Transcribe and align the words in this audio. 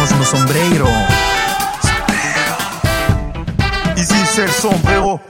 quitamos 0.00 0.18
nos 0.18 0.24
sombrero. 0.24 0.86
Ici 3.96 4.14
c'est 4.26 4.46
le 4.46 4.52
sombrero. 4.52 5.20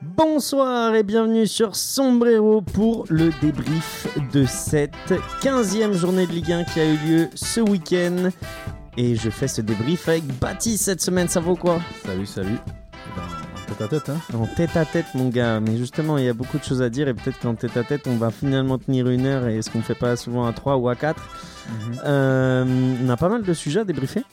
Bonsoir 0.00 0.94
et 0.94 1.02
bienvenue 1.02 1.46
sur 1.46 1.74
Sombrero 1.74 2.60
pour 2.60 3.04
le 3.08 3.30
débrief 3.40 4.06
de 4.32 4.44
cette 4.46 5.12
15e 5.42 5.92
journée 5.92 6.26
de 6.26 6.32
Ligue 6.32 6.52
1 6.52 6.64
qui 6.64 6.80
a 6.80 6.84
eu 6.84 6.96
lieu 6.98 7.28
ce 7.34 7.60
week-end. 7.60 8.30
Et 8.96 9.16
je 9.16 9.30
fais 9.30 9.48
ce 9.48 9.60
débrief 9.60 10.08
avec 10.08 10.24
Baptiste 10.38 10.84
cette 10.84 11.00
semaine, 11.00 11.28
ça 11.28 11.40
vaut 11.40 11.56
quoi? 11.56 11.80
Salut, 12.04 12.26
salut. 12.26 12.58
Eh 12.66 13.16
ben, 13.16 13.22
en 13.24 13.74
tête 13.74 13.82
à 13.82 13.88
tête, 13.88 14.08
hein. 14.08 14.20
En 14.34 14.46
tête 14.46 14.76
à 14.76 14.84
tête, 14.84 15.06
mon 15.14 15.28
gars. 15.28 15.60
Mais 15.60 15.76
justement, 15.76 16.18
il 16.18 16.24
y 16.24 16.28
a 16.28 16.34
beaucoup 16.34 16.58
de 16.58 16.64
choses 16.64 16.82
à 16.82 16.90
dire 16.90 17.08
et 17.08 17.14
peut-être 17.14 17.38
qu'en 17.40 17.54
tête 17.54 17.76
à 17.76 17.84
tête, 17.84 18.06
on 18.06 18.16
va 18.16 18.30
finalement 18.30 18.78
tenir 18.78 19.08
une 19.08 19.26
heure 19.26 19.46
et 19.46 19.62
ce 19.62 19.70
qu'on 19.70 19.78
ne 19.78 19.84
fait 19.84 19.94
pas 19.94 20.16
souvent 20.16 20.46
à 20.46 20.52
3 20.52 20.76
ou 20.76 20.88
à 20.88 20.96
4. 20.96 21.20
Euh, 22.04 22.64
on 23.04 23.08
a 23.08 23.16
pas 23.16 23.28
mal 23.28 23.42
de 23.42 23.52
sujets 23.52 23.80
à 23.80 23.84
débriefer. 23.84 24.24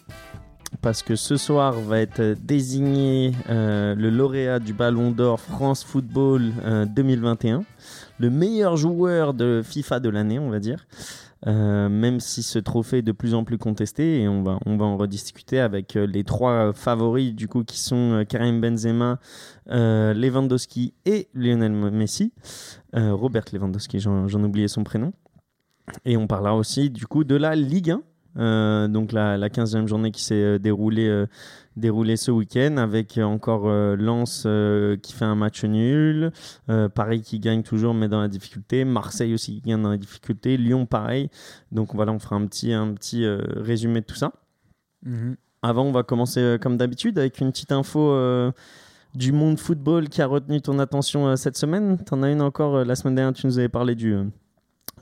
Parce 0.81 1.03
que 1.03 1.15
ce 1.15 1.37
soir 1.37 1.73
va 1.73 1.99
être 1.99 2.35
désigné 2.43 3.31
euh, 3.49 3.95
le 3.95 4.09
lauréat 4.09 4.59
du 4.59 4.73
Ballon 4.73 5.11
d'Or 5.11 5.39
France 5.39 5.83
Football 5.83 6.51
euh, 6.63 6.85
2021. 6.85 7.63
Le 8.19 8.29
meilleur 8.29 8.75
joueur 8.75 9.33
de 9.33 9.61
FIFA 9.63 9.99
de 9.99 10.09
l'année, 10.09 10.37
on 10.37 10.49
va 10.49 10.59
dire. 10.59 10.85
Euh, 11.47 11.89
même 11.89 12.19
si 12.19 12.41
ce 12.41 12.57
trophée 12.57 12.99
est 12.99 13.03
de 13.03 13.11
plus 13.11 13.35
en 13.35 13.43
plus 13.43 13.59
contesté 13.59 14.21
et 14.21 14.27
on 14.27 14.41
va, 14.41 14.57
on 14.65 14.77
va 14.77 14.85
en 14.85 14.97
rediscuter 14.97 15.59
avec 15.59 15.95
euh, 15.95 16.07
les 16.07 16.23
trois 16.23 16.73
favoris 16.73 17.35
du 17.35 17.47
coup 17.47 17.63
qui 17.63 17.79
sont 17.79 18.13
euh, 18.13 18.23
Karim 18.23 18.61
Benzema, 18.61 19.19
euh, 19.69 20.13
Lewandowski 20.13 20.93
et 21.05 21.27
Lionel 21.35 21.71
Messi. 21.71 22.33
Euh, 22.95 23.13
Robert 23.13 23.43
Lewandowski, 23.53 23.99
j'en 23.99 24.43
oubliais 24.43 24.67
son 24.67 24.83
prénom. 24.83 25.13
Et 26.05 26.17
on 26.17 26.27
parlera 26.27 26.55
aussi 26.55 26.89
du 26.89 27.05
coup 27.07 27.23
de 27.23 27.35
la 27.35 27.55
Ligue 27.55 27.91
1. 27.91 28.01
Euh, 28.37 28.87
donc 28.89 29.13
la, 29.13 29.37
la 29.37 29.47
15e 29.47 29.87
journée 29.87 30.11
qui 30.11 30.21
s'est 30.21 30.35
euh, 30.35 30.59
déroulée, 30.59 31.07
euh, 31.07 31.25
déroulée 31.77 32.17
ce 32.17 32.31
week-end 32.31 32.75
avec 32.75 33.17
encore 33.17 33.69
euh, 33.69 33.95
Lens 33.95 34.45
qui 35.01 35.13
fait 35.13 35.25
un 35.25 35.35
match 35.35 35.63
nul, 35.63 36.31
Paris 36.93 37.21
qui 37.21 37.39
gagne 37.39 37.63
toujours 37.63 37.93
mais 37.93 38.07
dans 38.07 38.21
la 38.21 38.27
difficulté, 38.27 38.83
Marseille 38.83 39.33
aussi 39.33 39.61
qui 39.61 39.69
gagne 39.69 39.81
dans 39.81 39.91
la 39.91 39.97
difficulté, 39.97 40.57
Lyon 40.57 40.85
pareil. 40.85 41.29
Donc 41.71 41.95
voilà, 41.95 42.11
on 42.11 42.19
fera 42.19 42.35
un 42.35 42.45
petit, 42.45 42.73
un 42.73 42.93
petit 42.93 43.25
résumé 43.25 44.01
de 44.01 44.05
tout 44.05 44.15
ça. 44.15 44.33
Mhm. 45.03 45.37
Avant, 45.61 45.83
on 45.85 45.91
va 45.91 46.03
commencer 46.03 46.57
comme 46.61 46.77
d'habitude 46.77 47.17
avec 47.17 47.39
une 47.39 47.51
petite 47.51 47.71
info 47.71 48.15
du 49.15 49.31
monde 49.31 49.57
football 49.57 50.09
qui 50.09 50.21
a 50.21 50.27
retenu 50.27 50.61
ton 50.61 50.77
attention 50.77 51.35
cette 51.35 51.57
semaine. 51.57 51.97
T'en 51.97 52.21
as 52.21 52.29
une 52.29 52.41
encore 52.41 52.85
la 52.85 52.95
semaine 52.95 53.15
dernière, 53.15 53.33
tu 53.33 53.47
nous 53.47 53.57
avais 53.57 53.69
parlé 53.69 53.95
du, 53.95 54.15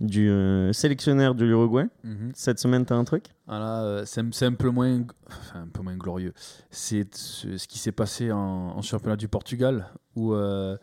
du 0.01 0.29
euh, 0.29 0.73
sélectionneur 0.73 1.35
de 1.35 1.45
l'Uruguay. 1.45 1.85
Mhm. 2.03 2.31
Cette 2.33 2.59
semaine, 2.59 2.85
t'as 2.85 2.95
un 2.95 3.03
truc? 3.03 3.25
Ah 3.47 3.59
là, 3.59 3.83
euh, 3.83 4.03
c'est 4.05 4.45
un- 4.45 4.53
peu 4.53 4.69
moins, 4.69 5.01
enfin, 5.27 5.61
un 5.63 5.67
peu 5.67 5.81
moins 5.81 5.95
glorieux. 5.97 6.33
C'est 6.71 7.13
ce, 7.15 7.57
ce 7.57 7.67
qui 7.67 7.77
s'est 7.79 7.91
passé 7.91 8.31
en, 8.31 8.39
en 8.75 8.81
championnat 8.81 9.15
du 9.17 9.27
Portugal 9.27 9.87
où 10.15 10.33
euh, 10.33 10.75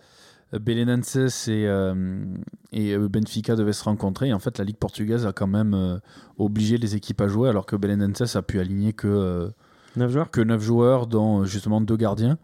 Belenenses 0.53 1.49
et, 1.49 1.67
euh, 1.67 2.25
et 2.73 2.97
Benfica 2.99 3.57
devaient 3.57 3.73
se 3.73 3.85
rencontrer. 3.85 4.29
Et 4.29 4.33
en 4.33 4.39
fait, 4.39 4.59
la 4.59 4.65
Ligue 4.65 4.77
portugaise 4.79 5.27
a 5.27 5.33
quand 5.33 5.47
même 5.47 6.01
obligé 6.39 6.77
les 6.79 6.97
équipes 6.97 7.21
à 7.21 7.29
jouer, 7.29 7.49
alors 7.49 7.67
que 7.67 7.77
Belenenses 7.77 8.37
a 8.37 8.43
pu 8.43 8.59
aligner 8.61 8.93
que, 8.93 9.07
euh, 9.09 9.49
9 9.97 10.11
joueurs? 10.13 10.31
que 10.31 10.41
9 10.41 10.61
joueurs, 10.63 11.07
dont 11.07 11.45
justement 11.45 11.81
deux 11.81 11.97
gardiens. 11.97 12.39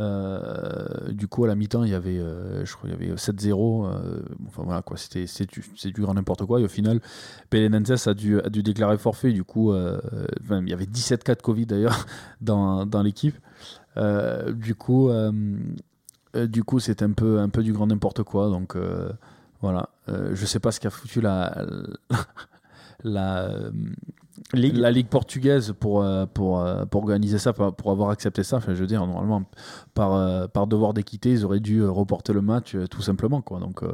Euh, 0.00 1.12
du 1.12 1.28
coup, 1.28 1.44
à 1.44 1.48
la 1.48 1.54
mi-temps, 1.54 1.84
il 1.84 1.90
y 1.90 1.94
avait, 1.94 2.18
euh, 2.18 2.64
avait 2.84 3.14
7-0. 3.14 3.86
euh, 3.86 4.22
enfin 4.46 4.62
voilà 4.64 4.82
c'était 4.96 5.26
c'est 5.26 5.46
du, 5.46 6.00
grand 6.00 6.14
n'importe 6.14 6.46
quoi. 6.46 6.60
Et 6.60 6.64
au 6.64 6.68
final, 6.68 7.00
Belenenses 7.50 8.06
a 8.06 8.14
dû, 8.14 8.40
a 8.40 8.48
dû 8.48 8.62
déclarer 8.62 8.96
forfait. 8.98 9.32
Du 9.32 9.44
coup, 9.44 9.74
il 9.74 10.68
y 10.68 10.72
avait 10.72 10.86
17 10.86 11.22
cas 11.22 11.34
de 11.34 11.42
Covid 11.42 11.66
d'ailleurs 11.66 12.06
dans, 12.40 13.02
l'équipe. 13.02 13.36
Du 13.96 14.74
coup, 14.74 15.10
du 16.34 16.64
coup, 16.64 16.80
c'est 16.80 17.02
un 17.02 17.12
peu, 17.12 17.40
un 17.40 17.48
peu 17.48 17.62
du 17.62 17.72
grand 17.72 17.86
n'importe 17.86 18.22
quoi. 18.22 18.48
Donc 18.48 18.76
voilà, 19.60 19.90
je 20.08 20.46
sais 20.46 20.60
pas 20.60 20.72
ce 20.72 20.80
qu'a 20.80 20.90
foutu 20.90 21.20
la 21.20 21.66
Ligue. 24.52 24.76
la 24.76 24.90
ligue 24.90 25.08
portugaise 25.08 25.74
pour 25.78 26.02
euh, 26.02 26.26
pour 26.26 26.60
euh, 26.60 26.84
pour 26.86 27.02
organiser 27.02 27.38
ça, 27.38 27.52
pour, 27.52 27.90
avoir 27.90 28.10
accepté 28.10 28.42
ça. 28.42 28.56
Enfin, 28.56 28.74
je 28.74 28.80
veux 28.80 28.86
dire, 28.86 29.06
normalement, 29.06 29.42
par 29.94 30.14
euh, 30.14 30.46
par 30.48 30.66
devoir 30.66 30.94
d'équité, 30.94 31.30
ils 31.30 31.44
auraient 31.44 31.60
dû 31.60 31.80
euh, 31.82 31.90
reporter 31.90 32.32
le 32.32 32.40
match 32.42 32.74
euh, 32.74 32.86
tout 32.86 33.02
simplement, 33.02 33.42
quoi. 33.42 33.60
Donc 33.60 33.82
euh, 33.82 33.92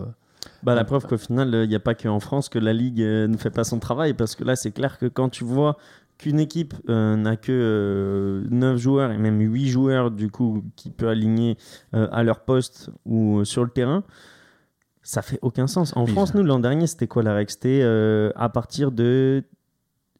Bah, 0.63 0.75
la 0.75 0.85
preuve 0.85 1.07
qu'au 1.07 1.19
final, 1.19 1.51
il 1.65 1.69
n'y 1.69 1.75
a 1.75 1.81
pas 1.81 1.95
qu'en 1.95 2.21
France 2.21 2.49
que 2.49 2.59
la 2.59 2.73
Ligue 2.73 3.03
euh, 3.03 3.27
ne 3.29 3.37
fait 3.37 3.51
pas 3.51 3.65
son 3.65 3.79
travail, 3.81 4.15
parce 4.15 4.35
que 4.37 4.45
là, 4.45 4.55
c'est 4.57 4.71
clair 4.71 4.99
que 4.99 5.07
quand 5.07 5.29
tu 5.29 5.45
vois 5.45 5.77
qu'une 6.19 6.39
équipe 6.41 6.73
euh, 6.89 7.17
n'a 7.17 7.37
que 7.37 8.45
9 8.49 8.79
joueurs 8.79 9.11
et 9.11 9.19
même 9.19 9.41
8 9.41 9.69
joueurs, 9.69 10.11
du 10.11 10.31
coup, 10.31 10.63
qui 10.77 10.91
peut 10.91 11.09
aligner 11.09 11.59
euh, 11.95 12.09
à 12.13 12.23
leur 12.23 12.41
poste 12.41 12.89
ou 13.05 13.41
euh, 13.41 13.45
sur 13.45 13.65
le 13.65 13.71
terrain, 13.71 14.03
ça 15.03 15.23
fait 15.23 15.39
aucun 15.43 15.67
sens. 15.67 15.95
En 15.97 16.05
Oui, 16.05 16.13
France, 16.13 16.31
ça- 16.33 16.39
nous, 16.39 16.45
l'an 16.45 16.59
dernier, 16.59 16.87
c'était 16.87 17.07
quoi 17.07 17.23
la 17.23 17.35
règle? 17.35 17.51
C'était 17.51 17.81
euh, 17.83 18.31
à 18.37 18.49
partir 18.49 18.93
de. 18.93 19.45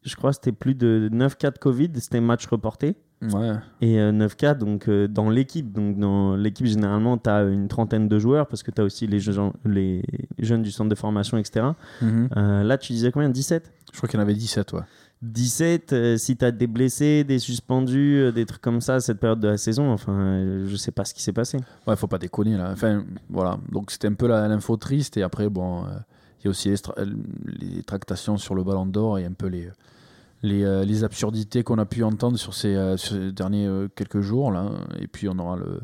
Je 0.07 0.15
crois 0.15 0.31
que 0.31 0.35
c'était 0.35 0.51
plus 0.51 0.73
de 0.75 1.09
9 1.11 1.37
cas 1.37 1.51
de 1.51 1.57
Covid, 1.57 1.89
c'était 1.95 2.21
match 2.21 2.45
reporté. 2.47 2.95
ouais, 3.21 3.53
Et 3.81 3.99
euh, 3.99 4.11
9K, 4.11 4.57
donc 4.57 4.87
euh, 4.87 5.07
dans 5.07 5.29
l'équipe. 5.29 5.71
Donc 5.71 5.97
dans 5.99 6.35
l'équipe, 6.35 6.65
généralement, 6.67 7.17
tu 7.17 7.29
as 7.29 7.43
une 7.43 7.67
trentaine 7.67 8.07
de 8.07 8.19
joueurs 8.19 8.47
parce 8.47 8.63
que 8.63 8.71
tu 8.71 8.81
as 8.81 8.83
aussi 8.85 9.07
les, 9.07 9.19
gens- 9.19 9.53
les 9.65 10.03
jeunes 10.39 10.61
du 10.61 10.71
centre 10.71 10.89
de 10.89 10.95
formation, 10.95 11.37
etc. 11.37 11.67
Mhm. 12.01 12.29
Euh, 12.37 12.63
là, 12.63 12.77
tu 12.77 12.93
disais 12.93 13.11
combien? 13.11 13.29
17 13.29 13.71
je 13.93 13.97
crois 13.97 14.09
qu'il 14.09 14.17
y 14.19 14.21
en 14.21 14.23
avait 14.23 14.33
17, 14.35 14.73
ouais. 14.73 14.81
17, 15.23 15.93
euh, 15.93 16.17
si 16.17 16.37
tu 16.37 16.45
as 16.45 16.51
des 16.51 16.67
blessés, 16.67 17.23
des 17.23 17.39
suspendus, 17.39 18.17
euh, 18.19 18.31
des 18.31 18.45
trucs 18.45 18.61
comme 18.61 18.81
ça, 18.81 18.99
cette 18.99 19.19
période 19.19 19.39
de 19.39 19.47
la 19.47 19.57
saison, 19.57 19.91
enfin, 19.91 20.13
euh, 20.13 20.65
je 20.67 20.75
sais 20.75 20.91
pas 20.91 21.05
ce 21.05 21.13
qui 21.15 21.23
s'est 21.23 21.33
passé. 21.33 21.57
Ouais, 21.87 21.95
faut 21.95 22.05
pas 22.07 22.19
déconner 22.19 22.55
là. 22.55 22.69
Enfin, 22.71 23.03
voilà. 23.29 23.57
Donc 23.71 23.89
c'était 23.89 24.07
un 24.09 24.13
peu 24.13 24.27
l'info 24.27 24.77
triste 24.77 25.17
et 25.17 25.23
après 25.23 25.49
bon, 25.49 25.85
il 26.39 26.45
y 26.45 26.47
a 26.47 26.49
aussi 26.51 26.71
les 27.45 27.81
tractations 27.83 28.37
sur 28.37 28.53
le 28.53 28.63
Ballon 28.63 28.85
d'Or 28.85 29.17
et 29.17 29.25
un 29.25 29.33
peu 29.33 29.47
les 29.47 29.69
les, 30.43 30.63
euh, 30.63 30.85
les 30.85 31.03
absurdités 31.03 31.63
qu'on 31.63 31.77
a 31.77 31.85
pu 31.85 32.03
entendre 32.03 32.37
sur 32.37 32.53
ces, 32.53 32.75
euh, 32.75 32.95
derniers 33.31 33.65
euh, 33.65 33.87
quelques 33.95 34.21
jours 34.21 34.51
là. 34.51 34.69
Et 34.99 35.07
puis 35.07 35.27
on 35.29 35.37
aura 35.39 35.57
le 35.57 35.81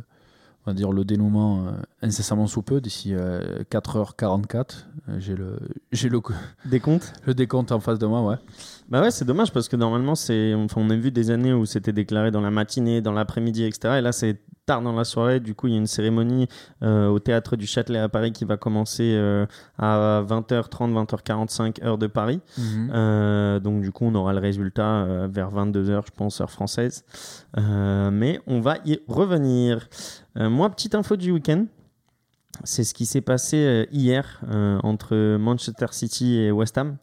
on 0.65 0.71
va 0.71 0.73
dire 0.73 0.93
le 0.93 1.03
dénouement 1.03 1.73
incessamment 2.03 2.45
sous 2.45 2.61
peu 2.61 2.81
d'ici 2.81 3.13
euh, 3.13 3.63
4h44. 3.71 4.85
Euh, 5.09 5.15
J'ai 5.19 5.35
le 5.35 5.57
j'ai 5.91 6.09
le 6.09 6.21
Des 6.65 6.79
comptes? 6.79 7.13
le 7.25 7.33
décompte 7.33 7.71
en 7.71 7.79
face 7.79 7.97
de 7.99 8.05
moi, 8.05 8.21
ouais. 8.21 8.35
Bah 8.89 9.01
ouais, 9.01 9.11
c'est 9.11 9.25
dommage 9.25 9.51
parce 9.51 9.67
que 9.69 9.75
normalement, 9.75 10.15
c'est, 10.15 10.53
enfin, 10.53 10.81
on 10.81 10.89
a 10.89 10.95
vu 10.95 11.09
des 11.11 11.31
années 11.31 11.53
où 11.53 11.65
c'était 11.65 11.93
déclaré 11.93 12.29
dans 12.31 12.41
la 12.41 12.51
matinée, 12.51 13.01
dans 13.01 13.13
l'après-midi, 13.13 13.63
etc. 13.63 13.95
Et 13.97 14.01
là, 14.01 14.11
c'est 14.11 14.39
tard 14.65 14.81
dans 14.81 14.93
la 14.93 15.03
soirée. 15.03 15.39
Du 15.39 15.55
coup, 15.55 15.67
il 15.67 15.73
y 15.73 15.75
a 15.75 15.79
une 15.79 15.87
cérémonie 15.87 16.47
euh, 16.83 17.07
au 17.07 17.19
théâtre 17.19 17.55
du 17.55 17.65
Châtelet 17.67 17.99
à 17.99 18.09
Paris 18.09 18.31
qui 18.31 18.45
va 18.45 18.57
commencer 18.57 19.13
euh, 19.15 19.45
à 19.77 20.23
20h30, 20.27 20.93
20h45 20.93 21.83
heure 21.83 21.97
de 21.97 22.07
Paris. 22.07 22.39
Euh, 22.59 23.59
donc 23.59 23.81
du 23.81 23.91
coup, 23.91 24.05
on 24.05 24.15
aura 24.15 24.33
le 24.33 24.39
résultat 24.39 25.03
euh, 25.03 25.27
vers 25.31 25.51
22h, 25.51 26.05
je 26.05 26.11
pense, 26.15 26.39
heure 26.41 26.51
française. 26.51 27.03
Euh, 27.57 28.11
mais 28.11 28.39
on 28.47 28.59
va 28.61 28.77
y 28.85 28.99
revenir. 29.07 29.87
Euh, 30.37 30.49
moi, 30.49 30.69
petite 30.69 30.95
info 30.95 31.15
du 31.15 31.31
week-end. 31.31 31.65
C'est 32.63 32.83
ce 32.83 32.93
qui 32.93 33.05
s'est 33.05 33.21
passé 33.21 33.57
euh, 33.57 33.85
hier 33.91 34.41
euh, 34.51 34.79
entre 34.83 35.37
Manchester 35.37 35.87
City 35.91 36.37
et 36.37 36.51
West 36.51 36.77
Ham. 36.77 36.97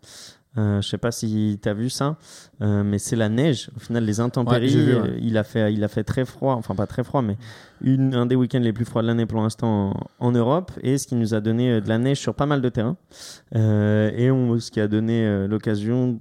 Euh, 0.59 0.81
je 0.83 0.89
sais 0.89 0.99
pas 0.99 1.13
si 1.13 1.61
tu 1.63 1.69
as 1.69 1.75
vu 1.75 1.91
ça, 1.91 2.17
euh, 2.61 2.83
mais 2.83 2.99
c'est 2.99 3.15
la 3.15 3.29
neige. 3.29 3.71
Au 3.77 3.79
final, 3.79 4.05
les 4.05 4.19
intempéries, 4.19 4.63
Ouais, 4.65 4.69
j'ai 4.69 4.85
vu, 4.85 4.95
ouais. 4.97 5.19
il, 5.23 5.39
a 5.39 5.45
fait, 5.45 5.73
il 5.73 5.85
a 5.85 5.89
fait 5.89 6.03
très 6.03 6.25
froid, 6.25 6.55
enfin 6.55 6.75
pas 6.75 6.89
très 6.89 7.05
froid, 7.05 7.23
mais 7.23 7.37
une, 7.83 8.17
un 8.17 8.27
des 8.27 8.35
week-ends 8.35 8.59
les 8.59 8.73
plus 8.73 8.85
froids 8.85 9.03
de 9.03 9.07
l'année 9.07 9.27
pour 9.27 9.41
l'instant 9.41 9.93
en, 10.19 10.27
en 10.27 10.33
Europe, 10.33 10.73
et 10.83 10.99
ce 10.99 11.07
qui 11.07 11.15
nous 11.15 11.35
a 11.35 11.41
donné 11.41 11.81
de 11.81 11.89
la 11.89 11.99
neige 11.99 12.19
sur 12.19 12.35
pas 12.35 12.47
mal 12.47 12.63
de 12.63 12.69
terrains, 12.69 12.97
Euh, 13.55 14.11
et 14.17 14.33
on, 14.33 14.59
ce 14.59 14.73
qui 14.73 14.81
a 14.81 14.89
donné 14.89 15.47
l'occasion 15.47 16.19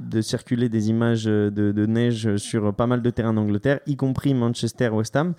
de 0.00 0.20
circuler 0.20 0.68
des 0.68 0.88
images 0.90 1.24
euh, 1.26 1.50
de, 1.50 1.72
de 1.72 1.86
neige 1.86 2.36
sur 2.36 2.74
pas 2.74 2.86
mal 2.86 3.02
de 3.02 3.10
terrains 3.10 3.34
d'Angleterre, 3.34 3.80
y 3.86 3.96
compris 3.96 4.34
Manchester, 4.34 4.88
West 4.88 5.14
Ham. 5.16 5.34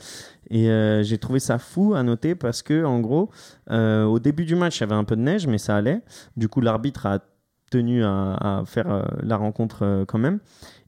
Et 0.49 0.69
euh, 0.69 1.03
j'ai 1.03 1.17
trouvé 1.17 1.39
ça 1.39 1.57
fou 1.57 1.93
à 1.95 2.03
noter 2.03 2.35
parce 2.35 2.61
que, 2.61 2.83
en 2.85 2.99
gros, 2.99 3.29
euh, 3.71 4.03
au 4.05 4.19
début 4.19 4.45
du 4.45 4.55
match, 4.55 4.77
il 4.77 4.81
y 4.81 4.83
avait 4.83 4.95
un 4.95 5.03
peu 5.03 5.15
de 5.15 5.21
neige, 5.21 5.47
mais 5.47 5.57
ça 5.57 5.75
allait. 5.77 6.01
Du 6.37 6.47
coup, 6.47 6.61
l'arbitre 6.61 7.05
a 7.05 7.19
tenu 7.71 8.03
à, 8.03 8.33
à 8.35 8.63
faire 8.65 8.91
euh, 8.91 9.01
la 9.23 9.37
rencontre 9.37 10.03
quand 10.07 10.17
même. 10.19 10.39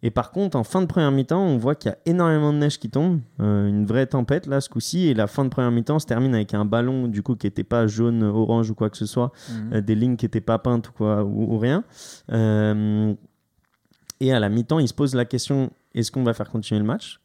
Et 0.06 0.12
par 0.12 0.32
contre, 0.32 0.58
en 0.58 0.66
fin 0.66 0.82
de 0.82 0.86
première 0.86 1.12
mi-temps, 1.12 1.42
on 1.42 1.56
voit 1.58 1.76
qu'il 1.76 1.90
y 1.90 1.94
a 1.94 1.98
énormément 2.06 2.52
de 2.52 2.58
neige 2.58 2.78
qui 2.78 2.90
tombe, 2.90 3.22
euh, 3.40 3.70
une 3.70 3.86
vraie 3.86 4.06
tempête 4.06 4.48
là 4.48 4.60
ce 4.60 4.68
coup-ci. 4.68 5.08
Et 5.08 5.14
la 5.14 5.28
fin 5.28 5.46
de 5.46 5.50
première 5.50 5.72
mi-temps 5.72 5.98
se 6.00 6.06
termine 6.06 6.36
avec 6.36 6.54
un 6.54 6.66
ballon 6.66 7.08
du 7.08 7.24
coup 7.24 7.38
qui 7.38 7.48
n'était 7.48 7.64
pas 7.64 7.88
jaune, 7.88 8.22
orange 8.22 8.70
ou 8.70 8.76
quoi 8.76 8.90
que 8.90 8.98
ce 8.98 9.06
soit, 9.06 9.32
Mhm. 9.50 9.74
euh, 9.76 9.82
des 9.82 9.96
lignes 9.96 10.18
qui 10.18 10.26
n'étaient 10.26 10.42
pas 10.42 10.60
peintes 10.60 10.90
ou 10.90 10.92
quoi 10.92 11.24
ou, 11.24 11.54
ou 11.54 11.58
rien. 11.58 11.86
Euh, 12.34 13.14
et 14.24 14.32
à 14.32 14.40
la 14.40 14.48
mi-temps, 14.48 14.80
il 14.80 14.88
se 14.88 14.94
pose 14.94 15.16
la 15.16 15.26
question 15.26 15.72
est-ce 15.94 16.10
qu'on 16.10 16.24
va 16.24 16.34
faire 16.34 16.50
continuer 16.50 16.80
le 16.80 16.86
match? 16.86 17.20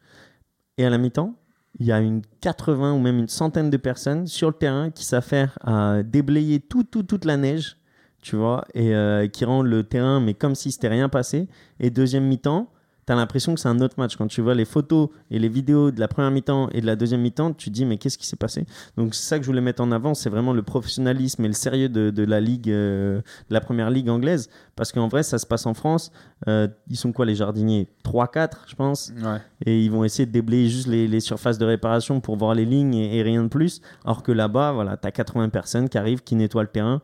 Et 0.78 0.84
à 0.84 0.90
la 0.90 0.98
mi-temps, 0.98 1.34
il 1.78 1.86
y 1.86 1.92
a 1.92 2.00
une 2.00 2.22
80 2.40 2.92
ou 2.92 2.98
même 2.98 3.18
une 3.18 3.28
centaine 3.28 3.70
de 3.70 3.76
personnes 3.76 4.26
sur 4.26 4.48
le 4.48 4.54
terrain 4.54 4.90
qui 4.90 5.04
s'affairent 5.04 5.56
à 5.62 6.02
déblayer 6.02 6.58
tout, 6.58 6.82
tout, 6.82 7.04
toute 7.04 7.24
la 7.24 7.36
neige, 7.36 7.76
tu 8.20 8.34
vois, 8.34 8.64
et 8.74 8.96
euh, 8.96 9.28
qui 9.28 9.44
rendent 9.44 9.68
le 9.68 9.84
terrain, 9.84 10.18
mais 10.18 10.34
comme 10.34 10.56
si 10.56 10.72
c'était 10.72 10.88
rien 10.88 11.08
passé. 11.08 11.46
Et 11.78 11.90
deuxième 11.90 12.24
mi-temps, 12.24 12.68
tu 13.08 13.12
as 13.12 13.16
l'impression 13.16 13.54
que 13.54 13.60
c'est 13.60 13.70
un 13.70 13.80
autre 13.80 13.94
match. 13.96 14.16
Quand 14.16 14.26
tu 14.26 14.42
vois 14.42 14.54
les 14.54 14.66
photos 14.66 15.08
et 15.30 15.38
les 15.38 15.48
vidéos 15.48 15.90
de 15.90 15.98
la 15.98 16.08
première 16.08 16.30
mi-temps 16.30 16.68
et 16.72 16.82
de 16.82 16.86
la 16.86 16.94
deuxième 16.94 17.22
mi-temps, 17.22 17.54
tu 17.54 17.70
te 17.70 17.74
dis, 17.74 17.86
mais 17.86 17.96
qu'est-ce 17.96 18.18
qui 18.18 18.26
s'est 18.26 18.36
passé? 18.36 18.66
Donc, 18.98 19.14
c'est 19.14 19.22
ça 19.22 19.38
que 19.38 19.44
je 19.44 19.48
voulais 19.48 19.62
mettre 19.62 19.82
en 19.82 19.90
avant, 19.92 20.12
c'est 20.12 20.28
vraiment 20.28 20.52
le 20.52 20.62
professionnalisme 20.62 21.42
et 21.42 21.48
le 21.48 21.54
sérieux 21.54 21.88
de, 21.88 22.10
de 22.10 22.22
la 22.22 22.38
ligue, 22.38 22.68
euh, 22.68 23.22
de 23.48 23.54
la 23.54 23.62
première 23.62 23.88
ligue 23.88 24.10
anglaise. 24.10 24.50
Parce 24.76 24.92
qu'en 24.92 25.08
vrai, 25.08 25.22
ça 25.22 25.38
se 25.38 25.46
passe 25.46 25.64
en 25.64 25.72
France. 25.72 26.12
Euh, 26.48 26.68
ils 26.90 26.98
sont 26.98 27.12
quoi, 27.12 27.24
les 27.24 27.34
jardiniers? 27.34 27.88
3-4, 28.04 28.50
je 28.66 28.74
pense. 28.74 29.10
Ouais. 29.22 29.40
Et 29.64 29.82
ils 29.82 29.90
vont 29.90 30.04
essayer 30.04 30.26
de 30.26 30.32
déblayer 30.32 30.68
juste 30.68 30.88
les, 30.88 31.08
les 31.08 31.20
surfaces 31.20 31.56
de 31.56 31.64
réparation 31.64 32.20
pour 32.20 32.36
voir 32.36 32.54
les 32.54 32.66
lignes 32.66 32.92
et, 32.92 33.16
et 33.16 33.22
rien 33.22 33.42
de 33.42 33.48
plus. 33.48 33.80
Alors 34.04 34.22
que 34.22 34.32
là-bas, 34.32 34.72
voilà, 34.72 34.98
tu 34.98 35.08
as 35.08 35.12
80 35.12 35.48
personnes 35.48 35.88
qui 35.88 35.96
arrivent, 35.96 36.22
qui 36.22 36.36
nettoient 36.36 36.62
le 36.62 36.68
terrain. 36.68 37.00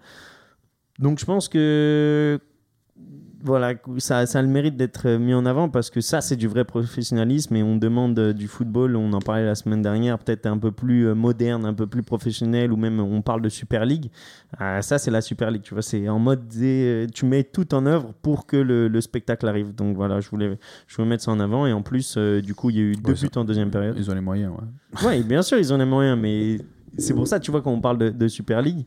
Donc, 0.99 1.19
je 1.19 1.25
pense 1.25 1.49
que 1.49 2.39
voilà, 3.44 3.75
ça, 3.99 4.25
ça 4.26 4.38
a 4.38 4.43
le 4.43 4.49
mérite 4.49 4.76
d'être 4.76 5.08
mis 5.11 5.35
en 5.35 5.44
avant 5.44 5.69
parce 5.69 5.91
que 5.91 6.00
ça, 6.00 6.20
c'est 6.20 6.37
du 6.37 6.49
vrai 6.49 6.64
professionnalisme 6.64 7.55
et 7.55 7.62
on 7.62 7.76
demande 7.76 8.19
euh, 8.19 8.32
du 8.32 8.49
football, 8.49 8.96
on 8.96 9.12
en 9.12 9.20
parlait 9.20 9.44
la 9.44 9.55
semaine 9.55 9.82
dernière, 9.82 10.19
peut-être 10.19 10.46
un 10.46 10.56
peu 10.56 10.73
plus 10.73 11.06
euh, 11.08 11.14
moderne, 11.14 11.67
un 11.67 11.75
peu 11.75 11.87
plus 11.87 12.02
professionnel 12.02 12.73
ou 12.73 12.76
même 12.76 12.99
on 13.00 13.20
parle 13.23 13.43
de 13.43 13.49
Super 13.50 13.85
League. 13.85 14.11
Ah, 14.58 14.81
ça, 14.82 14.99
c'est 14.99 15.11
la 15.11 15.20
Super 15.20 15.50
League, 15.50 15.62
tu 15.62 15.75
vois, 15.75 15.82
c'est 15.82 16.08
en 16.08 16.19
mode 16.19 16.43
euh, 16.56 17.06
tu 17.12 17.26
mets 17.26 17.44
tout 17.44 17.75
en 17.75 17.85
œuvre 17.87 18.14
pour 18.23 18.46
que 18.46 18.56
le, 18.56 18.88
le 18.88 19.00
spectacle 19.00 19.47
arrive. 19.47 19.75
Donc 19.75 19.94
voilà, 19.94 20.20
je 20.20 20.29
voulais, 20.31 20.58
je 20.87 20.97
voulais 20.97 21.08
mettre 21.08 21.25
ça 21.25 21.31
en 21.31 21.40
avant 21.40 21.67
et 21.67 21.73
en 21.73 21.82
plus, 21.82 22.14
euh, 22.17 22.40
du 22.40 22.55
coup, 22.55 22.70
il 22.70 22.76
y 22.76 22.79
a 22.81 22.82
eu 22.82 22.97
deux 22.97 23.12
Ouais, 23.12 23.29
buts 23.29 23.37
en 23.37 23.44
deuxième 23.44 23.70
période. 23.70 23.94
Ils 23.99 24.11
ont 24.11 24.14
les 24.14 24.20
moyens, 24.20 24.52
ouais. 24.52 25.06
Oui, 25.06 25.23
bien 25.23 25.43
sûr, 25.43 25.58
ils 25.58 25.73
en 25.73 25.79
aiment 25.81 25.94
rien, 25.94 26.17
mais 26.17 26.58
c'est 26.97 27.12
pour 27.12 27.26
ça, 27.29 27.38
tu 27.40 27.50
vois, 27.50 27.61
quand 27.61 27.73
on 27.73 27.81
parle 27.81 27.99
de, 27.99 28.08
de 28.11 28.29
Super 28.29 28.62
League, 28.62 28.87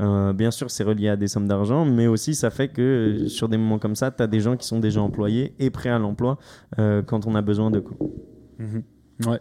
euh, 0.00 0.32
bien 0.32 0.50
sûr, 0.50 0.70
c'est 0.70 0.84
relié 0.84 1.08
à 1.08 1.16
des 1.16 1.28
sommes 1.28 1.48
d'argent, 1.48 1.84
mais 1.84 2.06
aussi 2.06 2.34
ça 2.34 2.50
fait 2.50 2.68
que 2.68 2.82
euh, 2.82 3.28
sur 3.28 3.48
des 3.48 3.56
moments 3.56 3.78
comme 3.78 3.96
ça, 3.96 4.10
tu 4.10 4.22
as 4.22 4.26
des 4.26 4.40
gens 4.40 4.56
qui 4.56 4.66
sont 4.66 4.80
déjà 4.80 5.00
employés 5.00 5.54
et 5.58 5.70
prêts 5.70 5.90
à 5.90 5.98
l'emploi 5.98 6.38
euh, 6.78 7.02
quand 7.02 7.26
on 7.26 7.34
a 7.34 7.42
besoin 7.42 7.70
de 7.70 7.80
quoi. 7.80 7.96
Ouais. 9.26 9.38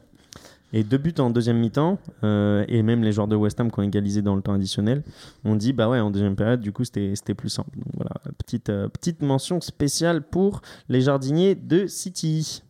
Et 0.75 0.83
deux 0.83 0.97
buts 0.97 1.13
en 1.19 1.29
deuxième 1.29 1.59
mi-temps, 1.59 1.99
euh, 2.23 2.65
et 2.67 2.81
même 2.81 3.03
les 3.03 3.11
joueurs 3.11 3.27
de 3.27 3.35
West 3.35 3.59
Ham 3.59 3.71
qui 3.71 3.79
ont 3.79 3.83
égalisé 3.83 4.23
dans 4.23 4.35
le 4.35 4.41
temps 4.41 4.53
additionnel, 4.53 5.03
on 5.45 5.55
dit 5.55 5.71
bah 5.71 5.87
ouais, 5.87 5.99
en 5.99 6.09
deuxième 6.09 6.35
période, 6.35 6.61
du 6.61 6.71
coup, 6.71 6.83
c'était 6.83 7.15
c'était 7.15 7.35
plus 7.35 7.49
simple. 7.49 7.77
Donc 7.77 7.93
voilà, 7.93 8.15
petite, 8.39 8.69
euh, 8.69 8.87
petite 8.87 9.21
mention 9.21 9.61
spéciale 9.61 10.23
pour 10.23 10.63
les 10.89 11.01
jardiniers 11.01 11.53
de 11.53 11.85
City. 11.85 12.63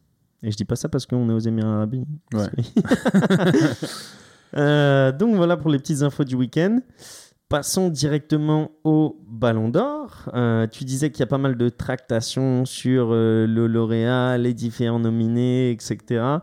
Et 0.44 0.52
je 0.52 0.58
dis 0.58 0.66
pas 0.66 0.76
ça 0.76 0.90
parce 0.90 1.06
qu'on 1.06 1.30
est 1.30 1.34
aux 1.34 1.40
Émirats 1.40 1.76
Arabes 1.76 1.94
Unis. 1.94 2.20
Ouais. 2.34 2.50
Euh, 4.56 5.12
donc 5.12 5.36
voilà 5.36 5.58
pour 5.58 5.72
les 5.72 5.80
petites 5.80 6.04
infos 6.04 6.24
du 6.24 6.36
week-end. 6.36 6.80
Passons 7.54 7.90
directement 7.90 8.72
au 8.84 9.22
Ballon 9.28 9.70
d'Or. 9.70 10.28
Euh, 10.34 10.66
tu 10.66 10.86
disais 10.86 11.12
qu'il 11.12 11.20
y 11.20 11.24
a 11.24 11.28
pas 11.28 11.38
mal 11.38 11.56
de 11.56 11.70
tractations 11.70 12.66
sur 12.66 13.10
euh, 13.12 13.46
le 13.46 13.68
lauréat, 13.68 14.40
les 14.40 14.56
différents 14.56 14.98
nominés, 14.98 15.70
etc. 15.70 16.38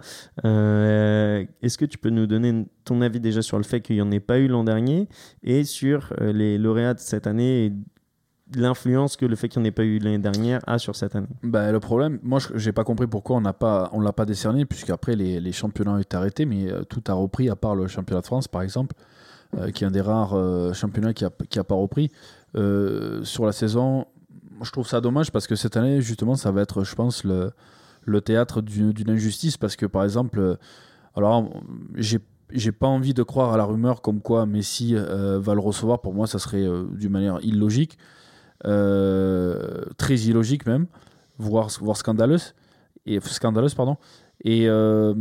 Euh, 0.45 1.45
Est-ce 1.63 1.79
que 1.79 1.85
tu 1.85 1.99
peux 1.99 2.11
nous 2.11 2.29
donner 2.29 2.65
ton 2.85 3.01
avis 3.01 3.19
déjà 3.19 3.43
sur 3.43 3.57
le 3.57 3.65
fait 3.65 3.81
qu'il 3.81 3.97
n'y 3.97 4.03
en 4.03 4.13
ait 4.13 4.21
pas 4.21 4.39
eu 4.39 4.47
l'an 4.47 4.63
dernier 4.63 5.09
et 5.43 5.65
sur 5.65 6.15
les 6.21 6.59
lauréats 6.59 6.95
de 6.95 7.01
cette 7.01 7.27
année 7.27 7.67
et 7.67 7.73
l'influence 8.55 9.17
que 9.17 9.27
le 9.27 9.35
fait 9.35 9.49
qu'il 9.49 9.63
n'y 9.63 9.67
en 9.67 9.69
ait 9.71 9.73
pas 9.73 9.83
eu 9.83 9.99
l'année 9.99 10.21
dernière 10.21 10.61
a 10.69 10.79
sur 10.79 10.95
cette 10.95 11.17
année? 11.17 11.27
Bah, 11.43 11.73
le 11.73 11.81
problème, 11.81 12.21
moi, 12.23 12.39
je- 12.39 12.57
j'ai 12.57 12.71
pas 12.71 12.85
compris 12.85 13.09
pourquoi 13.09 13.39
on 13.39 13.43
on 13.93 14.01
l'a 14.01 14.13
pas 14.13 14.27
décerné, 14.27 14.65
puisqu'après 14.65 15.17
les, 15.17 15.41
les 15.41 15.53
championnats 15.53 15.95
ont 15.95 15.99
été 15.99 16.17
arrêtés, 16.17 16.47
mais 16.47 16.69
tout 16.89 17.03
a 17.09 17.15
repris 17.15 17.51
à 17.51 17.57
part 17.57 17.75
le 17.75 17.89
championnat 17.89 18.21
de 18.21 18.27
France, 18.27 18.47
par 18.47 18.63
exemple, 18.63 18.95
qui 19.75 19.85
est 19.85 19.87
un 19.87 19.91
des 19.91 20.01
rares 20.01 20.35
euh, 20.35 20.73
championnats 20.73 21.13
qui 21.13 21.25
a, 21.25 21.31
qui 21.49 21.59
a 21.59 21.65
pas 21.65 21.75
repris 21.75 22.11
Euh, 22.57 23.23
sur 23.23 23.47
la 23.47 23.53
saison. 23.53 24.07
Je 24.61 24.73
trouve 24.73 24.85
ça 24.85 25.01
dommage 25.01 25.31
parce 25.31 25.47
que 25.47 25.55
cette 25.55 25.77
année, 25.77 26.01
justement, 26.01 26.35
ça 26.35 26.51
va 26.51 26.63
être, 26.63 26.83
je 26.83 26.97
pense, 26.97 27.23
le, 27.23 27.53
le 28.05 28.21
théâtre 28.21 28.61
d'une 28.61 29.09
injustice, 29.09 29.57
parce 29.57 29.77
que 29.77 29.87
par 29.87 30.03
exemple, 30.03 30.41
euh, 30.41 30.57
alors 31.15 31.49
j'ai 31.95 32.73
pas 32.73 32.89
envie 32.89 33.15
de 33.15 33.23
croire 33.23 33.53
à 33.53 33.57
la 33.57 33.63
rumeur 33.65 34.03
comme 34.03 34.21
quoi 34.21 34.47
Messi 34.47 34.97
euh, 34.97 35.39
va 35.39 35.55
le 35.55 35.61
recevoir. 35.61 36.01
Pour 36.01 36.13
moi, 36.13 36.27
ça 36.27 36.41
serait 36.41 36.67
euh, 36.67 36.87
d'une 36.93 37.13
manière 37.13 37.39
illogique, 37.43 37.99
euh, 38.67 39.85
très 39.97 40.17
illogique 40.17 40.67
même, 40.67 40.87
voire, 41.39 41.69
voire 41.81 41.97
scandaleuse. 41.97 42.55
Et, 43.07 43.21
scandaleuse, 43.21 43.75
pardon. 43.77 43.97
Et 44.43 44.69
euh, 44.69 45.15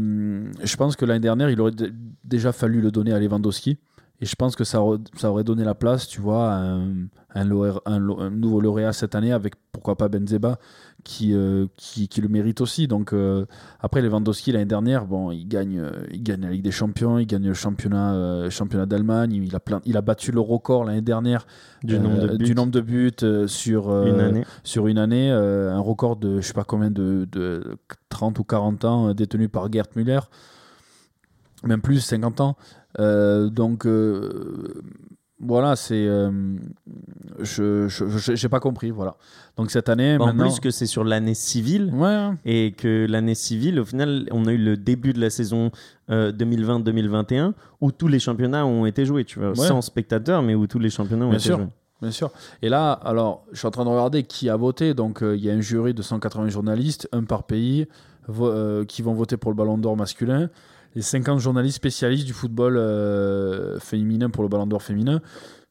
je 0.63 0.75
pense 0.77 0.95
que 0.95 1.05
l'année 1.05 1.19
dernière, 1.19 1.51
il 1.51 1.61
aurait 1.61 1.75
déjà 2.23 2.51
fallu 2.51 2.81
le 2.81 2.89
donner 2.89 3.13
à 3.13 3.19
Lewandowski. 3.19 3.77
Et 4.21 4.25
je 4.25 4.35
pense 4.35 4.55
que 4.57 4.65
ça, 4.65 4.81
aurait- 4.81 4.99
ça 5.15 5.31
aurait 5.31 5.45
donné 5.45 5.63
la 5.63 5.75
place, 5.75 6.05
tu 6.07 6.19
vois, 6.19 6.51
à 6.51 6.57
un, 6.57 6.89
un, 7.35 7.45
lauréat- 7.45 7.79
un 7.85 7.99
lau- 7.99 8.19
un 8.19 8.29
nouveau 8.29 8.59
lauréat 8.59 8.91
cette 8.91 9.15
année 9.15 9.31
avec 9.31 9.53
pourquoi 9.71 9.95
pas 9.97 10.09
Benzema 10.09 10.57
qui, 11.05 11.33
euh, 11.33 11.67
qui, 11.77 12.09
qui 12.09 12.19
le 12.19 12.27
mérite 12.27 12.59
aussi. 12.59 12.85
Donc 12.89 13.13
euh, 13.13 13.45
après 13.79 14.01
Lewandowski 14.01 14.51
l'année 14.51 14.65
dernière, 14.65 15.05
bon, 15.05 15.31
il 15.31 15.47
gagne, 15.47 15.79
euh, 15.79 15.91
il 16.11 16.21
gagne 16.21 16.41
la 16.41 16.49
Ligue 16.49 16.63
des 16.63 16.71
Champions, 16.71 17.17
il 17.17 17.27
gagne 17.27 17.47
le 17.47 17.53
championnat, 17.53 18.13
euh, 18.13 18.49
championnat 18.49 18.85
d'Allemagne, 18.85 19.31
il 19.31 19.55
a 19.55 19.61
plein, 19.61 19.79
il 19.85 19.95
a 19.95 20.01
battu 20.01 20.33
le 20.33 20.41
record 20.41 20.83
l'année 20.83 20.99
dernière 21.01 21.47
du, 21.83 21.97
nombre 21.99 22.19
de 22.19 22.27
buts 22.37 22.43
du 22.43 22.55
nombre 22.55 22.71
de 22.73 22.81
buts 22.81 23.47
sur 23.47 23.87
une 24.05 24.19
année. 24.19 24.45
sur 24.65 24.87
une 24.87 24.97
année, 24.97 25.31
un 25.31 25.79
record 25.79 26.17
de 26.17 26.41
je 26.41 26.47
sais 26.47 26.53
pas 26.53 26.65
combien 26.65 26.91
de, 26.91 27.25
de 27.31 27.77
30 28.09 28.37
ou 28.39 28.43
40 28.43 28.83
ans 28.83 29.13
détenu 29.13 29.47
par 29.47 29.71
Gerd 29.71 29.87
Müller, 29.95 30.19
même 31.63 31.81
plus 31.81 31.99
50 32.01 32.41
ans. 32.41 32.57
Euh, 32.97 33.49
donc 33.49 33.85
euh, 33.85 34.81
voilà, 35.41 35.75
c'est 35.75 36.07
euh, 36.07 36.31
je 37.39 37.87
j'ai 38.35 38.49
pas 38.49 38.59
compris 38.59 38.89
voilà. 38.91 39.15
Donc 39.57 39.71
cette 39.71 39.87
année 39.89 40.17
En 40.19 40.25
maintenant 40.27 40.45
plus 40.47 40.59
que 40.59 40.69
c'est 40.71 40.85
sur 40.85 41.03
l'année 41.03 41.33
civile. 41.35 41.91
ouais 41.93 42.07
hein. 42.09 42.37
et 42.45 42.71
que 42.71 43.05
l'année 43.09 43.35
civile, 43.35 43.79
au 43.79 43.85
final, 43.85 44.27
on 44.31 44.45
a 44.47 44.51
eu 44.53 44.57
le 44.57 44.75
début 44.75 45.13
de 45.13 45.21
la 45.21 45.29
saison 45.29 45.71
euh, 46.09 46.31
2020-2021 46.31 47.53
où 47.81 47.91
tous 47.91 48.07
les 48.07 48.19
championnats 48.19 48.65
ont 48.65 48.85
été 48.85 49.05
joués, 49.05 49.23
tu 49.25 49.39
vois, 49.39 49.49
Ouais. 49.49 49.55
sans 49.67 49.81
spectateurs, 49.81 50.41
mais 50.41 50.55
où 50.55 50.67
tous 50.67 50.79
les 50.79 50.89
championnats 50.89 51.25
ont 51.25 51.29
Bien 51.29 51.37
été 51.37 51.45
sûr. 51.47 51.57
joués. 51.57 51.67
Bien 52.01 52.11
sûr. 52.11 52.31
Et 52.61 52.69
là, 52.69 52.93
alors, 52.93 53.45
je 53.51 53.57
suis 53.59 53.67
en 53.67 53.71
train 53.71 53.83
de 53.83 53.89
regarder 53.89 54.23
qui 54.23 54.49
a 54.49 54.55
voté. 54.55 54.93
Donc, 54.93 55.21
euh, 55.21 55.35
il 55.35 55.43
y 55.43 55.49
a 55.49 55.53
un 55.53 55.59
jury 55.59 55.93
de 55.93 56.01
180 56.01 56.47
journalistes, 56.47 57.09
un 57.11 57.25
par 57.25 57.43
pays, 57.43 57.87
qui 58.87 59.01
vont 59.01 59.13
voter 59.15 59.35
pour 59.37 59.51
le 59.51 59.55
Ballon 59.57 59.77
d'Or 59.77 59.97
masculin. 59.97 60.49
Et 60.95 61.01
50 61.01 61.39
journalistes 61.39 61.77
spécialistes 61.77 62.25
du 62.25 62.33
football 62.33 62.77
euh, 62.77 63.79
féminin 63.79 64.29
pour 64.29 64.43
le 64.43 64.49
Ballon 64.49 64.67
d'Or 64.67 64.81
féminin. 64.81 65.21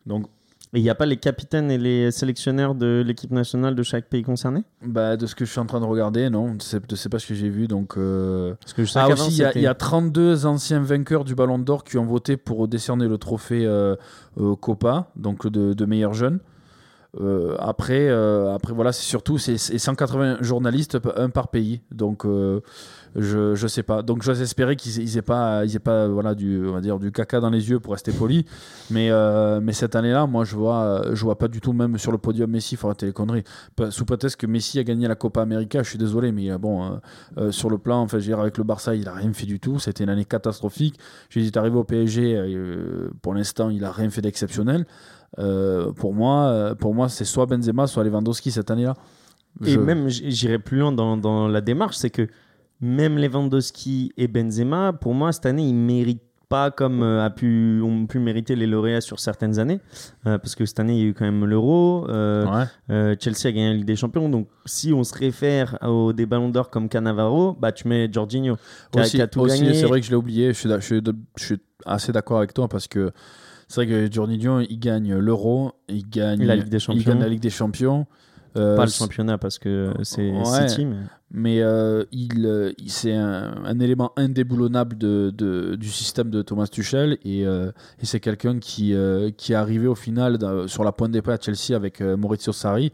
Donc, 0.06 0.26
Et 0.75 0.79
il 0.79 0.82
n'y 0.82 0.91
a 0.91 0.94
pas 0.94 1.06
les 1.06 1.17
capitaines 1.17 1.70
et 1.70 1.79
les 1.79 2.11
sélectionneurs 2.11 2.75
de 2.75 3.03
l'équipe 3.05 3.31
nationale 3.31 3.75
de 3.75 3.82
chaque 3.82 4.09
pays 4.09 4.23
concerné? 4.23 4.62
bah, 4.85 5.17
de 5.17 5.26
ce 5.26 5.35
que 5.35 5.44
je 5.44 5.50
suis 5.50 5.61
en 5.61 5.67
train 5.67 5.81
de 5.81 5.85
regarder, 5.87 6.31
non, 6.31 6.57
c'est 6.61 6.81
c'est 6.95 7.09
pas 7.09 7.19
ce 7.19 7.26
que 7.26 7.35
j'ai 7.35 7.49
vu. 7.49 7.66
Donc, 7.66 7.97
euh, 7.97 8.54
Parce 8.61 8.73
que 8.75 8.85
je 8.85 8.90
sais 8.90 8.99
Ah 9.00 9.09
aussi, 9.09 9.42
il 9.54 9.61
y, 9.61 9.64
y 9.64 9.66
a 9.66 9.75
32 9.75 10.47
anciens 10.47 10.81
vainqueurs 10.81 11.25
du 11.25 11.35
Ballon 11.35 11.59
d'Or 11.59 11.85
qui 11.85 11.99
ont 11.99 12.04
voté 12.07 12.37
pour 12.37 12.69
décerner 12.69 13.09
le 13.09 13.19
trophée 13.19 13.66
euh, 13.66 13.97
euh, 14.40 14.54
Copa, 14.57 15.11
donc 15.16 15.47
de, 15.47 15.73
de 15.75 15.85
meilleurs 15.85 16.14
jeunes. 16.14 16.38
Euh, 17.20 17.56
après, 17.58 18.08
euh, 18.08 18.54
après, 18.54 18.72
voilà, 18.72 18.92
c'est 18.92 19.02
surtout 19.02 19.38
c'est 19.38 19.58
c'est 19.58 19.78
180 19.78 20.38
journalistes, 20.40 20.98
un 21.16 21.30
par 21.30 21.48
pays. 21.48 21.80
Donc, 21.90 22.25
euh, 22.25 22.60
je, 23.16 23.54
je 23.54 23.66
sais 23.66 23.82
pas. 23.82 24.02
Donc, 24.02 24.22
j'ose 24.22 24.40
espérer 24.40 24.76
qu'ils 24.76 25.02
ils 25.02 25.18
aient 25.18 25.22
pas, 25.22 25.64
ils 25.64 25.75
aient 25.75 25.80
pas 25.80 26.06
voilà, 26.06 26.34
du, 26.34 26.64
on 26.66 26.72
va 26.72 26.80
dire, 26.80 26.98
du 26.98 27.10
caca 27.10 27.40
dans 27.40 27.50
les 27.50 27.70
yeux 27.70 27.80
pour 27.80 27.92
rester 27.92 28.12
poli. 28.12 28.44
Mais, 28.90 29.10
mais 29.60 29.72
cette 29.72 29.96
année-là, 29.96 30.26
moi, 30.26 30.44
je 30.44 30.54
vois, 30.56 31.02
je 31.12 31.25
vois 31.25 31.38
pas 31.38 31.48
du 31.48 31.60
tout, 31.60 31.72
même 31.72 31.98
sur 31.98 32.12
le 32.12 32.18
podium 32.18 32.50
Messi, 32.50 32.78
arrêter 32.82 33.06
les 33.06 33.12
conneries. 33.12 33.44
Sous 33.90 34.04
prétexte 34.04 34.37
que 34.37 34.46
Messi 34.46 34.78
a 34.78 34.84
gagné 34.84 35.08
la 35.08 35.16
Copa 35.16 35.42
América, 35.42 35.82
je 35.82 35.88
suis 35.88 35.98
désolé, 35.98 36.32
mais 36.32 36.56
bon, 36.58 37.00
sur 37.50 37.70
le 37.70 37.78
plan, 37.78 38.02
enfin, 38.02 38.18
je 38.18 38.32
avec 38.32 38.58
le 38.58 38.64
Barça, 38.64 38.94
il 38.94 39.08
a 39.08 39.14
rien 39.14 39.32
fait 39.32 39.46
du 39.46 39.58
tout. 39.58 39.78
C'était 39.78 40.04
une 40.04 40.10
année 40.10 40.25
catastrophique. 40.25 40.98
Je 41.30 41.40
dis, 41.40 41.50
arrivé 41.58 41.76
au 41.76 41.84
PSG, 41.84 42.58
pour 43.22 43.34
l'instant, 43.34 43.70
il 43.70 43.84
a 43.84 43.90
rien 43.90 44.10
fait 44.10 44.22
d'exceptionnel. 44.22 44.87
Euh, 45.38 45.92
pour 45.92 46.14
moi, 46.14 46.47
euh, 46.47 46.75
pour 46.75 46.94
moi, 46.94 47.08
c'est 47.08 47.25
soit 47.25 47.47
Benzema, 47.47 47.87
soit 47.87 48.04
Lewandowski 48.04 48.50
cette 48.50 48.70
année-là. 48.70 48.94
Et 49.64 49.76
même, 49.76 50.08
j'irai 50.08 50.58
plus 50.58 50.78
loin 50.78 50.92
dans, 50.92 51.16
dans 51.16 51.49
la 51.49 51.61
démarche, 51.61 51.97
c'est 51.97 52.11
que 52.11 52.28
même 52.80 53.18
Lewandowski 53.18 54.12
et 54.16 54.28
Benzema, 54.28 54.92
pour 54.92 55.14
moi, 55.14 55.32
cette 55.32 55.47
année, 55.47 55.64
ils 55.66 55.75
méritent 55.75 56.23
pas 56.49 56.70
comme 56.70 57.02
euh, 57.02 57.23
a 57.25 57.28
pu, 57.28 57.82
ont 57.85 58.06
pu 58.06 58.18
mériter 58.20 58.56
les 58.56 58.66
lauréats 58.66 59.02
sur 59.02 59.18
certaines 59.20 59.58
années. 59.58 59.80
Euh, 60.26 60.38
parce 60.38 60.54
que 60.54 60.64
cette 60.64 60.80
année, 60.80 60.94
il 60.94 61.00
y 61.00 61.02
a 61.04 61.08
eu 61.08 61.14
quand 61.14 61.25
même 61.26 61.44
l'Euro. 61.44 62.06
euh, 62.08 62.47
Ouais. 62.88 63.16
Chelsea 63.20 63.49
a 63.49 63.52
gagné 63.52 63.68
la 63.68 63.75
Ligue 63.75 63.85
des 63.85 63.97
Champions, 63.97 64.28
donc 64.30 64.49
si 64.64 64.92
on 64.94 65.04
se 65.04 65.14
réfère 65.14 65.76
au 65.82 66.12
des 66.14 66.25
Ballons 66.25 66.49
d'Or 66.49 66.70
comme 66.70 66.88
Cannavaro, 66.88 67.52
bah 67.61 67.70
tu 67.73 67.87
mets 67.87 68.08
Jorginho 68.11 68.56
qui 68.92 68.99
a, 68.99 69.02
Aussi, 69.02 69.16
qui 69.16 69.23
a 69.23 69.26
tout 69.26 69.40
aussi, 69.40 69.61
gagné. 69.61 69.75
c'est 69.75 69.85
vrai 69.87 70.00
que 70.00 70.06
je 70.06 70.11
l'ai 70.11 70.16
oublié. 70.16 70.54
Suis, 70.54 70.70
je 70.70 71.44
suis 71.44 71.58
assez 71.85 72.12
d'accord 72.12 72.38
avec 72.38 72.54
toi 72.54 72.66
parce 72.66 72.87
que 72.88 73.11
c'est 73.68 73.84
vrai 73.84 73.87
que 73.87 74.12
Jorginho, 74.12 74.60
il 74.60 74.78
gagne 74.80 75.16
l'Euro, 75.18 75.72
il 75.88 76.08
gagne 76.08 76.44
La 76.44 76.56
Ligue 76.56 76.68
des 76.68 76.78
il 76.78 76.80
Champions. 76.80 77.02
gagne 77.12 77.20
la 77.20 77.28
Ligue 77.28 77.40
des 77.40 77.50
Champions. 77.50 78.06
Euh, 78.56 78.76
pas 78.76 78.87
le 78.87 78.90
championnat 78.90 79.37
parce 79.37 79.58
que 79.58 79.92
c'est 80.02 80.32
Ouais. 80.32 80.68
City. 80.68 80.87
Mais... 80.87 80.96
mais 81.30 81.60
euh, 81.62 82.04
il, 82.12 82.46
euh, 82.46 82.72
il- 82.78 82.90
c'est 82.90 83.14
un, 83.14 83.54
un 83.64 83.78
élément 83.78 84.10
indéboulonnable 84.16 84.96
de, 84.96 85.30
de- 85.37 85.76
du 85.76 85.88
système 85.90 86.30
de 86.30 86.40
Thomas 86.40 86.66
Tuchel 86.66 87.18
et, 87.25 87.46
euh, 87.46 87.70
et 88.02 88.06
c'est 88.06 88.20
quelqu'un 88.20 88.58
qui, 88.58 88.94
qui 89.37 89.52
est 89.52 89.54
arrivé 89.54 89.87
au 89.87 89.94
final 89.94 90.38
sur 90.66 90.82
la 90.82 90.92
pointe 90.92 91.12
des 91.12 91.20
pas 91.22 91.34
à 91.34 91.38
Chelsea 91.38 91.76
avec 91.76 92.00
Maurizio 92.00 92.52
Sarri. 92.52 92.90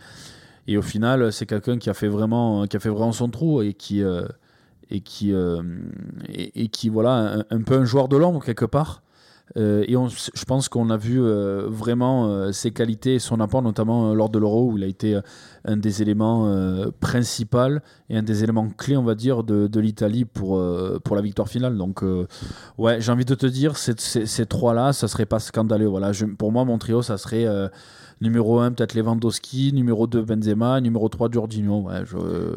Et 0.66 0.76
au 0.76 0.82
final, 0.82 1.32
c'est 1.32 1.46
quelqu'un 1.46 1.78
qui 1.78 1.88
a 1.88 1.94
fait 1.94 2.08
vraiment, 2.08 2.66
qui 2.66 2.76
a 2.76 2.80
fait 2.80 2.88
vraiment 2.88 3.12
son 3.12 3.28
trou 3.28 3.62
et 3.62 3.74
qui, 3.74 4.02
et 4.90 5.00
qui, 5.00 5.32
et, 6.28 6.68
qui 6.68 6.88
voilà, 6.88 7.44
un, 7.48 7.62
peu 7.62 7.74
un 7.78 7.84
joueur 7.84 8.08
de 8.08 8.16
l'ombre 8.16 8.44
quelque 8.44 8.64
part. 8.64 9.02
Euh, 9.56 9.84
et 9.86 9.92
je 9.92 10.44
pense 10.44 10.68
qu'on 10.68 10.90
a 10.90 10.96
vu 10.96 11.20
vraiment 11.66 12.52
ses 12.52 12.70
qualités 12.70 13.14
et 13.14 13.18
son 13.18 13.40
apport, 13.40 13.62
notamment 13.62 14.14
lors 14.14 14.28
de 14.28 14.38
l'Euro, 14.38 14.72
où 14.72 14.78
il 14.78 14.84
a 14.84 14.86
été 14.86 15.18
un 15.64 15.76
des 15.76 16.02
éléments 16.02 16.50
principaux 17.00 17.78
et 18.08 18.16
un 18.16 18.22
des 18.22 18.42
éléments 18.42 18.68
clés, 18.70 18.96
on 18.96 19.04
va 19.04 19.14
dire, 19.14 19.44
de, 19.44 19.80
l'Italie 19.80 20.24
pour, 20.24 20.62
pour 21.04 21.16
la 21.16 21.22
victoire 21.22 21.48
finale. 21.48 21.76
Donc, 21.76 22.02
ouais, 22.78 23.00
j'ai 23.00 23.12
envie 23.12 23.24
de 23.24 23.34
te 23.34 23.46
dire, 23.46 23.76
ces, 23.76 24.46
trois-là, 24.46 24.92
ça 24.92 25.08
serait 25.08 25.26
pas 25.26 25.38
scandaleux. 25.38 25.86
Voilà, 25.86 26.12
pour 26.38 26.50
moi, 26.50 26.64
mon 26.64 26.78
trio, 26.78 27.02
ça 27.02 27.18
serait 27.18 27.46
Numéro 28.24 28.58
1, 28.58 28.72
peut-être 28.72 28.94
Lewandowski. 28.94 29.72
Numéro 29.74 30.06
2, 30.06 30.22
Benzema. 30.22 30.80
Numéro 30.80 31.08
3, 31.08 31.28
Jorginho. 31.30 31.82
Ouais, 31.82 32.02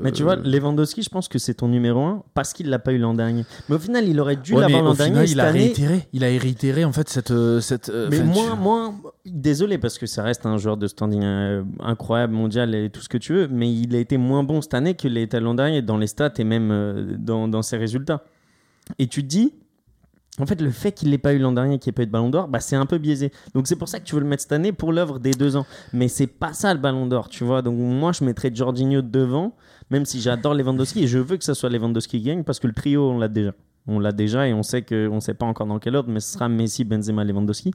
Mais 0.01 0.11
tu 0.11 0.23
vois, 0.23 0.37
Lewandowski, 0.37 1.03
je 1.03 1.09
pense 1.09 1.27
que 1.27 1.37
c'est 1.37 1.55
ton 1.55 1.67
numéro 1.67 2.01
1 2.01 2.23
parce 2.33 2.53
qu'il 2.53 2.69
l'a 2.69 2.79
pas 2.79 2.93
eu 2.93 2.97
l'an 2.97 3.13
dernier. 3.13 3.43
Mais 3.67 3.75
au 3.75 3.79
final, 3.79 4.07
il 4.07 4.19
aurait 4.19 4.37
dû 4.37 4.53
l'avoir 4.53 4.81
l'an 4.81 4.93
dernier. 4.93 5.25
il, 5.29 5.39
a 5.39 5.51
réitéré, 5.51 6.07
il 6.13 6.23
a 6.23 6.27
réitéré 6.27 6.85
en 6.85 6.93
fait 6.93 7.09
cette. 7.09 7.31
Euh, 7.31 7.59
cette 7.59 7.89
euh, 7.89 8.07
mais 8.09 8.23
moins, 8.23 8.55
moins. 8.55 8.95
Désolé 9.25 9.77
parce 9.77 9.97
que 9.97 10.05
ça 10.05 10.23
reste 10.23 10.45
un 10.45 10.57
joueur 10.57 10.77
de 10.77 10.87
standing 10.87 11.21
euh, 11.23 11.63
incroyable, 11.81 12.33
mondial 12.33 12.73
et 12.73 12.89
tout 12.89 13.01
ce 13.01 13.09
que 13.09 13.17
tu 13.17 13.33
veux. 13.33 13.47
Mais 13.47 13.71
il 13.71 13.93
a 13.95 13.99
été 13.99 14.17
moins 14.17 14.43
bon 14.43 14.61
cette 14.61 14.73
année 14.73 14.95
était 15.03 15.39
l'an 15.41 15.53
dernier 15.53 15.81
dans 15.81 15.97
les 15.97 16.07
stats 16.07 16.33
et 16.37 16.43
même 16.43 17.17
dans, 17.19 17.47
dans 17.47 17.61
ses 17.61 17.77
résultats. 17.77 18.23
Et 18.99 19.07
tu 19.07 19.21
te 19.21 19.27
dis, 19.27 19.53
en 20.39 20.45
fait, 20.45 20.61
le 20.61 20.69
fait 20.71 20.91
qu'il 20.91 21.09
n'ait 21.09 21.17
pas 21.17 21.33
eu 21.33 21.39
l'an 21.39 21.51
dernier, 21.51 21.79
qu'il 21.79 21.89
n'ait 21.91 21.95
pas 21.95 22.03
eu 22.03 22.05
de 22.05 22.11
ballon 22.11 22.29
d'or, 22.29 22.47
bah, 22.47 22.59
c'est 22.59 22.75
un 22.75 22.85
peu 22.85 22.97
biaisé. 22.97 23.31
Donc 23.53 23.67
c'est 23.67 23.75
pour 23.75 23.89
ça 23.89 23.99
que 23.99 24.05
tu 24.05 24.15
veux 24.15 24.21
le 24.21 24.27
mettre 24.27 24.43
cette 24.43 24.51
année 24.51 24.71
pour 24.71 24.93
l'œuvre 24.93 25.19
des 25.19 25.31
deux 25.31 25.55
ans. 25.55 25.65
Mais 25.93 26.07
c'est 26.07 26.27
pas 26.27 26.53
ça 26.53 26.73
le 26.73 26.79
ballon 26.79 27.07
d'or, 27.07 27.29
tu 27.29 27.43
vois. 27.43 27.61
Donc 27.61 27.77
moi, 27.77 28.11
je 28.11 28.23
mettrais 28.23 28.53
Jorginho 28.53 29.01
devant, 29.01 29.55
même 29.89 30.05
si 30.05 30.21
j'adore 30.21 30.53
Lewandowski 30.53 31.03
et 31.03 31.07
je 31.07 31.17
veux 31.17 31.37
que 31.37 31.43
ce 31.43 31.53
soit 31.53 31.69
Lewandowski 31.69 32.19
qui 32.19 32.23
gagne 32.23 32.43
parce 32.43 32.59
que 32.59 32.67
le 32.67 32.73
trio, 32.73 33.09
on 33.09 33.17
l'a 33.17 33.27
déjà. 33.27 33.53
On 33.87 33.99
l'a 33.99 34.11
déjà 34.11 34.47
et 34.47 34.53
on 34.53 34.63
sait 34.63 34.81
qu'on 34.81 35.15
ne 35.15 35.19
sait 35.19 35.33
pas 35.33 35.45
encore 35.45 35.67
dans 35.67 35.79
quel 35.79 35.95
ordre, 35.95 36.09
mais 36.09 36.19
ce 36.19 36.33
sera 36.33 36.49
Messi, 36.49 36.83
Benzema, 36.83 37.23
Lewandowski. 37.23 37.71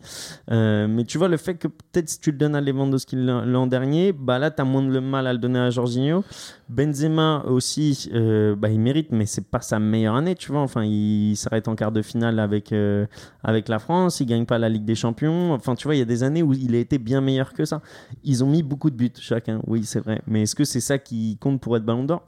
Euh, 0.50 0.86
mais 0.86 1.04
tu 1.04 1.18
vois, 1.18 1.28
le 1.28 1.38
fait 1.38 1.54
que 1.54 1.68
peut-être 1.68 2.08
si 2.08 2.20
tu 2.20 2.32
le 2.32 2.38
donnes 2.38 2.54
à 2.54 2.60
Lewandowski 2.60 3.16
l'an 3.16 3.66
dernier, 3.66 4.12
bah 4.12 4.38
là, 4.38 4.50
tu 4.50 4.60
as 4.60 4.64
moins 4.64 4.82
de 4.82 4.98
mal 5.00 5.26
à 5.26 5.32
le 5.32 5.38
donner 5.38 5.58
à 5.58 5.70
Jorginho. 5.70 6.24
Benzema 6.68 7.44
aussi, 7.46 8.10
euh, 8.14 8.54
bah, 8.56 8.68
il 8.68 8.80
mérite, 8.80 9.08
mais 9.10 9.26
c'est 9.26 9.46
pas 9.46 9.60
sa 9.60 9.78
meilleure 9.78 10.14
année, 10.14 10.34
tu 10.34 10.52
vois. 10.52 10.60
Enfin, 10.60 10.84
il 10.84 11.34
s'arrête 11.36 11.68
en 11.68 11.74
quart 11.74 11.92
de 11.92 12.02
finale 12.02 12.38
avec, 12.38 12.72
euh, 12.72 13.06
avec 13.42 13.68
la 13.68 13.78
France, 13.78 14.20
il 14.20 14.26
gagne 14.26 14.46
pas 14.46 14.58
la 14.58 14.68
Ligue 14.68 14.84
des 14.84 14.94
Champions. 14.94 15.52
Enfin, 15.52 15.74
tu 15.74 15.84
vois, 15.84 15.94
il 15.94 15.98
y 15.98 16.02
a 16.02 16.06
des 16.06 16.22
années 16.22 16.42
où 16.42 16.52
il 16.52 16.74
a 16.74 16.78
été 16.78 16.98
bien 16.98 17.20
meilleur 17.20 17.52
que 17.52 17.64
ça. 17.64 17.80
Ils 18.24 18.44
ont 18.44 18.48
mis 18.48 18.62
beaucoup 18.62 18.90
de 18.90 18.96
buts 18.96 19.12
chacun, 19.18 19.60
oui, 19.66 19.84
c'est 19.84 20.00
vrai. 20.00 20.22
Mais 20.26 20.42
est-ce 20.42 20.54
que 20.54 20.64
c'est 20.64 20.80
ça 20.80 20.98
qui 20.98 21.36
compte 21.38 21.60
pour 21.60 21.76
être 21.76 21.84
ballon 21.84 22.04
d'or? 22.04 22.22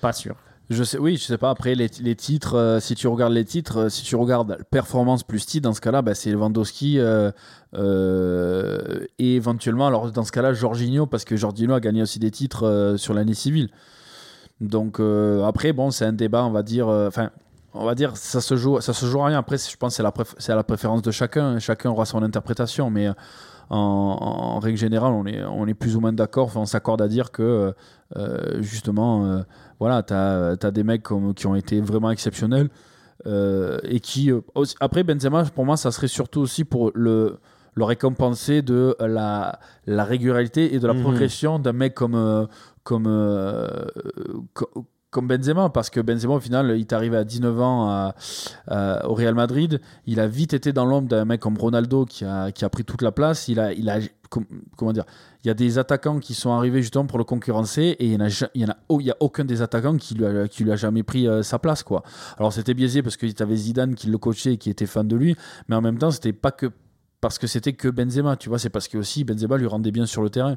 Pas 0.00 0.12
sûr. 0.12 0.36
Je 0.70 0.84
sais, 0.84 0.98
oui, 0.98 1.16
je 1.16 1.24
sais 1.24 1.38
pas. 1.38 1.50
Après, 1.50 1.74
les, 1.74 1.88
titres, 1.88 2.56
euh, 2.56 2.80
si 2.80 2.94
tu 2.94 3.06
regardes 3.06 3.32
les 3.32 3.44
titres, 3.44 3.78
euh, 3.78 3.88
si 3.88 4.04
tu 4.04 4.16
regardes 4.16 4.58
performance 4.70 5.22
plus 5.22 5.44
titre, 5.44 5.64
dans 5.64 5.74
ce 5.74 5.80
cas-là, 5.80 6.02
bah, 6.02 6.14
c'est 6.14 6.30
Lewandowski 6.30 6.98
euh, 6.98 7.30
et 9.18 9.34
éventuellement, 9.34 9.86
alors 9.86 10.10
dans 10.12 10.24
ce 10.24 10.32
cas-là, 10.32 10.52
Jorginho, 10.52 11.06
parce 11.06 11.24
que 11.24 11.36
Jorginho 11.36 11.74
a 11.74 11.80
gagné 11.80 12.02
aussi 12.02 12.18
des 12.18 12.30
titres 12.30 12.94
sur 12.96 13.12
l'année 13.12 13.34
civile. 13.34 13.70
Donc 14.60 15.00
après, 15.44 15.72
bon, 15.72 15.90
c'est 15.90 16.04
un 16.04 16.12
débat, 16.12 16.44
on 16.44 16.50
va 16.50 16.62
dire. 16.62 16.86
Enfin, 16.88 17.30
on 17.74 17.84
va 17.84 17.94
dire, 17.94 18.16
ça 18.16 18.40
se 18.40 18.54
joue, 18.56 18.80
ça 18.80 18.92
se 18.92 19.06
joue 19.06 19.20
à 19.22 19.26
rien. 19.26 19.38
Après, 19.38 19.56
je 19.56 19.76
pense 19.76 19.96
que 19.96 20.02
c'est 20.38 20.50
la, 20.52 20.56
la 20.56 20.62
préférence 20.62 21.02
de 21.02 21.10
chacun. 21.10 21.58
Chacun 21.58 21.90
aura 21.90 22.04
son 22.04 22.22
interprétation, 22.22 22.90
mais 22.90 23.08
en, 23.70 24.58
règle 24.60 24.78
générale, 24.78 25.12
on 25.12 25.26
est, 25.26 25.42
on 25.42 25.66
est 25.66 25.74
plus 25.74 25.96
ou 25.96 26.00
moins 26.00 26.12
d'accord. 26.12 26.52
on 26.56 26.66
s'accorde 26.66 27.02
à 27.02 27.08
dire 27.08 27.32
que 27.32 27.74
justement 28.60 29.42
voilà, 29.82 30.04
tu 30.04 30.14
as, 30.14 30.70
des 30.70 30.84
mecs 30.84 31.02
qui 31.02 31.46
ont 31.46 31.54
été 31.56 31.80
vraiment 31.80 32.10
exceptionnels. 32.12 32.68
Euh, 33.26 33.78
et 33.84 34.00
qui 34.00 34.32
euh, 34.32 34.40
après 34.80 35.04
Benzema 35.04 35.44
pour 35.44 35.64
moi 35.64 35.76
ça 35.76 35.92
serait 35.92 36.08
surtout 36.08 36.40
aussi 36.40 36.64
pour 36.64 36.90
le, 36.92 37.38
le 37.74 37.84
récompenser 37.84 38.62
de 38.62 38.96
la, 38.98 39.60
la 39.86 40.04
régularité 40.04 40.74
et 40.74 40.80
de 40.80 40.86
la 40.88 40.92
mhm. 40.92 41.02
progression 41.02 41.60
d'un 41.60 41.72
mec 41.72 41.94
comme 41.94 42.16
euh, 42.16 42.46
comme, 42.82 43.06
comme 45.12 45.28
Benzema 45.28 45.68
parce 45.68 45.90
que 45.90 46.00
Benzema 46.00 46.34
au 46.34 46.40
final 46.40 46.72
il 46.76 46.80
est 46.80 46.92
arrivé 46.92 47.16
à 47.16 47.22
19 47.24 47.60
ans 47.60 48.12
au 49.04 49.14
Real 49.14 49.34
Madrid 49.34 49.80
il 50.06 50.18
a 50.18 50.26
vite 50.26 50.54
été 50.54 50.72
dans 50.72 50.84
l'ombre 50.84 51.06
d'un 51.06 51.24
mec 51.24 51.40
comme 51.40 51.56
Ronaldo 51.56 52.04
qui 52.04 52.24
a, 52.24 52.50
qui 52.50 52.64
a 52.64 52.68
pris 52.70 52.84
toute 52.84 53.02
la 53.02 53.12
place 53.12 53.46
il 53.46 53.60
a, 53.60 53.72
il 53.72 53.88
a 53.88 53.98
comment 54.76 54.92
dire 54.92 55.04
il 55.44 55.48
y 55.48 55.50
a 55.50 55.54
des 55.54 55.78
attaquants 55.78 56.20
qui 56.20 56.34
sont 56.34 56.52
arrivés 56.52 56.82
justement 56.82 57.06
pour 57.06 57.18
le 57.18 57.24
concurrencer 57.24 57.96
et 57.98 58.06
il 58.06 58.16
n'y 58.16 58.24
a, 58.64 58.70
a, 58.70 59.00
y 59.00 59.10
a 59.10 59.16
aucun 59.20 59.44
des 59.44 59.60
attaquants 59.60 59.96
qui 59.96 60.14
lui 60.14 60.24
a, 60.24 60.46
qui 60.46 60.62
lui 60.62 60.70
a 60.70 60.76
jamais 60.76 61.02
pris 61.02 61.26
euh, 61.26 61.42
sa 61.42 61.58
place. 61.58 61.82
quoi. 61.82 62.02
Alors 62.38 62.52
c'était 62.52 62.74
biaisé 62.74 63.02
parce 63.02 63.16
que 63.16 63.26
tu 63.26 63.42
avais 63.42 63.56
Zidane 63.56 63.94
qui 63.94 64.08
le 64.08 64.18
coachait 64.18 64.54
et 64.54 64.56
qui 64.56 64.70
était 64.70 64.86
fan 64.86 65.08
de 65.08 65.16
lui, 65.16 65.36
mais 65.68 65.74
en 65.74 65.80
même 65.80 65.98
temps, 65.98 66.12
c'était 66.12 66.32
pas 66.32 66.52
que 66.52 66.70
parce 67.22 67.38
que 67.38 67.46
c'était 67.46 67.72
que 67.72 67.86
Benzema, 67.86 68.36
tu 68.36 68.48
vois, 68.48 68.58
c'est 68.58 68.68
parce 68.68 68.88
que 68.88 68.98
aussi 68.98 69.22
Benzema 69.22 69.56
lui 69.56 69.68
rendait 69.68 69.92
bien 69.92 70.06
sur 70.06 70.22
le 70.22 70.28
terrain. 70.28 70.56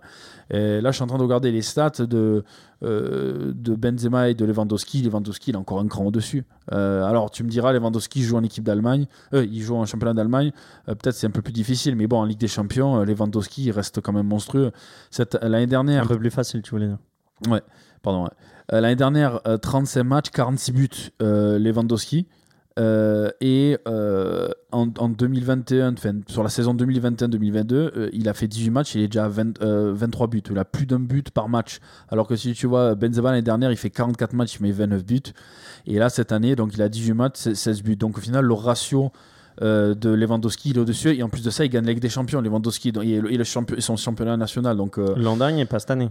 Et 0.50 0.82
là, 0.82 0.90
je 0.90 0.96
suis 0.96 1.04
en 1.04 1.08
train 1.08 1.20
de 1.20 1.24
regarder 1.24 1.52
les 1.52 1.62
stats 1.62 1.92
de, 2.00 2.44
euh, 2.84 3.54
de 3.56 3.76
Benzema 3.76 4.30
et 4.30 4.34
de 4.34 4.44
Lewandowski. 4.46 5.04
Lewandowski, 5.04 5.52
il 5.52 5.56
a 5.56 5.60
encore 5.60 5.80
un 5.80 5.88
cran 5.88 6.06
au-dessus. 6.06 6.44
Euh, 6.72 7.04
alors, 7.04 7.30
tu 7.30 7.44
me 7.44 7.50
diras, 7.50 7.72
Lewandowski 7.72 8.24
joue 8.24 8.36
en 8.36 8.44
équipe 8.44 8.64
d'Allemagne, 8.64 9.06
euh, 9.36 9.46
il 9.46 9.62
joue 9.62 9.76
en 9.76 9.86
championnat 9.86 10.16
d'Allemagne. 10.16 10.52
Peut-être 10.88 11.14
c'est 11.14 11.28
un 11.28 11.32
peu 11.32 11.44
plus 11.44 11.54
difficile, 11.54 11.96
mais 11.96 12.08
bon, 12.08 12.18
en 12.18 12.26
Ligue 12.26 12.40
des 12.40 12.48
Champions, 12.48 13.04
Lewandowski, 13.04 13.66
il 13.66 13.72
reste 13.72 14.02
quand 14.02 14.14
même 14.14 14.28
monstrueux. 14.28 14.72
L'année 15.44 15.68
dernière. 15.68 16.06
Un 16.06 16.08
peu 16.08 16.18
plus 16.18 16.32
facile, 16.32 16.64
tu 16.64 16.72
voulais 16.72 16.88
dire. 16.88 16.98
Ouais, 17.48 17.62
pardon. 18.02 18.28
L'année 18.72 18.96
dernière, 18.96 19.40
35 19.62 20.04
matchs, 20.04 20.30
46 20.32 20.72
buts, 20.72 20.90
Lewandowski. 21.20 22.26
Euh, 22.78 23.32
et 23.40 23.78
euh, 23.88 24.50
en, 24.72 24.88
2021, 24.88 25.96
sur 26.28 26.44
la 26.44 26.50
saison 26.50 26.76
2021-2022, 26.76 27.74
euh, 27.74 28.10
il 28.12 28.28
a 28.28 28.34
fait 28.34 28.48
18 28.48 28.70
matchs, 28.70 28.96
il 28.96 29.02
est 29.02 29.08
déjà 29.08 29.26
à 29.26 29.30
23 29.30 30.28
buts. 30.28 30.44
Il 30.50 30.58
a 30.58 30.66
plus 30.66 30.86
d'un 30.86 31.00
but 31.00 31.32
par 31.32 31.48
match. 31.48 31.80
Alors 32.10 32.28
que 32.28 32.36
si 32.36 32.54
tu 32.54 32.68
vois, 32.68 32.96
Benzema 32.96 33.32
l'année 33.32 33.42
dernière, 33.42 33.72
il 33.72 33.78
fait 33.78 33.90
44 33.90 34.34
matchs, 34.34 34.60
mais 34.60 34.72
29 34.72 35.06
buts. 35.06 35.22
Et 35.88 35.98
là, 35.98 36.10
cette 36.10 36.32
année, 36.32 36.56
donc 36.56 36.74
il 36.74 36.82
a 36.82 36.90
18 36.90 37.14
matchs, 37.14 37.54
16 37.54 37.84
buts. 37.84 37.96
Donc 37.96 38.18
au 38.18 38.22
final, 38.22 38.44
le 38.44 38.54
ratio 38.54 39.12
de 39.62 40.10
Lewandowski, 40.10 40.72
il 40.72 40.78
est 40.78 40.82
au-dessus. 40.82 41.16
Et 41.16 41.24
en 41.24 41.30
plus 41.30 41.44
de 41.44 41.50
ça, 41.50 41.64
il 41.64 41.70
gagne 41.70 41.86
la 41.86 41.94
Ligue 41.94 42.02
des 42.02 42.10
Champions. 42.10 42.42
Lewandowski, 42.42 42.90
il 42.90 43.14
est, 43.14 43.38
le 43.38 43.44
champion, 43.46 43.78
son 43.80 43.96
championnat 43.96 44.36
national. 44.36 44.76
Donc, 44.76 44.98
L'an 44.98 45.38
dernier, 45.38 45.66
pas 45.66 45.80
cette 45.80 45.92
année. 45.92 46.10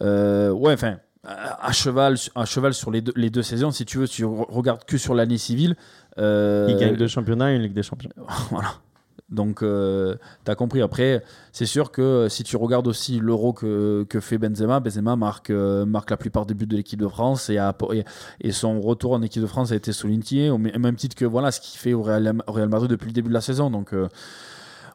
ouais, 0.00 0.72
enfin 0.72 0.98
à 1.26 1.72
cheval, 1.72 2.16
à 2.34 2.44
cheval 2.44 2.74
sur 2.74 2.90
les 2.90 3.00
deux, 3.00 3.12
les 3.16 3.30
deux 3.30 3.42
saisons, 3.42 3.70
si 3.70 3.84
tu 3.84 3.98
veux, 3.98 4.06
si 4.06 4.16
tu 4.16 4.24
regardes 4.24 4.84
que 4.84 4.98
sur 4.98 5.14
l'année 5.14 5.38
civile, 5.38 5.76
euh, 6.18 6.66
il 6.68 6.76
gagne 6.76 6.96
deux 6.96 7.08
championnats 7.08 7.52
et 7.52 7.56
une 7.56 7.62
Ligue 7.62 7.74
des 7.74 7.82
Champions. 7.82 8.10
voilà. 8.50 8.74
Donc, 9.30 9.62
euh, 9.62 10.16
tu 10.44 10.50
as 10.50 10.54
compris. 10.54 10.82
Après, 10.82 11.22
c'est 11.50 11.66
sûr 11.66 11.90
que 11.90 12.28
si 12.28 12.44
tu 12.44 12.56
regardes 12.56 12.86
aussi 12.86 13.18
l'euro 13.18 13.52
que, 13.52 14.04
que, 14.08 14.20
fait 14.20 14.38
Benzema, 14.38 14.80
Benzema 14.80 15.16
marque, 15.16 15.50
euh, 15.50 15.86
marque 15.86 16.10
la 16.10 16.16
plupart 16.16 16.46
des 16.46 16.54
buts 16.54 16.66
de 16.66 16.76
l'équipe 16.76 17.00
de 17.00 17.08
France 17.08 17.50
et, 17.50 17.58
et, 18.40 18.52
son 18.52 18.80
retour 18.80 19.12
en 19.12 19.22
équipe 19.22 19.42
de 19.42 19.46
France 19.46 19.72
a 19.72 19.76
été 19.76 19.92
souligné, 19.92 20.50
au 20.50 20.58
même 20.58 20.96
titre 20.96 21.16
que 21.16 21.24
voilà, 21.24 21.50
ce 21.50 21.60
qu'il 21.60 21.80
fait 21.80 21.94
au 21.94 22.02
Real, 22.02 22.34
Real, 22.46 22.68
Madrid 22.68 22.90
depuis 22.90 23.06
le 23.06 23.12
début 23.12 23.28
de 23.28 23.34
la 23.34 23.40
saison. 23.40 23.70
Donc, 23.70 23.94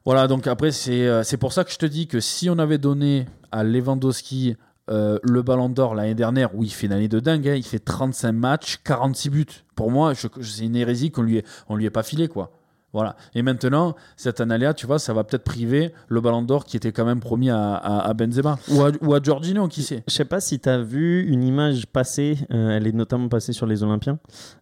voilà. 0.05 0.27
Donc, 0.27 0.47
après, 0.47 0.71
c'est 0.71 1.38
pour 1.39 1.51
ça 1.51 1.63
que 1.63 1.71
je 1.71 1.77
te 1.77 1.85
dis 1.88 2.07
que 2.07 2.19
si 2.19 2.49
on 2.49 2.59
avait 2.59 2.77
donné 2.77 3.25
à 3.51 3.63
Lewandowski 3.63 4.55
euh, 4.89 5.19
le 5.24 5.41
Ballon 5.41 5.69
d'Or 5.69 5.96
l'année 5.96 6.15
dernière, 6.15 6.55
où 6.55 6.63
il 6.63 6.72
fait 6.72 6.88
une 6.88 6.93
année 6.93 7.08
de 7.08 7.19
dingue, 7.19 7.48
hein, 7.48 7.55
il 7.55 7.63
fait 7.63 7.79
35 7.79 8.31
matchs, 8.31 8.79
46 8.84 9.29
buts. 9.29 9.46
Pour 9.75 9.91
moi, 9.91 10.13
c'est 10.15 10.65
une 10.65 10.75
hérésie 10.75 11.12
qu'on 11.12 11.22
lui, 11.22 11.43
lui 11.69 11.86
ait 11.86 11.89
pas 11.89 12.03
filé, 12.03 12.27
quoi. 12.27 12.58
Voilà. 12.91 13.15
Et 13.36 13.43
maintenant, 13.43 13.96
cette 14.17 14.41
année-là, 14.41 14.74
tu 14.74 14.88
vois, 14.88 14.98
ça 14.98 15.13
va 15.13 15.24
peut-être 15.24 15.43
priver 15.43 15.91
le 16.08 16.22
Ballon 16.22 16.41
d'Or 16.41 16.65
qui 16.65 16.75
était 16.75 16.91
quand 16.91 17.05
même 17.05 17.19
promis 17.19 17.50
à, 17.51 18.12
Benzema 18.15 18.58
ou 18.69 18.81
à, 18.81 18.89
ou 19.01 19.13
à 19.13 19.22
Giorgino, 19.22 19.67
qui 19.67 19.84
sait. 19.84 20.03
Je 20.08 20.13
sais 20.13 20.25
pas 20.25 20.39
si 20.39 20.60
tu 20.60 20.69
as 20.69 20.79
vu 20.81 21.24
une 21.27 21.43
image 21.43 21.86
passer, 21.86 22.38
euh, 22.51 22.75
elle 22.75 22.88
est 22.88 22.91
notamment 22.91 23.27
passée 23.27 23.53
sur 23.53 23.67
les 23.67 23.84
Olympiens. 23.84 24.17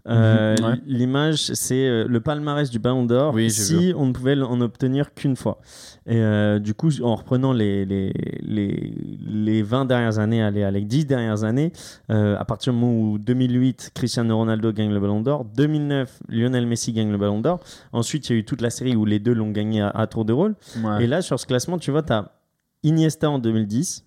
Euh, 0.09 0.55
mhm, 0.61 0.81
l'image, 0.85 1.53
c'est 1.53 1.87
euh, 1.87 2.05
le 2.07 2.19
palmarès 2.19 2.69
du 2.69 2.79
Ballon 2.79 3.05
d'Or 3.05 3.35
si 3.49 3.93
on 3.95 4.07
ne 4.07 4.11
pouvait 4.11 4.39
en 4.41 4.59
obtenir 4.59 5.13
qu'une 5.13 5.35
fois. 5.35 5.59
Et 6.05 6.21
du 6.59 6.73
coup, 6.73 6.89
en 7.01 7.15
reprenant 7.15 7.51
les, 7.51 7.85
les, 7.85 8.13
les, 8.41 8.93
les 9.25 9.61
20 9.61 9.85
dernières 9.85 10.19
années, 10.19 10.49
les 10.51 10.81
10 10.81 11.05
dernières 11.05 11.43
années, 11.43 11.73
à 12.07 12.45
partir 12.45 12.71
du 12.71 12.79
moment 12.79 13.11
où 13.11 13.17
2008, 13.17 13.91
Cristiano 13.93 14.37
Ronaldo 14.37 14.71
gagne 14.71 14.93
le 14.93 14.99
Ballon 15.01 15.21
d'Or, 15.21 15.43
2009, 15.43 16.19
Lionel 16.29 16.65
Messi 16.65 16.93
gagne 16.93 17.11
le 17.11 17.17
Ballon 17.17 17.41
d'Or, 17.41 17.59
ensuite 17.91 18.16
il 18.17 18.33
y 18.33 18.35
a 18.35 18.39
eu 18.39 18.45
toute 18.45 18.61
la 18.61 18.69
série 18.69 18.95
où 18.95 19.05
les 19.05 19.19
deux 19.19 19.33
l'ont 19.33 19.51
gagné 19.51 19.81
à, 19.81 20.07
tour 20.07 20.25
de 20.25 20.33
rôle. 20.33 20.55
Et 20.99 21.07
là, 21.07 21.21
sur 21.21 21.39
ce 21.39 21.45
classement, 21.45 21.77
tu 21.77 21.91
vois, 21.91 22.03
tu 22.03 22.13
as 22.13 22.31
Iniesta 22.83 23.29
en 23.29 23.39
2010, 23.39 24.05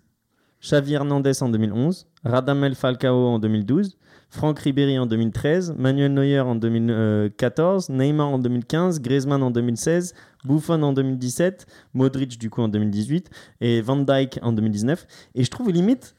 Xavi 0.63 0.93
Hernandez 0.95 1.43
en 1.43 1.49
2011, 1.49 2.07
Radamel 2.25 2.75
Falcao 2.75 3.27
en 3.27 3.39
2012, 3.39 3.97
Franck 4.29 4.61
Ribéry 4.61 4.99
en 4.99 5.07
2013, 5.07 5.75
Manuel 5.77 6.13
Neuer 6.15 6.41
en 6.41 6.55
2014, 6.55 7.89
Neymar 7.91 8.29
en 8.29 8.39
2015, 8.39 9.01
Griezmann 9.01 9.43
en 9.43 9.51
2016, 9.51 10.15
Buffon 10.45 10.83
en 10.83 10.93
2017, 10.93 11.67
Modric 11.95 12.39
du 12.39 12.49
coup 12.51 12.63
en 12.63 12.69
2018 12.69 13.31
et 13.61 13.81
Van 13.81 13.97
Dijk 13.97 14.39
en 14.43 14.53
2019. 14.53 15.07
Et 15.35 15.45
je 15.45 15.51
trouve 15.51 15.71
limite 15.71 16.15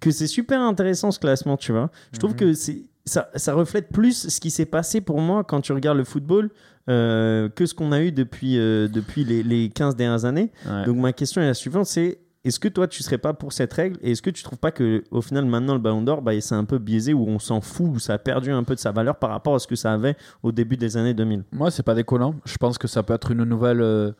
que 0.00 0.10
c'est 0.10 0.26
super 0.26 0.60
intéressant 0.60 1.10
ce 1.10 1.18
classement, 1.18 1.56
tu 1.56 1.72
vois. 1.72 1.90
Je 2.12 2.18
trouve 2.18 2.32
Mhm. 2.32 2.36
que 2.38 2.52
c'est 2.54 2.82
ça, 3.04 3.28
ça 3.34 3.54
reflète 3.54 3.88
plus 3.88 4.28
ce 4.28 4.40
qui 4.40 4.50
s'est 4.50 4.66
passé 4.66 5.00
pour 5.00 5.20
moi 5.20 5.44
quand 5.44 5.60
tu 5.60 5.72
regardes 5.72 5.98
le 5.98 6.04
football 6.04 6.50
euh, 6.88 7.48
que 7.48 7.66
ce 7.66 7.74
qu'on 7.74 7.92
a 7.92 8.00
eu 8.00 8.12
depuis, 8.12 8.58
euh, 8.58 8.88
depuis 8.88 9.24
les, 9.24 9.42
les 9.42 9.68
15 9.70 9.96
dernières 9.96 10.24
années. 10.24 10.52
Ouais. 10.66 10.84
Donc 10.84 10.96
ma 10.96 11.12
question 11.12 11.40
est 11.40 11.46
la 11.46 11.54
suivante, 11.54 11.86
c'est 11.86 12.18
est-ce 12.44 12.60
que 12.60 12.68
toi 12.68 12.86
tu 12.86 13.02
serais 13.02 13.18
pas 13.18 13.32
pour 13.32 13.52
cette 13.54 13.72
règle 13.72 13.98
et 14.02 14.12
est-ce 14.12 14.20
que 14.20 14.28
tu 14.28 14.42
trouves 14.42 14.58
pas 14.58 14.70
que 14.70 15.02
au 15.10 15.22
final 15.22 15.46
maintenant 15.46 15.72
le 15.72 15.80
Ballon 15.80 16.02
d'Or 16.02 16.20
bah, 16.20 16.38
c'est 16.40 16.54
un 16.54 16.64
peu 16.64 16.78
biaisé 16.78 17.14
où 17.14 17.26
on 17.26 17.38
s'en 17.38 17.62
fout 17.62 17.86
où 17.88 17.98
ça 17.98 18.14
a 18.14 18.18
perdu 18.18 18.50
un 18.50 18.64
peu 18.64 18.74
de 18.74 18.80
sa 18.80 18.92
valeur 18.92 19.16
par 19.16 19.30
rapport 19.30 19.54
à 19.54 19.58
ce 19.58 19.66
que 19.66 19.76
ça 19.76 19.92
avait 19.94 20.14
au 20.42 20.52
début 20.52 20.76
des 20.76 20.98
années 20.98 21.14
2000 21.14 21.44
Moi, 21.52 21.70
c'est 21.70 21.82
pas 21.82 21.94
déconnant. 21.94 22.34
Je 22.44 22.56
pense 22.58 22.76
que 22.76 22.86
ça 22.86 23.02
peut 23.02 23.14
être 23.14 23.30
une 23.30 23.44
nouvelle, 23.44 23.80
euh, 23.80 24.12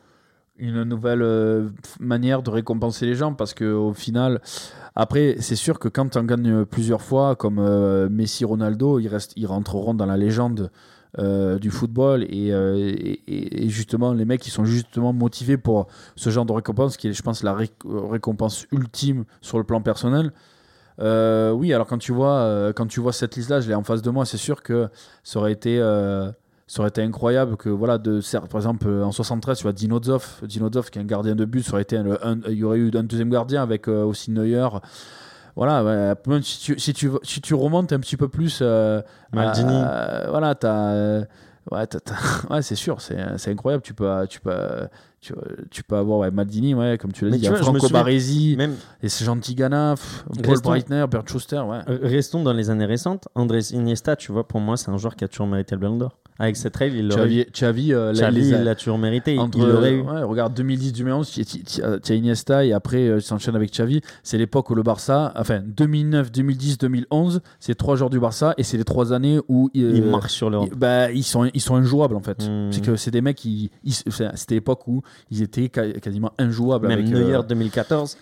une 0.57 0.83
nouvelle 0.83 1.21
euh, 1.21 1.69
manière 1.99 2.41
de 2.43 2.49
récompenser 2.49 3.05
les 3.05 3.15
gens 3.15 3.33
parce 3.33 3.53
que 3.53 3.65
au 3.73 3.93
final, 3.93 4.41
après, 4.95 5.35
c'est 5.39 5.55
sûr 5.55 5.79
que 5.79 5.89
quand 5.89 6.09
tu 6.09 6.17
en 6.17 6.23
gagnes 6.23 6.65
plusieurs 6.65 7.01
fois, 7.01 7.35
comme 7.35 7.59
euh, 7.59 8.07
Messi, 8.09 8.45
Ronaldo, 8.45 8.99
ils, 8.99 9.07
restent, 9.07 9.33
ils 9.35 9.47
rentreront 9.47 9.93
dans 9.93 10.05
la 10.05 10.17
légende. 10.17 10.71
euh, 11.17 11.57
du 11.59 11.71
football 11.71 12.23
et, 12.23 12.51
justement 13.69 14.11
les 14.11 14.25
mecs 14.25 14.41
qui 14.41 14.49
sont 14.49 14.65
justement 14.65 15.13
motivés 15.13 15.55
pour 15.57 15.87
ce 16.17 16.29
genre 16.29 16.45
de 16.45 16.51
récompense 16.51 16.97
qui 16.97 17.07
est 17.07 17.13
je 17.13 17.21
pense 17.21 17.41
la 17.41 17.53
ré- 17.53 17.69
récompense 17.85 18.67
ultime 18.73 19.23
sur 19.39 19.57
le 19.57 19.63
plan 19.63 19.79
personnel 19.79 20.33
oui 20.99 21.73
alors 21.73 21.87
quand 21.87 21.99
tu 21.99 22.11
vois 22.11 22.73
quand 22.75 22.87
tu 22.87 22.99
vois 22.99 23.13
cette 23.13 23.37
liste 23.37 23.49
là 23.49 23.61
je 23.61 23.69
l'ai 23.69 23.75
en 23.75 23.83
face 23.85 24.01
de 24.01 24.09
moi 24.09 24.25
c'est 24.25 24.35
sûr 24.35 24.61
que 24.61 24.89
ça 25.23 25.39
aurait 25.39 25.53
été 25.53 25.79
ça 26.67 26.79
aurait 26.81 26.89
été 26.89 27.01
incroyable 27.03 27.57
que 27.57 27.69
voilà 27.69 27.97
de 27.99 28.19
par 28.49 28.59
exemple 28.59 28.87
euh, 28.87 29.03
en 29.05 29.11
73 29.11 29.57
tu 29.57 29.63
vois 29.63 29.71
Dinozov 29.73 30.39
Dinozov 30.43 30.89
qui 30.89 30.97
est 30.97 31.01
un 31.01 31.05
gardien 31.05 31.35
de 31.35 31.45
but 31.45 31.63
ça 31.63 31.73
aurait 31.73 31.83
été 31.83 31.95
un- 31.97 32.17
un- 32.23 32.39
il 32.47 32.57
y 32.57 32.63
aurait 32.63 32.79
eu 32.79 32.91
un 32.95 33.03
deuxième 33.03 33.29
gardien 33.29 33.61
avec 33.61 33.87
euh, 33.87 34.03
aussi 34.03 34.31
Neuer 34.31 34.67
voilà 35.55 36.15
même 36.27 36.41
si 36.41 36.59
tu, 36.59 36.79
si 36.79 36.93
tu 36.93 37.09
si 37.23 37.39
tu 37.41 37.53
remontes 37.53 37.93
un 37.93 37.99
petit 37.99 38.17
peu 38.17 38.27
plus 38.27 38.59
euh, 38.61 39.01
Maldini. 39.31 39.73
à- 39.73 40.25
voilà 40.29 40.55
t'as 40.55 40.87
euh, 40.93 41.25
ouais, 41.71 41.85
ouais 42.49 42.61
c'est 42.61 42.75
sûr 42.75 42.99
c'est 42.99 43.17
c'est 43.37 43.51
incroyable 43.51 43.83
tu 43.83 43.93
peux 43.93 44.25
tu 44.27 44.41
peux 44.41 44.87
tu, 45.25 45.33
tu 45.71 45.83
peux 45.83 45.95
avoir 45.95 46.19
ouais, 46.19 46.31
Maldini 46.31 46.73
ouais 46.75 46.97
comme 46.99 47.11
tu 47.11 47.25
l'as 47.25 47.31
dit 47.31 47.37
il 47.37 47.43
y 47.43 47.47
a 47.47 47.51
vois, 47.51 47.59
Franco 47.59 47.89
Baresi 47.89 48.55
même 48.57 48.75
et 49.01 49.09
c'est 49.09 49.25
Jean 49.25 49.37
Tigana 49.37 49.95
pff, 49.95 50.25
Paul 50.43 50.45
Restons- 50.53 50.69
Breitner 50.69 51.05
Bert 51.09 51.23
Schuster 51.27 51.61
ouais 51.67 51.79
euh, 51.89 51.99
restons 52.03 52.43
dans 52.43 52.53
les 52.53 52.69
années 52.69 52.85
récentes 52.85 53.27
Andrés 53.35 53.61
Iniesta 53.71 54.15
tu 54.15 54.31
vois 54.31 54.47
pour 54.47 54.59
moi 54.59 54.77
c'est 54.77 54.89
un 54.91 54.97
joueur 54.97 55.15
qui 55.15 55.23
a 55.23 55.27
toujours 55.27 55.47
mérité 55.47 55.75
le 55.75 55.81
Ballon 55.81 55.97
d'Or 55.97 56.17
avec 56.37 56.57
cette 56.57 56.75
règle 56.75 56.97
il 56.97 57.07
l'aurait. 57.07 57.47
Xavi 57.53 57.93
euh, 57.93 58.11
il 58.13 58.63
l'a 58.65 58.75
toujours 58.75 58.97
mérité 58.97 59.39
entre, 59.39 59.57
il 59.57 59.65
l'aurait 59.65 59.93
eu 59.93 60.01
ouais, 60.01 60.21
regarde 60.23 60.59
2010-2011, 60.59 62.01
tu 62.01 62.11
as 62.11 62.15
Iniesta 62.15 62.65
et 62.65 62.73
après 62.73 63.07
euh, 63.07 63.15
tu 63.19 63.21
s'enchaînes 63.25 63.55
avec 63.55 63.71
Xavi. 63.71 64.01
C'est 64.21 64.37
l'époque 64.37 64.69
où 64.69 64.75
le 64.75 64.83
Barça, 64.83 65.31
enfin 65.37 65.61
2009, 65.65 66.31
2010, 66.33 66.77
2011, 66.77 67.41
c'est 67.61 67.75
trois 67.75 67.95
joueurs 67.95 68.09
du 68.09 68.19
Barça 68.19 68.53
et 68.57 68.63
c'est 68.63 68.77
les 68.77 68.83
trois 68.83 69.13
années 69.13 69.39
où 69.47 69.69
euh, 69.77 69.93
il 69.95 70.03
marche 70.03 70.33
sur 70.33 70.49
l'Europe 70.49 70.69
ils, 70.73 70.77
bah, 70.77 71.09
ils 71.11 71.23
sont 71.23 71.49
ils 71.53 71.61
sont 71.61 71.75
injouables 71.75 72.15
en 72.15 72.21
fait. 72.21 72.45
Hmm. 72.45 72.69
C'est 72.71 72.81
que 72.83 72.95
c'est 72.97 73.11
des 73.11 73.21
mecs 73.21 73.37
qui 73.37 73.71
ils- 73.85 73.93
c'était 73.93 74.55
l'époque 74.55 74.87
où 74.87 75.03
ils 75.31 75.41
étaient 75.41 75.69
quasiment 75.69 76.33
injouables 76.37 76.87
même 76.87 76.99
avec 76.99 77.11
Neuer 77.11 77.35
euh, 77.35 77.43
2014 77.43 78.17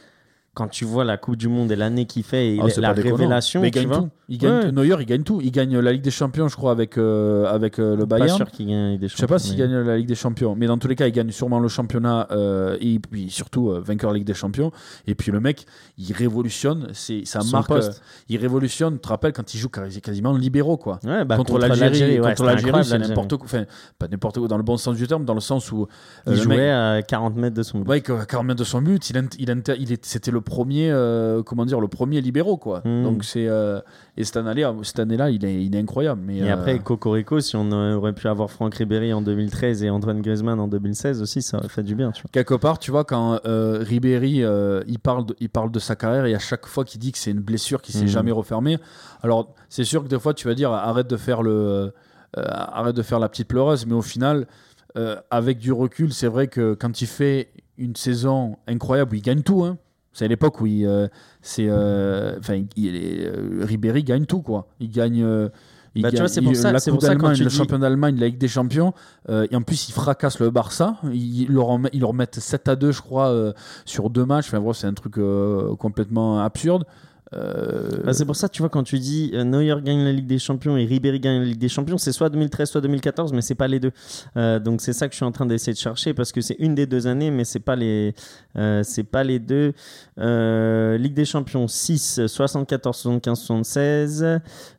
quand 0.56 0.68
tu 0.68 0.86
vois 0.86 1.04
la 1.04 1.18
Coupe 1.18 1.36
du 1.36 1.48
Monde 1.48 1.72
et 1.72 1.76
l'année 1.76 2.06
qu'il 2.06 2.24
fait 2.24 2.56
et 2.56 2.60
ah, 2.62 2.68
la- 2.68 2.82
la 2.90 2.94
pas 2.94 3.02
révélation 3.02 3.62
Mais 3.62 3.70
il 3.70 3.72
gagne 3.72 3.90
tout. 3.90 4.10
Il 4.30 4.38
gagne 4.38 4.54
Ouais. 4.66 4.72
Neuer, 4.72 4.96
il 5.00 5.06
gagne 5.06 5.24
tout. 5.24 5.42
Il 5.42 5.52
gagne 5.52 5.78
la 5.80 5.92
Ligue 5.92 6.02
des 6.04 6.12
Champions, 6.12 6.48
je 6.48 6.56
crois, 6.56 6.72
avec 6.72 6.98
euh, 6.98 7.46
avec 7.46 7.78
euh, 7.80 7.96
le 7.96 8.06
pas 8.08 8.20
Bayern. 8.20 8.38
sûr 8.38 8.50
qu'il 8.52 8.68
gagne 8.68 8.98
des 8.98 9.08
Je 9.08 9.18
sais 9.18 9.28
pas 9.28 9.38
s'il 9.40 9.56
gagne 9.58 9.74
la 9.74 9.98
Ligue 9.98 10.08
des 10.08 10.16
Champions, 10.16 10.56
mais 10.56 10.66
dans 10.68 10.78
tous 10.78 10.88
les 10.88 10.96
cas, 10.96 11.08
il 11.08 11.12
gagne 11.12 11.32
sûrement 11.32 11.60
le 11.60 11.68
championnat 11.68 12.28
euh, 12.32 12.78
et 12.80 13.00
puis 13.00 13.30
surtout 13.30 13.70
euh, 13.72 13.82
vainqueur 13.84 14.14
Ligue 14.14 14.24
des 14.26 14.34
Champions. 14.34 14.72
Et 15.08 15.16
puis 15.16 15.32
le 15.32 15.40
mec, 15.40 15.66
il 15.98 16.14
révolutionne, 16.14 16.88
c'est 16.94 17.26
ça 17.26 17.42
Son 17.42 17.52
marque, 17.58 17.68
poste. 17.68 18.02
euh, 18.02 18.26
il 18.30 18.38
révolutionne. 18.38 18.94
Tu 18.96 19.00
te 19.02 19.08
rappelles 19.10 19.34
quand 19.34 19.54
il 19.54 19.58
joue 19.60 19.70
quasi- 19.70 20.02
quasiment 20.02 20.34
libéraux 20.34 20.78
quoi. 20.78 21.00
Ouais, 21.04 21.26
bah, 21.26 21.36
contre 21.38 21.58
l'Algérie, 21.60 22.20
ouais, 22.20 22.30
contre 22.30 22.44
l'Algérie, 22.46 22.86
c'est 22.86 23.00
n'importe 23.00 23.36
quoi. 23.38 23.46
Enfin, 23.46 23.66
pas 24.00 24.08
n'importe 24.08 24.40
quoi 24.40 24.48
dans 24.48 24.58
le 24.58 24.64
bon 24.64 24.78
sens 24.78 24.96
du 24.96 25.08
terme, 25.08 25.26
dans 25.26 25.34
le 25.34 25.42
sens 25.42 25.72
où 25.72 25.84
euh, 26.28 26.32
Il 26.34 26.36
jouait 26.38 26.58
mec- 26.58 26.70
à 26.70 27.02
40 27.02 27.36
mètres 27.36 27.56
de 27.56 27.64
son 27.64 27.80
but. 27.80 27.90
Ouais, 27.90 28.02
que- 28.02 28.24
40 28.24 28.46
mètres 28.48 28.60
de 28.60 28.64
son 28.66 28.82
but, 28.82 29.10
il, 29.10 29.18
il, 29.40 29.64
il 29.80 29.98
c'était 30.04 30.32
le 30.32 30.42
premier, 30.44 30.92
euh, 30.92 31.42
comment 31.42 31.66
dire, 31.66 31.80
le 31.80 31.88
premier 31.88 32.22
libéraux 32.22 32.58
quoi. 32.58 32.82
Mm. 32.86 33.04
Donc 33.04 33.24
c'est 33.24 33.48
euh, 33.48 33.80
et 34.16 34.24
cette 34.24 34.38
année, 34.38 34.64
cette 34.84 35.00
année-là, 35.00 35.32
il 35.32 35.44
est, 35.44 35.64
il 35.66 35.76
est 35.76 35.80
incroyable. 35.80 36.22
Mais 36.24 36.38
Et 36.38 36.52
euh, 36.52 36.54
après, 36.54 36.78
Cocorico, 36.78 37.40
si 37.40 37.56
on 37.56 37.72
aurait 37.72 38.14
pu 38.14 38.28
avoir 38.28 38.52
Franck 38.52 38.76
Ribéry 38.76 39.12
en 39.12 39.22
2013 39.22 39.84
et 39.84 39.90
Antoine 39.90 40.22
Griezmann 40.22 40.60
en 40.60 40.68
2016 40.68 41.22
aussi, 41.22 41.42
ça 41.42 41.58
aurait 41.58 41.70
fait 41.70 41.82
du 41.82 41.96
bien. 41.96 42.12
Tu 42.12 42.22
vois. 42.22 42.30
quelque 42.32 42.54
part, 42.54 42.78
tu 42.78 42.92
vois, 42.92 43.04
quand 43.06 43.40
Ribéry, 43.44 44.44
il, 44.88 45.00
parle 45.00 45.26
de, 45.26 45.36
il 45.40 45.50
parle 45.50 45.72
de 45.72 45.80
sa 45.80 45.96
carrière 45.96 46.26
et 46.26 46.36
à 46.36 46.40
chaque 46.40 46.68
fois 46.68 46.84
qu'il 46.86 47.00
dit 47.00 47.12
que 47.12 47.18
c'est 47.18 47.32
une 47.32 47.40
blessure 47.40 47.82
qui 47.82 47.92
s'est 47.92 48.02
Mhm. 48.02 48.08
jamais 48.08 48.32
refermée, 48.32 48.78
alors 49.24 49.54
c'est 49.70 49.84
sûr 49.84 50.04
que 50.04 50.08
des 50.10 50.20
fois 50.20 50.34
tu 50.34 50.48
vas 50.48 50.54
dire 50.54 50.72
arrête 50.72 51.08
de 51.10 51.18
faire, 51.18 51.42
le, 51.42 51.92
arrête 52.36 52.96
de 52.96 53.02
faire 53.02 53.20
la 53.20 53.30
petite 53.30 53.48
pleureuse, 53.48 53.86
mais 53.86 53.94
au 53.94 54.02
final, 54.02 54.46
euh, 54.96 55.16
avec 55.32 55.58
du 55.58 55.72
recul, 55.72 56.14
c'est 56.14 56.28
vrai 56.28 56.48
que 56.48 56.76
quand 56.76 57.02
il 57.02 57.08
fait 57.08 57.50
une 57.80 57.96
saison 57.96 58.58
incroyable 58.68 59.18
il 59.18 59.22
gagne 59.24 59.42
tout, 59.42 59.64
hein, 59.64 59.78
c'est 60.14 60.26
à 60.26 60.28
l'époque 60.28 60.62
où 60.62 60.66
il, 60.66 60.86
euh, 60.86 61.08
c'est, 61.42 61.68
euh, 61.68 62.38
enfin, 62.40 62.62
euh, 62.80 63.66
Ribéry 63.66 64.04
gagne 64.04 64.26
tout, 64.26 64.42
quoi. 64.42 64.68
Il 64.80 64.90
gagne. 64.92 65.22
euh, 65.24 65.50
il 65.96 66.02
Bah, 66.02 66.10
tu 66.10 66.16
gagne- 66.16 66.22
vois, 66.24 66.28
c'est 66.30 66.42
pour 66.42 66.56
ça- 66.56 66.72
la 66.72 66.80
Coupe 66.80 67.02
d'Allemagne, 67.02 67.38
le 67.40 67.46
dis- 67.50 67.56
champion 67.56 67.78
d'Allemagne, 67.80 68.16
la 68.20 68.26
Ligue 68.28 68.38
des 68.40 68.48
Champions, 68.48 68.94
et 69.30 69.56
en 69.56 69.62
plus 69.62 69.90
il 69.90 69.92
fracasse 69.92 70.40
le 70.40 70.50
Barça. 70.50 70.96
Ils 71.12 71.48
leur, 71.52 71.70
en 71.70 71.78
met- 71.78 71.90
ils 71.94 72.00
leur 72.02 72.14
mettent 72.16 72.40
7 72.40 72.68
à 72.68 72.76
2, 72.76 72.92
je 72.92 73.02
crois, 73.02 73.54
sur 73.86 74.10
deux 74.10 74.26
matchs. 74.26 74.52
Enfin, 74.52 74.74
c'est 74.74 74.88
un 74.88 74.94
truc 74.94 75.20
complètement 75.78 76.40
absurde. 76.42 76.86
Euh, 77.36 78.04
Bah, 78.04 78.14
c'est 78.14 78.26
pour 78.26 78.36
ça, 78.36 78.50
tu 78.50 78.62
vois, 78.62 78.70
quand 78.70 78.84
tu 78.84 79.00
dis 79.00 79.32
euh, 79.34 79.44
Neuer 79.44 79.76
gagne 79.82 80.04
la 80.04 80.12
Ligue 80.12 80.28
des 80.28 80.40
Champions 80.40 80.76
et 80.78 80.86
Ribéry 80.86 81.20
gagne 81.20 81.40
la 81.40 81.46
Ligue 81.46 81.58
des 81.60 81.70
Champions, 81.70 81.98
c'est 81.98 82.12
soit 82.12 82.30
2013, 82.30 82.70
soit 82.70 82.82
2014, 82.82 83.34
mais 83.34 83.42
c'est 83.42 83.56
pas 83.56 83.68
les 83.68 83.80
deux. 83.80 83.92
Euh, 84.38 84.60
donc 84.60 84.82
c'est 84.82 84.94
ça 84.94 85.08
que 85.08 85.14
je 85.14 85.18
suis 85.18 85.26
en 85.26 85.32
train 85.32 85.46
d'essayer 85.46 85.74
de 85.74 85.78
chercher 85.78 86.14
parce 86.14 86.32
que 86.32 86.42
c'est 86.42 86.56
une 86.60 86.76
des 86.76 86.86
deux 86.86 87.08
années, 87.08 87.32
mais 87.32 87.46
c'est 87.46 87.60
pas 87.60 87.76
les, 87.76 88.14
euh, 88.58 88.82
c'est 88.84 89.04
pas 89.04 89.24
les 89.24 89.40
deux. 89.40 89.74
Ligue 90.18 91.14
des 91.14 91.26
Champions 91.26 91.68
6, 91.68 92.28
74, 92.28 92.96
75, 92.96 93.40
76, 93.40 94.26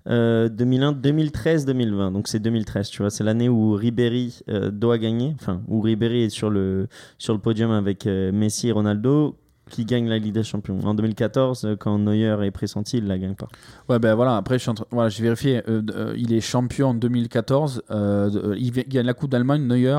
euh, 0.09 0.49
2001, 0.49 0.93
2013, 0.93 1.65
2020. 1.65 2.11
Donc 2.13 2.29
c'est 2.29 2.41
2013, 2.41 2.89
tu 2.91 3.03
vois, 3.03 3.11
c'est 3.11 3.25
l'année 3.25 3.49
où 3.49 3.73
Ribéry 3.73 4.41
doit 4.73 4.99
gagner, 4.99 5.35
enfin 5.41 5.63
où 5.69 5.81
Ribéry 5.81 6.25
est 6.25 6.31
sur 6.31 6.51
le 6.51 6.89
sur 7.19 7.33
le 7.33 7.41
podium 7.41 7.71
avec 7.71 8.07
Messi 8.07 8.69
et 8.69 8.73
Ronaldo 8.73 9.37
qui 9.75 9.85
gagne 9.85 10.09
la 10.09 10.19
Ligue 10.19 10.33
des 10.35 10.43
Champions. 10.45 10.79
En 10.85 10.95
2014, 10.95 11.65
euh, 11.65 11.77
quand 11.77 11.99
Neuer 11.99 12.37
est 12.47 12.51
pressenti, 12.51 12.99
il 12.99 13.07
la 13.07 13.19
gagne 13.19 13.35
pas. 13.35 13.49
Ouais, 13.89 13.99
ben 13.99 14.15
voilà, 14.15 14.37
après, 14.37 14.59
je 14.59 14.71
voilà, 14.91 15.09
j'ai 15.09 15.23
vérifié. 15.23 15.63
euh, 15.69 15.83
euh, 15.95 16.15
il 16.17 16.33
est 16.33 16.41
champion 16.41 16.89
en 16.91 16.95
2014. 16.95 17.83
euh, 17.91 18.31
de- 18.31 18.39
euh, 18.39 18.57
il 18.59 18.71
gagne 18.73 19.07
la 19.07 19.15
Coupe 19.15 19.31
d'Allemagne, 19.31 19.63
Neuer. 19.67 19.99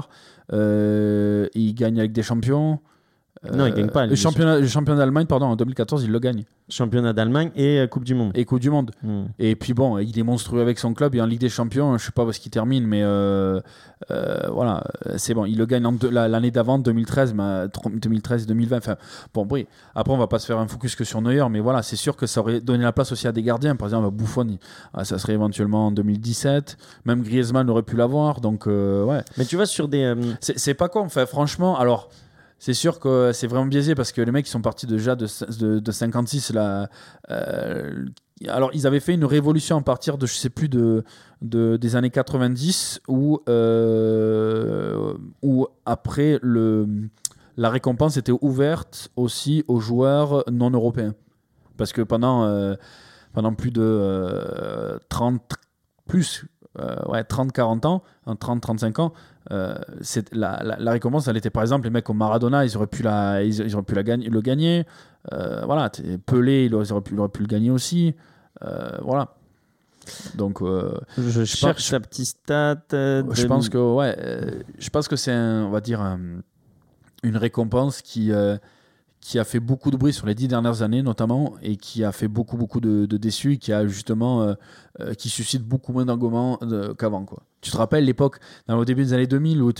il 0.51 1.73
gagne 1.75 1.99
avec 1.99 2.11
des 2.13 2.23
champions. 2.23 2.79
Non, 3.53 3.67
il 3.67 3.73
gagne 3.73 3.89
pas 3.89 4.01
la 4.01 4.07
Le 4.07 4.15
championnat, 4.15 4.59
le 4.59 4.67
championnat 4.67 4.99
d'Allemagne, 4.99 5.27
pardon, 5.27 5.45
en 5.47 5.55
2014, 5.55 6.03
il 6.03 6.11
le 6.11 6.19
gagne. 6.19 6.43
Championnat 6.67 7.13
d'Allemagne 7.13 7.51
et 7.55 7.79
euh, 7.79 7.87
Coupe 7.87 8.03
du 8.03 8.15
Monde. 8.15 8.31
Et 8.33 8.43
Coupe 8.43 8.59
du 8.59 8.71
Monde. 8.71 8.91
Hmm. 9.03 9.25
Et 9.37 9.55
puis 9.55 9.73
bon, 9.73 9.99
il 9.99 10.17
est 10.17 10.23
monstrueux 10.23 10.61
avec 10.61 10.79
son 10.79 10.95
club 10.95 11.13
et 11.13 11.21
en 11.21 11.27
Ligue 11.27 11.41
des 11.41 11.49
Champions, 11.49 11.95
je 11.97 12.05
sais 12.05 12.11
pas 12.11 12.23
où 12.23 12.29
est-ce 12.31 12.39
qu'il 12.39 12.51
termine, 12.51 12.87
mais 12.87 13.03
euh, 13.03 13.61
euh, 14.09 14.47
voilà, 14.51 14.83
euh, 15.05 15.13
c'est 15.17 15.33
bon. 15.35 15.45
Il 15.45 15.57
le 15.57 15.65
gagne 15.67 15.85
l'année 16.11 16.49
d'avant, 16.51 16.79
2013, 16.79 17.33
mais 17.35 17.67
2013 18.01 18.47
2020. 18.47 18.77
Enfin, 18.77 18.95
bon, 19.33 19.47
oui. 19.51 19.67
Après, 19.93 20.13
on 20.13 20.17
va 20.17 20.27
pas 20.27 20.39
se 20.39 20.47
faire 20.47 20.57
un 20.57 20.67
focus 20.67 20.95
que 20.95 21.03
sur 21.03 21.21
Neuer, 21.21 21.45
mais 21.49 21.59
voilà, 21.59 21.83
c'est 21.83 21.95
sûr 21.95 22.15
que 22.15 22.25
ça 22.25 22.39
aurait 22.41 22.61
donné 22.61 22.83
la 22.83 22.91
place 22.93 23.11
aussi 23.11 23.27
à 23.27 23.31
des 23.31 23.43
gardiens. 23.43 23.75
Par 23.75 23.87
exemple, 23.87 24.09
Buffon, 24.11 24.57
ah, 24.93 25.05
ça 25.05 25.19
serait 25.19 25.33
éventuellement 25.33 25.87
en 25.87 25.91
2017. 25.91 26.77
Même 27.05 27.21
Griezmann 27.21 27.69
aurait 27.69 27.83
pu 27.83 27.95
l'avoir. 27.95 28.41
Donc, 28.41 28.67
euh, 28.67 29.03
ouais. 29.03 29.21
Mais 29.37 29.45
tu 29.45 29.55
vois, 29.55 29.65
sur 29.65 29.87
des. 29.87 30.03
euh, 30.03 30.15
C'est 30.39 30.57
c'est 30.57 30.73
pas 30.73 30.89
con, 30.89 31.01
enfin, 31.01 31.25
franchement. 31.25 31.77
Alors, 31.77 32.09
c'est 32.59 32.73
sûr 32.73 32.99
que 32.99 33.31
c'est 33.33 33.47
vraiment 33.47 33.65
biaisé 33.65 33.95
parce 33.95 34.11
que 34.11 34.21
les 34.21 34.31
mecs 34.31 34.47
sont 34.47 34.61
partis 34.61 34.87
déjà 34.87 35.15
de, 35.15 35.27
de, 35.59 35.79
de 35.79 35.91
56 35.91 36.53
là. 36.53 36.89
euh, 37.29 38.05
alors, 38.47 38.71
ils 38.73 38.85
avaient 38.85 38.99
fait 38.99 39.13
une 39.13 39.25
révolution 39.25 39.77
à 39.77 39.81
partir 39.81 40.17
de, 40.17 40.25
je 40.25 40.35
sais 40.35 40.49
plus, 40.49 40.67
de, 40.67 41.03
de 41.41 41.77
des 41.77 41.95
années 41.95 42.09
90 42.09 43.01
où, 43.07 43.39
euh, 43.47 45.13
où 45.41 45.67
après 45.85 46.39
le, 46.41 46.87
la 47.55 47.69
récompense 47.69 48.17
était 48.17 48.33
ouverte 48.41 49.09
aussi 49.15 49.63
aux 49.67 49.79
joueurs 49.79 50.43
non 50.51 50.69
européens. 50.69 51.15
Parce 51.77 51.93
que 51.93 52.01
pendant, 52.01 52.43
euh, 52.43 52.75
pendant 53.33 53.53
plus 53.53 53.71
de 53.71 53.81
euh, 53.81 54.97
30, 55.07 55.41
plus, 56.05 56.45
euh, 56.79 56.95
ouais, 57.07 57.21
30-40 57.23 57.85
ans, 57.87 58.03
30-35 58.27 58.99
ans, 59.01 59.13
euh, 59.51 59.75
c'est- 60.01 60.33
la, 60.33 60.61
la, 60.63 60.77
la 60.79 60.91
récompense, 60.91 61.27
elle 61.27 61.37
était 61.37 61.49
par 61.49 61.63
exemple 61.63 61.83
les 61.85 61.89
mecs 61.89 62.03
comme 62.05 62.17
Maradona, 62.17 62.65
ils 62.65 62.75
auraient 62.77 62.87
pu, 62.87 63.03
la, 63.03 63.43
ils, 63.43 63.53
ils 63.59 63.73
auraient 63.75 63.83
pu 63.83 63.95
la 63.95 64.03
gagner, 64.03 64.29
le 64.29 64.41
gagner. 64.41 64.85
Euh, 65.33 65.61
voilà, 65.65 65.89
Pelé, 66.25 66.65
il 66.65 66.75
aurait, 66.75 66.85
ils 66.85 66.91
auraient 66.91 67.01
pu, 67.01 67.13
il 67.13 67.19
aurait 67.19 67.29
pu 67.29 67.41
le 67.41 67.47
gagner 67.47 67.71
aussi. 67.71 68.15
Voilà. 69.01 69.35
Donc, 70.35 70.61
je 70.61 70.91
je 71.17 71.43
cherche 71.45 71.83
sa 71.85 71.99
petite 71.99 72.27
stat. 72.27 72.75
je 73.33 73.41
pense 73.47 73.69
que 73.69 73.77
ouais, 73.77 74.15
je 74.77 74.89
pense 74.89 75.07
que 75.07 75.15
c'est 75.15 75.33
on 75.33 75.69
va 75.71 75.81
dire 75.81 75.99
un- 76.01 76.41
une 77.23 77.37
récompense 77.37 78.01
qui 78.03 78.31
qui 79.25 79.39
a 79.39 79.43
fait 79.43 79.59
beaucoup 79.59 79.89
de 79.89 79.97
bruit 79.97 80.13
sur 80.13 80.27
les 80.27 80.35
dix 80.35 80.47
dernières 80.47 80.83
années 80.83 81.01
notamment 81.01 81.55
et 81.63 81.77
qui 81.77 82.03
a 82.03 82.11
fait 82.11 82.27
beaucoup 82.27 82.57
beaucoup 82.57 82.79
de, 82.79 83.07
déçus 83.17 83.53
et 83.53 83.57
qui 83.57 83.73
a 83.73 83.87
justement 83.87 84.43
euh, 84.43 84.53
euh, 84.99 85.15
qui 85.15 85.29
suscite 85.29 85.63
beaucoup 85.63 85.93
moins 85.93 86.05
d'engouement 86.05 86.59
euh, 86.61 86.93
qu'avant 86.93 87.25
quoi. 87.25 87.41
Tu 87.59 87.71
te 87.71 87.77
rappelles 87.77 88.05
l'époque 88.05 88.37
dans 88.67 88.77
le 88.77 88.85
début 88.85 89.03
des 89.03 89.13
années 89.13 89.25
2000 89.25 89.63
où 89.63 89.71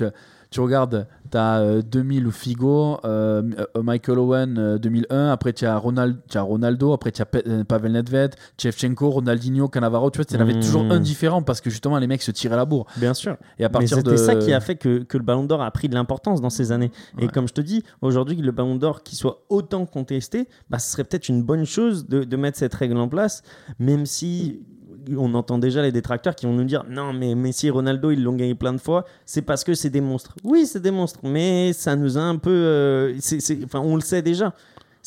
tu, 0.55 0.61
tu 0.61 0.61
regardes 0.61 1.07
tu 1.31 1.37
as 1.37 1.81
2000 1.81 2.31
Figo, 2.31 2.99
euh, 3.03 3.41
Michael 3.81 4.19
Owen 4.19 4.57
euh, 4.57 4.77
2001, 4.77 5.31
après 5.31 5.53
tu 5.53 5.65
as, 5.65 5.77
Ronald, 5.77 6.17
tu 6.29 6.37
as 6.37 6.41
Ronaldo, 6.41 6.93
après 6.93 7.11
tu 7.11 7.21
as 7.21 7.25
euh, 7.47 7.63
Pavel 7.63 7.91
Nedved, 7.91 8.35
Shevchenko, 8.57 9.09
Ronaldinho, 9.09 9.67
Cannavaro, 9.67 10.11
tu 10.11 10.21
vois, 10.21 10.25
y 10.31 10.37
en 10.37 10.41
avait 10.41 10.55
Mmh. 10.55 10.61
toujours 10.61 10.83
un 10.83 10.99
différent 10.99 11.41
parce 11.43 11.59
que 11.59 11.69
justement 11.69 11.97
les 11.97 12.07
mecs 12.07 12.21
se 12.21 12.31
tiraient 12.31 12.55
la 12.55 12.65
bourre. 12.65 12.85
Bien 12.97 13.13
sûr. 13.13 13.35
Et 13.59 13.65
à 13.65 13.69
partir 13.69 13.97
c'était 13.97 14.11
de 14.11 14.15
ça 14.15 14.35
qui 14.35 14.53
a 14.53 14.61
fait 14.61 14.75
que, 14.75 14.99
que 14.99 15.17
le 15.17 15.23
Ballon 15.23 15.43
d'Or 15.43 15.61
a 15.61 15.71
pris 15.71 15.89
de 15.89 15.95
l'importance 15.95 16.39
dans 16.39 16.49
ces 16.49 16.71
années. 16.71 16.91
Et 17.19 17.27
comme 17.27 17.47
je 17.47 17.53
te 17.53 17.61
dis, 17.61 17.83
aujourd'hui, 18.01 18.37
le 18.37 18.51
Ballon 18.51 18.75
d'Or 18.75 19.03
qui 19.03 19.15
soit 19.15 19.43
autant 19.49 19.85
contesté, 19.85 20.47
bah, 20.69 20.79
ce 20.79 20.91
serait 20.91 21.03
peut-être 21.03 21.27
une 21.27 21.43
bonne 21.43 21.65
chose 21.65 22.07
de, 22.07 22.23
de 22.23 22.37
mettre 22.37 22.57
cette 22.57 22.73
règle 22.73 22.97
en 22.97 23.09
place, 23.09 23.43
même 23.79 24.05
si 24.05 24.61
on 25.17 25.33
entend 25.33 25.57
déjà 25.57 25.81
les 25.81 25.91
détracteurs 25.91 26.35
qui 26.35 26.45
vont 26.45 26.53
nous 26.53 26.63
dire 26.63 26.83
non 26.89 27.13
mais 27.13 27.35
Messi 27.35 27.67
et 27.67 27.69
Ronaldo 27.69 28.11
ils 28.11 28.21
l'ont 28.23 28.35
gagné 28.35 28.55
plein 28.55 28.73
de 28.73 28.77
fois 28.79 29.05
c'est 29.25 29.41
parce 29.41 29.63
que 29.63 29.73
c'est 29.73 29.89
des 29.89 30.01
monstres. 30.01 30.35
Oui 30.43 30.65
c'est 30.65 30.81
des 30.81 30.91
monstres 30.91 31.19
mais 31.23 31.73
ça 31.73 31.95
nous 31.95 32.17
a 32.17 32.21
un 32.21 32.37
peu 32.37 32.49
euh, 32.51 33.17
enfin 33.65 33.79
on 33.79 33.95
le 33.95 34.01
sait 34.01 34.21
déjà. 34.21 34.53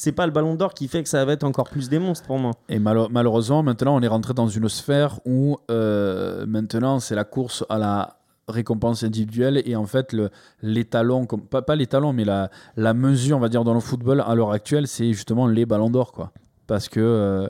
C'est 0.00 0.12
pas 0.12 0.26
le 0.26 0.32
ballon 0.32 0.54
d'or 0.54 0.74
qui 0.74 0.87
fait 0.87 1.02
que 1.02 1.08
ça 1.08 1.24
va 1.24 1.32
être 1.32 1.42
encore 1.42 1.68
plus 1.68 1.88
des 1.88 1.98
monstres 1.98 2.24
pour 2.28 2.38
moi. 2.38 2.52
Et 2.68 2.78
malheureusement, 2.78 3.64
maintenant, 3.64 3.96
on 3.96 4.00
est 4.00 4.06
rentré 4.06 4.32
dans 4.32 4.46
une 4.46 4.68
sphère 4.68 5.18
où 5.26 5.56
euh, 5.72 6.46
maintenant, 6.46 7.00
c'est 7.00 7.16
la 7.16 7.24
course 7.24 7.64
à 7.68 7.78
la 7.78 8.16
récompense 8.46 9.02
individuelle 9.02 9.61
et 9.66 9.74
en 9.74 9.87
fait, 9.87 10.12
le, 10.12 10.30
l'étalon, 10.62 11.26
comme- 11.26 11.40
pas, 11.42 11.62
pas 11.62 11.74
l'étalon, 11.74 12.12
mais 12.12 12.24
la, 12.24 12.48
la 12.76 12.94
mesure, 12.94 13.38
on 13.38 13.40
va 13.40 13.48
dire, 13.48 13.64
dans 13.64 13.74
le 13.74 13.80
football 13.80 14.20
à 14.24 14.37
l'heure 14.37 14.52
actuelle, 14.52 14.87
c'est 14.87 15.12
justement 15.12 15.48
les 15.48 15.66
ballons 15.66 15.90
d'or. 15.90 16.30
Parce 16.68 16.88
que, 16.88 17.00
euh, 17.00 17.48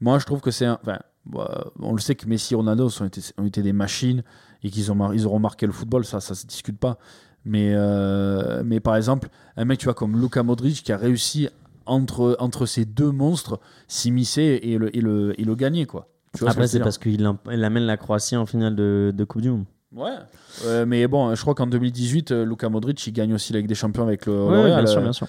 moi, 0.00 0.18
je 0.18 0.24
trouve 0.24 0.40
que 0.40 0.50
c'est 0.50 0.66
enfin, 0.66 0.98
bah, 1.28 1.66
on 1.80 1.92
le 1.92 2.00
sait 2.00 2.14
que 2.14 2.26
Messi 2.26 2.54
et 2.54 2.56
Ronaldo 2.56 2.88
ont 3.00 3.04
été, 3.04 3.20
ont 3.38 3.44
été 3.44 3.62
des 3.62 3.72
machines 3.72 4.22
et 4.62 4.70
qu'ils 4.70 4.90
ont, 4.90 5.12
ils 5.12 5.26
auront 5.26 5.38
marqué 5.38 5.66
le 5.66 5.72
football, 5.72 6.04
ça, 6.04 6.20
ça 6.20 6.34
se 6.34 6.46
discute 6.46 6.78
pas. 6.78 6.98
Mais, 7.44 7.72
euh, 7.74 8.62
mais 8.64 8.80
par 8.80 8.96
exemple, 8.96 9.28
un 9.56 9.64
mec, 9.64 9.78
tu 9.78 9.84
vois, 9.84 9.94
comme 9.94 10.20
Luka 10.20 10.42
Modric 10.42 10.82
qui 10.82 10.92
a 10.92 10.96
réussi 10.96 11.48
entre, 11.86 12.36
entre 12.40 12.66
ces 12.66 12.84
deux 12.84 13.10
monstres 13.10 13.60
s'immiscer 13.86 14.60
et 14.62 14.78
le, 14.78 14.94
et, 14.96 15.00
le, 15.00 15.38
et 15.40 15.44
le 15.44 15.54
gagner, 15.54 15.86
quoi. 15.86 16.08
Tu 16.34 16.40
vois 16.40 16.50
après 16.50 16.66
c'est 16.66 16.80
parce 16.80 16.98
qu'il 16.98 17.24
amène 17.46 17.84
la 17.84 17.96
Croatie 17.96 18.36
en 18.36 18.44
finale 18.44 18.76
de, 18.76 19.14
de 19.16 19.24
Coupe 19.24 19.40
du 19.40 19.50
Monde 19.50 19.64
Ouais. 19.94 20.10
Euh, 20.66 20.84
mais 20.84 21.06
bon, 21.06 21.34
je 21.34 21.40
crois 21.40 21.54
qu'en 21.54 21.66
2018, 21.66 22.32
euh, 22.32 22.44
Luka 22.44 22.68
Modric, 22.68 23.06
il 23.06 23.12
gagne 23.12 23.32
aussi 23.32 23.54
la 23.54 23.60
Ligue 23.60 23.68
des 23.68 23.74
Champions 23.74 24.02
avec 24.02 24.26
le 24.26 24.44
Ouais, 24.44 24.54
L'Oréal, 24.54 24.84
bien 24.84 24.92
sûr, 24.92 25.00
bien 25.00 25.12
sûr. 25.12 25.26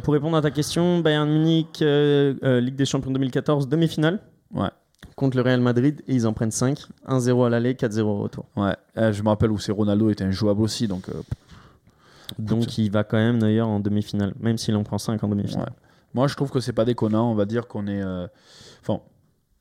Pour 0.00 0.14
répondre 0.14 0.38
à 0.38 0.40
ta 0.40 0.50
question, 0.50 1.00
Bayern 1.00 1.28
Munich, 1.28 1.80
Ligue 1.80 2.76
des 2.76 2.86
Champions 2.86 3.10
2014, 3.10 3.68
demi-finale. 3.68 4.20
Ouais. 4.54 4.70
Contre 5.16 5.36
le 5.36 5.42
Real 5.42 5.60
Madrid, 5.60 6.00
et 6.06 6.14
ils 6.14 6.26
en 6.26 6.32
prennent 6.32 6.50
5. 6.52 6.78
1-0 7.08 7.46
à 7.46 7.50
l'aller, 7.50 7.74
4-0 7.74 8.00
au 8.02 8.18
retour. 8.22 8.44
Ouais. 8.56 8.76
Euh, 8.98 9.12
je 9.12 9.22
me 9.22 9.28
rappelle 9.28 9.50
où 9.50 9.58
c'est 9.58 9.72
Ronaldo 9.72 10.10
était 10.10 10.22
injouable 10.24 10.62
aussi, 10.62 10.86
donc 10.86 11.08
euh, 11.08 11.14
Donc 12.38 12.78
il 12.78 12.90
va 12.90 13.02
quand 13.04 13.16
même 13.16 13.38
d'ailleurs 13.40 13.68
en 13.68 13.80
demi-finale, 13.80 14.32
même 14.38 14.58
s'il 14.58 14.76
en 14.76 14.84
prend 14.84 14.98
5 14.98 15.22
en 15.24 15.28
demi-finale. 15.28 15.70
Ouais. 15.70 15.74
Moi, 16.14 16.28
je 16.28 16.36
trouve 16.36 16.50
que 16.50 16.60
c'est 16.60 16.72
pas 16.72 16.84
déconnant. 16.84 17.30
On 17.30 17.34
va 17.34 17.44
dire 17.46 17.66
qu'on 17.66 17.86
est. 17.88 18.00
euh, 18.02 18.26
Enfin. 18.80 19.00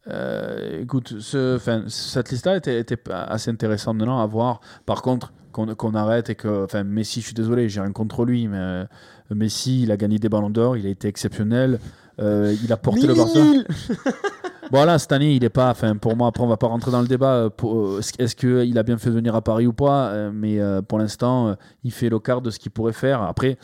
euh, 0.09 0.81
écoute, 0.81 1.19
ce, 1.19 1.55
enfin, 1.55 1.83
cette 1.87 2.29
liste-là 2.31 2.57
était, 2.57 2.79
était 2.79 2.99
assez 3.11 3.49
intéressante 3.51 3.97
maintenant 3.97 4.19
à 4.21 4.25
voir. 4.27 4.61
Par 4.85 5.01
contre, 5.01 5.33
qu'on 5.51 5.73
qu'on 5.75 5.95
arrête 5.95 6.29
et 6.29 6.35
que. 6.35 6.65
Enfin, 6.65 6.83
Messi, 6.83 7.19
je 7.21 7.25
suis 7.25 7.33
désolé, 7.33 7.67
j'ai 7.67 7.81
rien 7.81 7.91
contre 7.91 8.25
lui, 8.25 8.47
mais 8.47 8.83
Messi, 9.31 9.83
il 9.83 9.91
a 9.91 9.97
gagné 9.97 10.19
des 10.19 10.29
ballons 10.29 10.49
d'or, 10.51 10.77
il 10.77 10.85
a 10.85 10.89
été 10.89 11.07
exceptionnel. 11.07 11.79
il 12.19 12.71
a 12.71 12.77
porté 12.77 13.07
le 13.07 13.15
Barça. 13.15 13.39
Voilà, 14.71 14.99
cette 14.99 15.11
année, 15.11 15.33
il 15.33 15.43
est 15.43 15.49
pas. 15.49 15.69
Enfin, 15.69 15.95
pour 15.95 16.15
moi, 16.15 16.27
après, 16.27 16.43
on 16.43 16.47
va 16.47 16.57
pas 16.57 16.67
rentrer 16.67 16.91
dans 16.91 17.01
le 17.01 17.07
débat. 17.07 17.33
euh, 17.35 17.49
euh, 17.63 18.01
Est-ce 18.19 18.35
qu'il 18.35 18.77
a 18.77 18.83
bien 18.83 18.97
fait 18.97 19.09
venir 19.09 19.35
à 19.35 19.41
Paris 19.41 19.67
ou 19.67 19.73
pas 19.73 20.09
euh, 20.09 20.31
Mais 20.33 20.59
euh, 20.59 20.81
pour 20.81 20.99
l'instant, 20.99 21.47
euh, 21.49 21.53
il 21.83 21.91
fait 21.91 22.09
le 22.09 22.19
quart 22.19 22.41
de 22.41 22.49
ce 22.49 22.59
qu'il 22.59 22.71
pourrait 22.71 22.93
faire. 22.93 23.21
Après, 23.21 23.57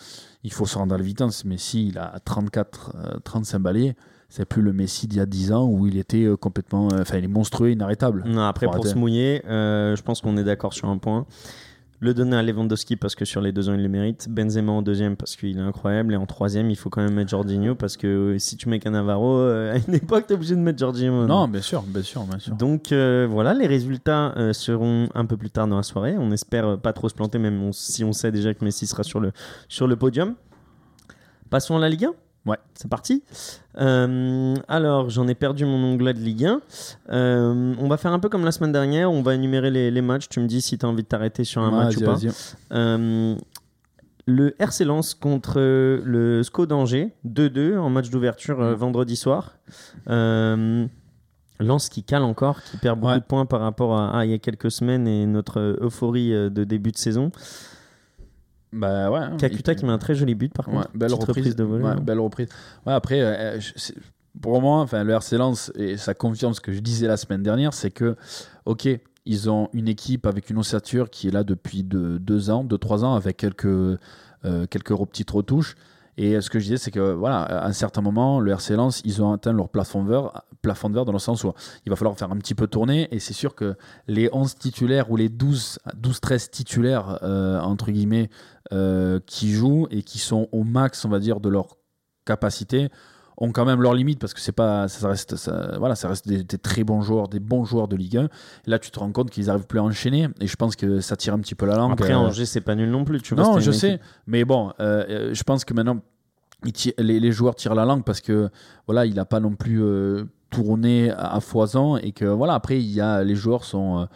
il 0.44 0.52
faut 0.54 0.66
se 0.66 0.78
rendre 0.78 0.94
à 0.96 0.98
l'évidence. 0.98 1.46
Messi, 1.46 1.88
il 1.90 1.98
a 1.98 2.14
34, 2.24 2.94
euh, 2.96 3.18
35 3.24 3.60
balais. 3.60 3.96
C'est 4.30 4.46
plus 4.46 4.62
le 4.64 4.74
Messi 4.74 5.08
d'il 5.08 5.20
y 5.20 5.22
a 5.22 5.26
10 5.28 5.52
ans 5.52 5.66
où 5.66 5.86
il 5.88 5.98
était 5.98 6.24
euh, 6.24 6.36
complètement. 6.38 6.88
euh, 6.94 7.02
Enfin, 7.02 7.18
il 7.18 7.24
est 7.24 7.28
monstrueux, 7.28 7.72
inarrêtable. 7.72 8.24
Non, 8.26 8.44
après, 8.44 8.66
pour 8.66 8.84
se 8.88 8.96
mouiller, 9.00 9.44
euh, 9.48 9.96
je 9.96 10.02
pense 10.02 10.22
qu'on 10.22 10.38
est 10.38 10.44
d'accord 10.44 10.74
sur 10.74 10.90
un 10.90 10.98
point. 10.98 11.26
Le 12.04 12.14
donner 12.14 12.36
à 12.36 12.44
Lewandowski 12.44 12.98
parce 12.98 13.16
que 13.16 13.24
sur 13.24 13.40
les 13.40 13.54
deux 13.54 13.70
ans, 13.70 13.74
il 13.76 13.82
le 13.82 13.88
mérite. 13.88 14.28
Benzema 14.30 14.74
en 14.74 14.82
deuxième 14.82 15.16
parce 15.16 15.38
qu'il 15.38 15.58
est 15.58 15.62
incroyable. 15.62 16.14
Et 16.14 16.18
en 16.18 16.26
troisième, 16.26 16.70
il 16.70 16.76
faut 16.76 16.90
quand 16.90 17.02
même 17.02 17.14
mettre 17.14 17.30
Jorginho 17.30 17.76
parce 17.76 17.96
que 17.96 18.08
euh, 18.36 18.40
si 18.40 18.58
tu 18.58 18.68
mets 18.68 18.80
Cannavaro, 18.80 19.38
euh, 19.38 19.74
à 19.74 19.78
une 19.78 19.94
époque, 19.96 20.28
t'es 20.28 20.34
obligé 20.34 20.54
de 20.56 20.60
mettre 20.60 20.80
Jorginho. 20.80 21.26
Non, 21.28 21.48
bien 21.48 21.62
sûr, 21.62 21.82
bien 21.84 22.02
sûr, 22.02 22.24
bien 22.26 22.40
sûr. 22.40 22.56
Donc 22.56 22.92
euh, 22.92 23.26
voilà, 23.32 23.54
les 23.54 23.68
résultats 23.68 24.34
euh, 24.36 24.52
seront 24.52 25.08
un 25.16 25.26
peu 25.26 25.38
plus 25.38 25.50
tard 25.50 25.66
dans 25.68 25.78
la 25.78 25.84
soirée. 25.84 26.16
On 26.18 26.32
espère 26.32 26.78
pas 26.78 26.92
trop 26.92 27.08
se 27.08 27.14
planter, 27.14 27.40
même 27.40 27.64
on- 27.64 27.72
si 27.72 28.04
on 28.04 28.12
sait 28.12 28.34
déjà 28.34 28.54
que 28.54 28.66
Messi 28.66 28.86
sera 28.86 29.04
sur 29.04 29.22
le, 29.22 29.32
sur 29.70 29.88
le 29.88 29.96
podium. 29.96 30.36
Passons 31.50 31.78
à 31.78 31.80
la 31.80 31.88
Ligue 31.88 32.04
1 32.06 32.14
Ouais. 32.46 32.58
C'est 32.74 32.90
parti. 32.90 33.24
Euh, 33.80 34.56
alors, 34.68 35.10
j'en 35.10 35.28
ai 35.30 35.36
perdu 35.36 35.64
mon 35.66 35.82
onglet 35.84 36.14
de 36.14 36.20
Ligue 36.20 36.46
1. 36.46 36.62
Euh, 37.10 37.74
on 37.80 37.88
va 37.88 37.96
faire 37.98 38.12
un 38.12 38.20
peu 38.20 38.28
comme 38.28 38.44
la 38.44 38.52
semaine 38.52 38.74
dernière. 38.74 39.10
On 39.12 39.22
va 39.22 39.36
énumérer 39.36 39.72
les, 39.72 39.92
les 39.92 40.02
matchs. 40.02 40.28
Tu 40.30 40.40
me 40.42 40.48
dis 40.48 40.62
si 40.62 40.78
tu 40.78 40.86
as 40.86 40.90
envie 40.90 41.04
de 41.04 41.08
t'arrêter 41.08 41.46
sur 41.46 41.62
un 41.62 41.72
match 41.72 41.96
ou 41.98 42.02
pas. 42.02 42.18
Euh, 42.74 43.36
le 44.26 44.56
RC 44.62 44.84
Lens 44.86 45.14
contre 45.14 45.56
le 45.60 46.42
SCO 46.44 46.66
d'Angers, 46.66 47.14
2-2 47.28 47.78
en 47.78 47.90
match 47.90 48.10
d'ouverture 48.10 48.76
vendredi 48.76 49.16
soir. 49.16 49.56
Lens 50.08 51.88
qui 51.90 52.04
cale 52.04 52.24
encore, 52.24 52.62
qui 52.64 52.78
perd 52.78 53.00
beaucoup 53.00 53.14
Ouais. 53.14 53.20
de 53.20 53.24
points 53.26 53.46
par 53.46 53.62
rapport 53.62 53.98
à, 53.98 54.18
à 54.20 54.26
il 54.26 54.32
y 54.32 54.34
a 54.34 54.38
quelques 54.40 54.72
semaines 54.72 55.08
et 55.08 55.26
notre 55.26 55.78
euphorie 55.82 56.32
de 56.32 56.64
début 56.64 56.92
de 56.92 56.98
saison. 56.98 57.32
Bah 58.74 59.12
ouais. 59.12 59.20
hein. 59.20 59.38
Kakuta 59.38 59.76
qui 59.76 59.86
met 59.86 59.92
un 59.92 59.98
très 59.98 60.16
joli 60.16 60.36
but 60.36 60.54
par 60.54 60.68
Ouais, 60.68 60.76
contre. 60.76 60.90
belle 60.96 61.14
reprise. 61.14 61.56
de. 61.56 61.64
Ouais, 61.64 61.84
hein. 61.86 61.96
belle 62.02 62.20
reprise. 62.20 62.50
Ouais, 62.86 62.94
après, 62.94 63.22
euh, 63.22 63.60
c'est- 63.76 63.96
pour 64.42 64.60
moi, 64.62 64.80
enfin, 64.80 65.04
le 65.04 65.14
RC 65.14 65.38
Lens, 65.38 65.72
et 65.76 65.96
ça 65.98 66.14
confirme 66.16 66.54
ce 66.56 66.60
que 66.62 66.72
je 66.74 66.80
disais 66.80 67.08
la 67.08 67.18
semaine 67.18 67.44
dernière, 67.44 67.74
c'est 67.74 67.92
que, 67.92 68.16
ok, 68.66 68.90
ils 69.26 69.50
ont 69.50 69.70
une 69.74 69.88
équipe 69.88 70.26
avec 70.26 70.50
une 70.50 70.58
ossature 70.58 71.10
qui 71.12 71.28
est 71.28 71.32
là 71.32 71.44
depuis 71.44 71.84
de, 71.84 72.18
deux 72.18 72.50
ans, 72.50 72.64
deux, 72.64 72.80
trois 72.80 73.06
ans, 73.06 73.14
avec 73.14 73.38
quelques, 73.38 73.66
euh, 73.66 73.98
quelques 74.70 74.96
petites 75.06 75.30
retouches. 75.30 75.76
Et 76.18 76.40
ce 76.42 76.50
que 76.52 76.60
je 76.60 76.66
disais, 76.66 76.78
c'est 76.78 76.92
que, 76.92 77.14
voilà, 77.14 77.42
à 77.42 77.68
un 77.68 77.74
certain 77.74 78.02
moment, 78.02 78.40
le 78.40 78.52
RC 78.52 78.76
Lens, 78.76 79.02
ils 79.04 79.22
ont 79.24 79.34
atteint 79.34 79.52
leur 79.54 79.70
plafond 79.70 80.04
de 80.04 80.10
verre, 80.10 80.44
plafond 80.62 80.90
de 80.90 80.94
verre 80.94 81.06
dans 81.06 81.12
le 81.12 81.18
sens 81.20 81.44
où 81.44 81.52
il 81.86 81.90
va 81.90 81.96
falloir 81.96 82.16
faire 82.16 82.32
un 82.32 82.38
petit 82.38 82.54
peu 82.54 82.68
tourner. 82.68 83.08
Et 83.12 83.18
c'est 83.20 83.34
sûr 83.34 83.56
que 83.56 83.76
les 84.08 84.30
11 84.32 84.54
titulaires 84.56 85.10
ou 85.10 85.16
les 85.16 85.30
12, 85.30 85.80
12-13 86.00 86.50
titulaires, 86.52 87.18
euh, 87.24 87.60
entre 87.62 87.90
guillemets, 87.92 88.30
euh, 88.74 89.20
qui 89.26 89.54
jouent 89.54 89.88
et 89.92 90.02
qui 90.04 90.18
sont 90.20 90.48
au 90.52 90.64
max, 90.64 91.06
on 91.06 91.10
va 91.10 91.20
dire, 91.20 91.40
de 91.40 91.48
leur 91.50 91.78
capacité, 92.26 92.90
ont 93.38 93.52
quand 93.52 93.66
même 93.66 93.82
leurs 93.82 93.94
limites 93.96 94.20
parce 94.20 94.34
que 94.34 94.40
c'est 94.40 94.52
pas 94.52 94.88
ça 94.88 95.08
reste 95.08 95.36
ça- 95.38 95.76
voilà 95.80 95.96
ça 95.96 96.08
reste 96.08 96.28
des, 96.28 96.44
des 96.44 96.58
très 96.60 96.84
bons 96.84 97.02
joueurs 97.02 97.28
des 97.28 97.40
bons 97.40 97.66
joueurs 97.66 97.88
de 97.88 97.96
Ligue 97.96 98.18
1 98.18 98.24
et 98.26 98.30
là 98.68 98.78
tu 98.78 98.92
te 98.92 99.00
rends 99.00 99.12
compte 99.12 99.32
qu'ils 99.32 99.50
arrivent 99.50 99.66
plus 99.66 99.80
à 99.80 99.84
enchaîner 99.84 100.28
et 100.40 100.46
je 100.46 100.56
pense 100.56 100.76
que 100.76 101.00
ça 101.00 101.16
tire 101.16 101.34
un 101.34 101.40
petit 101.40 101.56
peu 101.56 101.66
la 101.66 101.76
langue 101.76 101.94
Après, 101.94 102.10
euh, 102.14 102.28
Angers, 102.28 102.46
c'est 102.46 102.62
pas 102.62 102.76
nul 102.76 102.92
non 102.92 103.04
plus. 103.06 103.22
Tu 103.24 103.34
vois, 103.34 103.44
non 103.44 103.60
je 103.60 103.72
sais 103.72 103.88
équipe- 103.96 104.02
mais 104.28 104.46
bon 104.46 104.72
euh, 104.80 105.04
euh, 105.10 105.34
je 105.34 105.44
pense 105.44 105.66
que 105.66 105.74
maintenant 105.74 105.98
les, 107.00 107.20
les 107.20 107.32
joueurs 107.32 107.56
tirent 107.56 107.74
la 107.76 107.86
langue 107.86 108.04
parce 108.04 108.22
que 108.22 108.50
voilà 108.86 109.06
il 109.08 109.20
a 109.20 109.26
pas 109.26 109.40
non 109.40 109.56
plus 109.56 109.82
euh, 109.82 110.26
tourné 110.52 111.10
à, 111.10 111.34
à 111.34 111.40
foison 111.40 111.98
et 111.98 112.12
que 112.12 112.26
voilà 112.26 112.54
après 112.54 112.80
il 112.80 112.90
y 112.92 113.02
a 113.02 113.24
les 113.24 113.36
joueurs 113.36 113.64
sont 113.66 114.08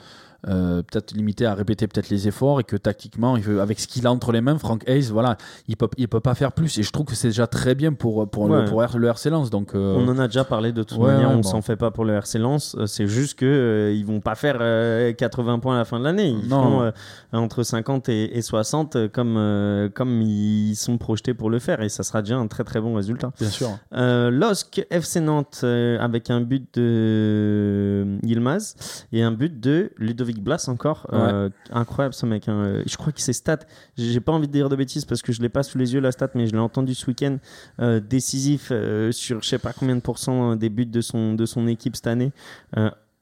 euh, 0.47 0.81
peut-être 0.83 1.13
limités 1.13 1.45
à 1.45 1.53
répéter 1.55 1.87
peut-être 1.87 2.09
les 2.09 2.27
efforts 2.27 2.59
et 2.59 2.63
que 2.63 2.75
tactiquement 2.75 3.35
avec 3.59 3.79
ce 3.79 3.87
qu'il 3.87 4.05
a 4.05 4.11
entre 4.11 4.31
les 4.31 4.41
mains 4.41 4.57
Frank 4.57 4.83
Hayes 4.87 5.09
voilà 5.11 5.37
il 5.67 5.75
peut 5.77 5.89
il 5.97 6.07
peut 6.07 6.19
pas 6.19 6.35
faire 6.35 6.51
plus 6.51 6.77
et 6.77 6.83
je 6.83 6.91
trouve 6.91 7.05
que 7.05 7.15
c'est 7.15 7.29
déjà 7.29 7.47
très 7.47 7.73
bien 7.75 7.93
pour 7.93 8.29
pour, 8.29 8.43
Ouais. 8.43 8.61
le, 8.61 8.65
pour 8.65 8.81
le 8.97 9.07
RC 9.07 9.29
Lens 9.31 9.49
donc 9.49 9.73
euh, 9.73 9.95
On 9.97 10.07
en 10.09 10.19
a 10.19 10.27
déjà 10.27 10.43
parlé 10.43 10.71
de 10.71 10.83
toute 10.83 10.97
Ouais, 10.99 11.11
manière, 11.13 11.29
ouais, 11.29 11.35
on 11.35 11.39
bon. 11.39 11.43
s'en 11.43 11.61
fait 11.61 11.75
pas 11.75 11.89
pour 11.91 12.05
le 12.05 12.13
RC 12.13 12.37
Lens. 12.39 12.75
Euh, 12.77 12.85
C'est 12.85 13.07
juste 13.07 13.39
que 13.39 13.45
euh, 13.45 13.93
ils 13.93 14.05
vont 14.05 14.19
pas 14.19 14.35
faire 14.35 14.57
euh, 14.61 15.11
80 15.13 15.59
points 15.59 15.75
à 15.75 15.77
la 15.79 15.85
fin 15.85 15.99
de 15.99 16.03
l'année. 16.03 16.29
Ils 16.29 16.47
Non. 16.49 16.79
font 16.79 16.91
entre 17.33 17.63
50 17.63 18.09
et, 18.09 18.37
et 18.37 18.41
60 18.41 18.95
euh, 18.95 19.07
comme, 19.09 19.89
comme 19.93 20.21
ils 20.21 20.75
sont 20.75 20.97
projetés 20.97 21.33
pour 21.33 21.49
le 21.49 21.59
faire 21.59 21.81
et 21.81 21.89
ça 21.89 22.03
sera 22.03 22.21
déjà 22.21 22.37
un 22.37 22.47
très 22.47 22.63
très 22.63 22.79
bon 22.81 22.93
résultat. 22.95 23.31
bien 23.39 23.49
sûr 23.49 23.69
LOSC 23.91 24.85
FC 24.89 25.19
Nantes 25.19 25.63
avec 25.63 26.29
un 26.29 26.41
but 26.41 26.67
de 26.77 28.17
Yilmaz 28.23 28.75
et 29.11 29.23
un 29.23 29.31
but 29.31 29.59
de 29.59 29.91
Ludovic 29.97 30.26
Blas 30.35 30.67
encore. 30.67 31.07
Euh, 31.13 31.49
incroyable 31.71 32.13
ce 32.13 32.25
mec. 32.25 32.47
hein. 32.47 32.53
Euh, 32.65 32.83
Je 32.85 32.97
crois 32.97 33.11
que 33.13 33.21
ses 33.21 33.33
stats, 33.33 33.59
j'ai 33.97 34.19
pas 34.19 34.31
envie 34.31 34.47
de 34.47 34.51
dire 34.53 34.69
de 34.69 34.75
bêtises 34.75 35.05
parce 35.05 35.21
que 35.21 35.31
je 35.31 35.41
l'ai 35.41 35.49
pas 35.49 35.63
sous 35.63 35.77
les 35.77 35.93
yeux 35.93 35.99
la 36.01 36.11
stat, 36.11 36.29
mais 36.35 36.47
je 36.47 36.51
l'ai 36.51 36.59
entendu 36.59 36.93
ce 36.93 37.07
week-end 37.07 37.37
euh, 37.79 37.99
décisif 37.99 38.69
euh, 38.71 39.11
sur 39.11 39.41
je 39.41 39.47
sais 39.47 39.59
pas 39.59 39.73
combien 39.73 39.95
de 39.95 40.01
pourcents 40.01 40.55
des 40.55 40.69
buts 40.69 40.85
de 40.85 41.01
son, 41.01 41.33
de 41.33 41.45
son 41.45 41.67
équipe 41.67 41.95
cette 41.95 42.07
année. 42.07 42.31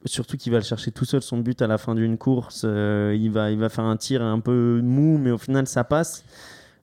Surtout 0.08 0.38
qu'il 0.38 0.52
va 0.52 0.60
le 0.60 0.64
chercher 0.64 0.92
tout 0.92 1.04
seul 1.06 1.24
son 1.24 1.40
but 1.40 1.64
à 1.64 1.68
la 1.68 1.80
fin 1.80 1.96
d'une 1.96 2.18
course. 2.20 2.62
Euh, 2.64 3.18
il, 3.20 3.32
va, 3.32 3.50
il 3.50 3.58
va 3.58 3.70
faire 3.70 3.86
un 3.86 3.98
tir 3.98 4.22
un 4.22 4.40
peu 4.40 4.80
mou, 4.84 5.18
mais 5.18 5.32
au 5.32 5.40
final 5.40 5.66
ça 5.66 5.84
passe. 5.84 6.24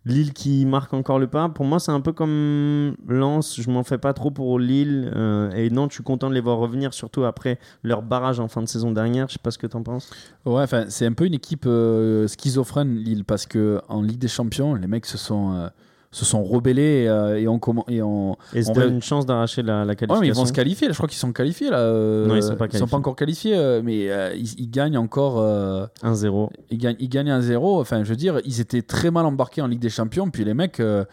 Lille 0.04 0.32
qui 0.32 0.66
marque 0.66 0.94
encore 0.94 1.18
le 1.18 1.28
pas. 1.28 1.48
Pour 1.48 1.64
moi, 1.64 1.78
c'est 1.78 1.92
un 1.92 2.00
peu 2.00 2.12
comme 2.12 2.96
Lens. 3.06 3.60
Je 3.60 3.70
m'en 3.70 3.84
fais 3.84 3.98
pas 3.98 4.12
trop 4.12 4.30
pour 4.30 4.58
Lille. 4.58 5.12
Euh, 5.14 5.50
et 5.52 5.70
non, 5.70 5.86
je 5.88 5.94
suis 5.94 6.02
content 6.02 6.28
de 6.28 6.34
les 6.34 6.40
voir 6.40 6.58
revenir, 6.58 6.92
surtout 6.92 7.24
après 7.24 7.58
leur 7.82 8.02
barrage 8.02 8.40
en 8.40 8.48
fin 8.48 8.62
de 8.62 8.68
saison 8.68 8.90
dernière. 8.90 9.28
Je 9.28 9.34
sais 9.34 9.38
pas 9.42 9.50
ce 9.50 9.58
que 9.58 9.66
tu 9.66 9.76
en 9.76 9.82
penses. 9.82 10.10
Ouais, 10.44 10.64
c'est 10.88 11.06
un 11.06 11.12
peu 11.12 11.26
une 11.26 11.34
équipe 11.34 11.66
euh, 11.66 12.26
schizophrène, 12.26 12.96
Lille, 12.96 13.24
parce 13.24 13.46
que 13.46 13.80
en 13.88 14.02
Ligue 14.02 14.18
des 14.18 14.28
Champions, 14.28 14.74
les 14.74 14.86
mecs 14.88 15.06
se 15.06 15.18
sont. 15.18 15.52
euh, 15.54 15.68
se 16.12 16.24
sont 16.24 16.44
rebellés 16.44 17.06
euh, 17.08 17.40
et 17.40 17.48
ont 17.48 17.58
commen- 17.58 17.82
et 17.88 18.02
ont 18.02 18.36
Et 18.54 18.62
se 18.62 18.70
On 18.70 18.74
donne 18.74 18.84
va- 18.84 18.90
une 18.90 19.02
chance 19.02 19.26
d'arracher 19.26 19.62
la, 19.62 19.84
la 19.84 19.92
Ouais, 19.92 19.96
qualification. 19.96 20.20
mais 20.20 20.28
ils 20.28 20.34
vont 20.34 20.44
se 20.46 20.52
qualifier. 20.52 20.86
là. 20.86 20.92
Je 20.92 20.98
crois 20.98 21.08
qu'ils 21.08 21.18
sont 21.18 21.32
qualifiés 21.32 21.70
là. 21.70 21.78
euh, 21.78 22.26
Non, 22.26 22.36
ils 22.36 22.42
sont 22.42 22.50
pas 22.56 22.68
qualifiés. 22.68 22.94
encore 22.94 23.16
qualifiés, 23.16 23.56
euh, 23.56 23.80
mais 23.82 24.10
euh, 24.10 24.34
ils, 24.36 24.60
ils 24.60 24.70
gagnent 24.70 24.98
encore. 24.98 25.40
euh, 25.40 25.86
1-0. 26.04 26.50
ils 26.70 26.78
gagnent, 26.78 26.96
ils 27.00 27.08
gagnent 27.08 27.30
1-0. 27.30 27.80
Enfin, 27.80 28.04
je 28.04 28.10
veux 28.10 28.16
dire, 28.16 28.40
ils 28.44 28.60
étaient 28.60 28.82
très 28.82 29.10
mal 29.10 29.24
embarqués 29.26 29.62
en 29.62 29.66
Ligue 29.66 29.80
des 29.80 29.88
Champions. 29.88 30.28
Puis 30.30 30.44
les 30.44 30.54
mecs, 30.54 30.78
euh, 30.80 30.92
euh, 30.92 31.04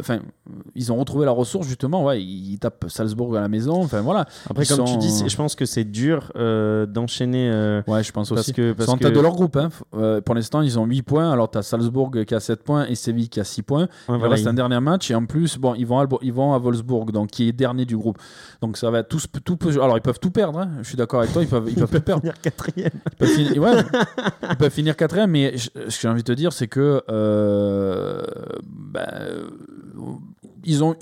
enfin, 0.00 0.20
ils 0.74 0.92
ont 0.92 0.96
retrouvé 0.96 1.26
la 1.26 1.32
ressource 1.32 1.66
justement. 1.66 2.04
Ouais, 2.04 2.22
ils 2.22 2.58
tapent 2.58 2.84
Salzbourg 2.88 3.36
à 3.36 3.40
la 3.40 3.48
maison. 3.48 3.82
Enfin 3.82 4.00
voilà. 4.00 4.26
Après, 4.48 4.64
Ils 4.64 4.68
comme 4.76 4.84
tu 4.86 4.96
dis, 4.98 5.24
je 5.28 5.36
pense 5.36 5.54
que 5.54 5.64
c'est 5.64 5.84
dur 5.84 6.32
euh, 6.36 6.86
d'enchaîner. 6.86 7.50
euh, 7.50 7.82
Ouais, 7.86 8.02
je 8.02 8.12
pense 8.12 8.28
Parce 8.28 8.40
aussi. 8.42 8.52
que- 8.52 8.70
Ils 8.70 8.74
parce 8.74 8.86
sont 8.86 8.92
en 8.94 8.98
que- 8.98 9.04
tête 9.04 9.14
de 9.14 9.20
leur 9.20 9.32
groupe. 9.34 9.56
hein. 9.56 9.70
Euh, 9.94 10.20
pour 10.20 10.34
l'instant, 10.34 10.60
ils 10.62 10.78
ont 10.78 10.84
8 10.84 11.02
points. 11.02 11.30
Alors, 11.30 11.50
tu 11.50 11.58
as 11.58 11.62
Salzbourg 11.62 12.10
qui 12.26 12.34
a 12.34 12.40
7 12.40 12.62
points 12.62 12.86
et 12.86 12.94
Séville 12.94 13.28
qui 13.28 13.40
a 13.40 13.44
6 13.44 13.62
points. 13.62 13.82
ouais, 13.82 13.88
Il 14.10 14.14
voilà, 14.18 14.28
reste 14.34 14.44
ils- 14.44 14.48
un 14.48 14.54
dernier 14.54 14.80
match. 14.80 15.10
Et 15.10 15.14
en 15.14 15.26
plus, 15.26 15.58
bon, 15.58 15.74
ils 15.74 15.86
vont 15.86 15.98
à, 16.00 16.06
ils 16.22 16.32
vont 16.32 16.52
à 16.54 16.58
Wolfsburg, 16.58 17.10
donc 17.12 17.30
qui 17.30 17.48
est 17.48 17.52
dernier 17.52 17.84
du 17.84 17.96
groupe. 17.96 18.18
Donc, 18.60 18.76
ça 18.76 18.90
va 18.90 19.00
être 19.00 19.08
tout, 19.08 19.20
tout 19.44 19.56
peut- 19.56 19.70
Alors, 19.82 19.96
ils 19.96 20.02
peuvent 20.02 20.20
tout 20.20 20.30
perdre. 20.30 20.60
hein. 20.60 20.70
Je 20.82 20.88
suis 20.88 20.96
d'accord 20.96 21.20
avec 21.20 21.32
toi. 21.32 21.42
Ils 21.42 21.48
peuvent, 21.48 21.66
ils 21.68 21.74
peuvent 21.80 21.90
tout 21.90 22.00
perdre. 22.00 22.20
finir 22.22 22.40
quatrième. 22.40 22.90
Ils 23.12 23.16
peuvent 23.16 23.28
finir, 23.28 23.62
ouais, 23.62 23.72
ils 24.50 24.56
peuvent 24.56 24.70
finir 24.72 24.96
quatrième, 24.96 25.30
mais 25.30 25.56
ce 25.58 25.68
que 25.70 25.90
j'ai 26.00 26.08
envie 26.08 26.22
de 26.22 26.26
te 26.26 26.32
dire, 26.32 26.52
c'est 26.52 26.68
que 26.68 27.02
euh, 27.10 28.22
bah, 28.64 29.06
euh, 29.20 29.48
ils 30.64 30.84
ont, 30.84 30.94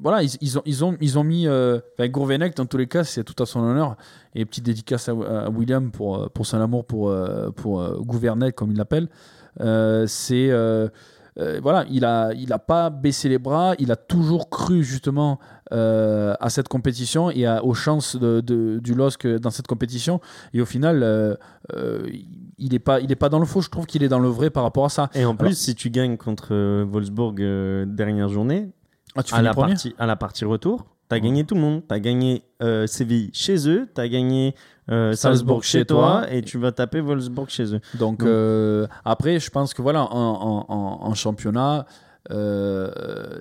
voilà, 0.00 0.22
ils, 0.22 0.58
ont, 0.58 0.62
ils 0.66 0.84
ont, 0.84 0.96
ils 1.00 1.18
ont 1.18 1.24
mis 1.24 1.46
euh, 1.46 1.80
Gourvenec 1.98 2.56
dans 2.56 2.66
tous 2.66 2.76
les 2.76 2.86
cas, 2.86 3.04
c'est 3.04 3.24
tout 3.24 3.40
à 3.42 3.46
son 3.46 3.60
honneur. 3.60 3.96
Et 4.34 4.44
petite 4.44 4.64
dédicace 4.64 5.08
à, 5.08 5.14
William 5.50 5.90
pour, 5.90 6.16
euh, 6.16 6.28
pour 6.28 6.46
son 6.46 6.60
amour 6.60 6.84
pour, 6.84 7.08
euh, 7.08 7.50
pour 7.50 7.80
euh, 7.80 7.96
Gouvernec, 8.00 8.54
comme 8.54 8.72
il 8.72 8.76
l'appelle. 8.76 9.08
Euh, 9.60 10.06
c'est 10.06 10.50
euh, 10.50 10.88
euh, 11.38 11.60
voilà, 11.62 11.84
il 11.90 12.04
a, 12.04 12.32
il 12.34 12.52
a 12.52 12.58
pas 12.58 12.90
baissé 12.90 13.28
les 13.28 13.38
bras, 13.38 13.74
il 13.78 13.92
a 13.92 13.96
toujours 13.96 14.48
cru 14.48 14.82
justement 14.82 15.38
euh, 15.72 16.34
à 16.40 16.48
cette 16.50 16.68
compétition 16.68 17.30
et 17.30 17.44
à- 17.46 17.64
aux 17.64 17.74
chances 17.74 18.16
de, 18.16 18.40
de- 18.40 18.78
du 18.78 18.94
LOSC 18.94 19.26
dans 19.26 19.50
cette 19.50 19.66
compétition. 19.66 20.20
Et 20.54 20.60
au 20.60 20.66
final, 20.66 21.02
euh, 21.02 21.34
euh, 21.74 22.08
il 22.58 22.72
n'est 22.72 22.78
pas, 22.78 23.00
il 23.00 23.10
est 23.10 23.16
pas 23.16 23.28
dans 23.28 23.38
le 23.40 23.46
faux. 23.46 23.60
Je 23.60 23.70
trouve 23.70 23.86
qu'il 23.86 24.02
est 24.02 24.08
dans 24.08 24.18
le 24.20 24.28
vrai 24.28 24.50
par 24.50 24.62
rapport 24.62 24.84
à 24.84 24.88
ça. 24.88 25.10
Et 25.14 25.24
en 25.24 25.34
plus, 25.36 25.46
Alors- 25.46 25.56
si 25.58 25.74
tu 25.74 25.90
gagnes 25.90 26.16
contre 26.16 26.54
Wolfsburg 26.84 27.34
dernière 27.86 28.28
journée, 28.28 28.70
Ah, 29.16 29.22
tu 29.22 29.34
à 29.34 29.42
la, 29.42 29.54
partie, 29.54 29.94
à 29.98 30.06
la 30.06 30.16
partie 30.16 30.44
retour, 30.44 30.84
tu 31.08 31.14
as 31.14 31.16
Ouais. 31.16 31.20
gagné 31.22 31.44
tout 31.44 31.54
le 31.54 31.60
monde. 31.60 31.82
Tu 31.88 31.94
as 31.94 32.00
gagné 32.00 32.42
euh, 32.62 32.86
Séville 32.86 33.30
chez 33.32 33.68
eux, 33.68 33.88
tu 33.94 34.00
as 34.00 34.08
gagné 34.08 34.54
euh, 34.90 35.14
Salzbourg 35.14 35.64
Salzbourg 35.64 35.64
chez 35.64 35.84
toi, 35.84 36.20
toi. 36.22 36.32
et 36.32 36.42
tu 36.42 36.58
vas 36.58 36.70
taper 36.72 37.00
Wolfsburg 37.00 37.48
chez 37.48 37.74
eux. 37.74 37.80
Donc 37.98 38.20
Donc- 38.20 38.28
euh, 38.28 38.86
après, 39.04 39.38
je 39.40 39.50
pense 39.50 39.74
que 39.74 39.82
voilà, 39.82 40.02
en, 40.04 40.64
en- 40.68 41.14
championnat, 41.14 41.86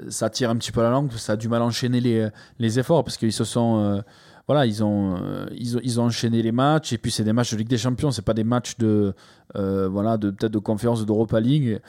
ça 0.09 0.29
tire 0.29 0.49
un 0.49 0.55
petit 0.57 0.71
peu 0.71 0.81
la 0.81 0.89
langue, 0.89 1.11
ça 1.13 1.33
a 1.33 1.35
du 1.35 1.47
mal 1.49 1.61
à 1.61 1.65
enchaîner 1.65 1.99
les, 2.01 2.27
les 2.59 2.79
efforts 2.79 3.03
parce 3.03 3.17
qu'ils 3.17 3.33
se 3.33 3.43
sont, 3.43 3.79
euh, 3.79 4.01
voilà, 4.47 4.65
ils 4.65 4.83
ont, 4.83 5.15
euh, 5.15 5.45
ils 5.57 5.77
ont, 5.77 5.81
ils 5.83 5.99
ont 5.99 6.03
enchaîné 6.05 6.41
les 6.41 6.51
matchs 6.51 6.93
et 6.93 6.97
puis 6.97 7.11
c'est 7.11 7.23
des 7.23 7.33
matchs 7.33 7.51
de 7.53 7.57
Ligue 7.57 7.67
des 7.69 7.77
Champions, 7.77 8.11
c'est 8.11 8.21
pas 8.25 8.33
des 8.35 8.43
matchs 8.43 8.77
de, 8.77 9.13
euh, 9.55 9.87
voilà, 9.87 10.17
de 10.17 10.29
peut-être 10.29 10.53
de 10.53 10.59
conférence 10.59 11.05
d'Europa 11.05 11.39
League. 11.39 11.79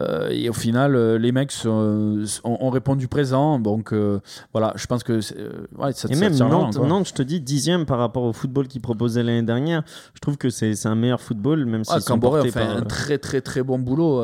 Euh, 0.00 0.28
et 0.30 0.48
au 0.48 0.52
final, 0.52 0.94
euh, 0.94 1.18
les 1.18 1.32
mecs 1.32 1.50
sont- 1.50 2.24
ont, 2.44 2.58
ont 2.60 2.70
répondu 2.70 3.08
présent. 3.08 3.58
Donc 3.58 3.92
euh, 3.92 4.20
voilà, 4.52 4.72
je 4.76 4.86
pense 4.86 5.02
que 5.02 5.14
euh, 5.36 5.66
ouais, 5.76 5.92
ça, 5.92 6.08
Et 6.08 6.14
ça 6.14 6.20
même 6.20 6.32
Nantes, 6.38 6.76
quoi. 6.76 6.86
Nantes, 6.86 7.08
je 7.08 7.12
te 7.12 7.22
dis, 7.22 7.40
dixième 7.40 7.86
par 7.86 7.98
rapport 7.98 8.22
au 8.22 8.32
football 8.32 8.68
qu'ils 8.68 8.80
proposaient 8.80 9.24
l'année 9.24 9.42
dernière. 9.42 9.82
Je 10.14 10.20
trouve 10.20 10.36
que 10.38 10.48
c'est 10.48 10.86
un 10.86 10.94
meilleur 10.94 11.20
football, 11.20 11.66
même 11.66 11.82
s'ils 11.84 12.00
sont 12.02 12.14
Camboré 12.14 12.40
a 12.40 12.44
fait 12.44 12.52
par... 12.52 12.76
un 12.76 12.82
très 12.82 13.18
très 13.18 13.40
très 13.40 13.64
bon 13.64 13.80
boulot. 13.80 14.22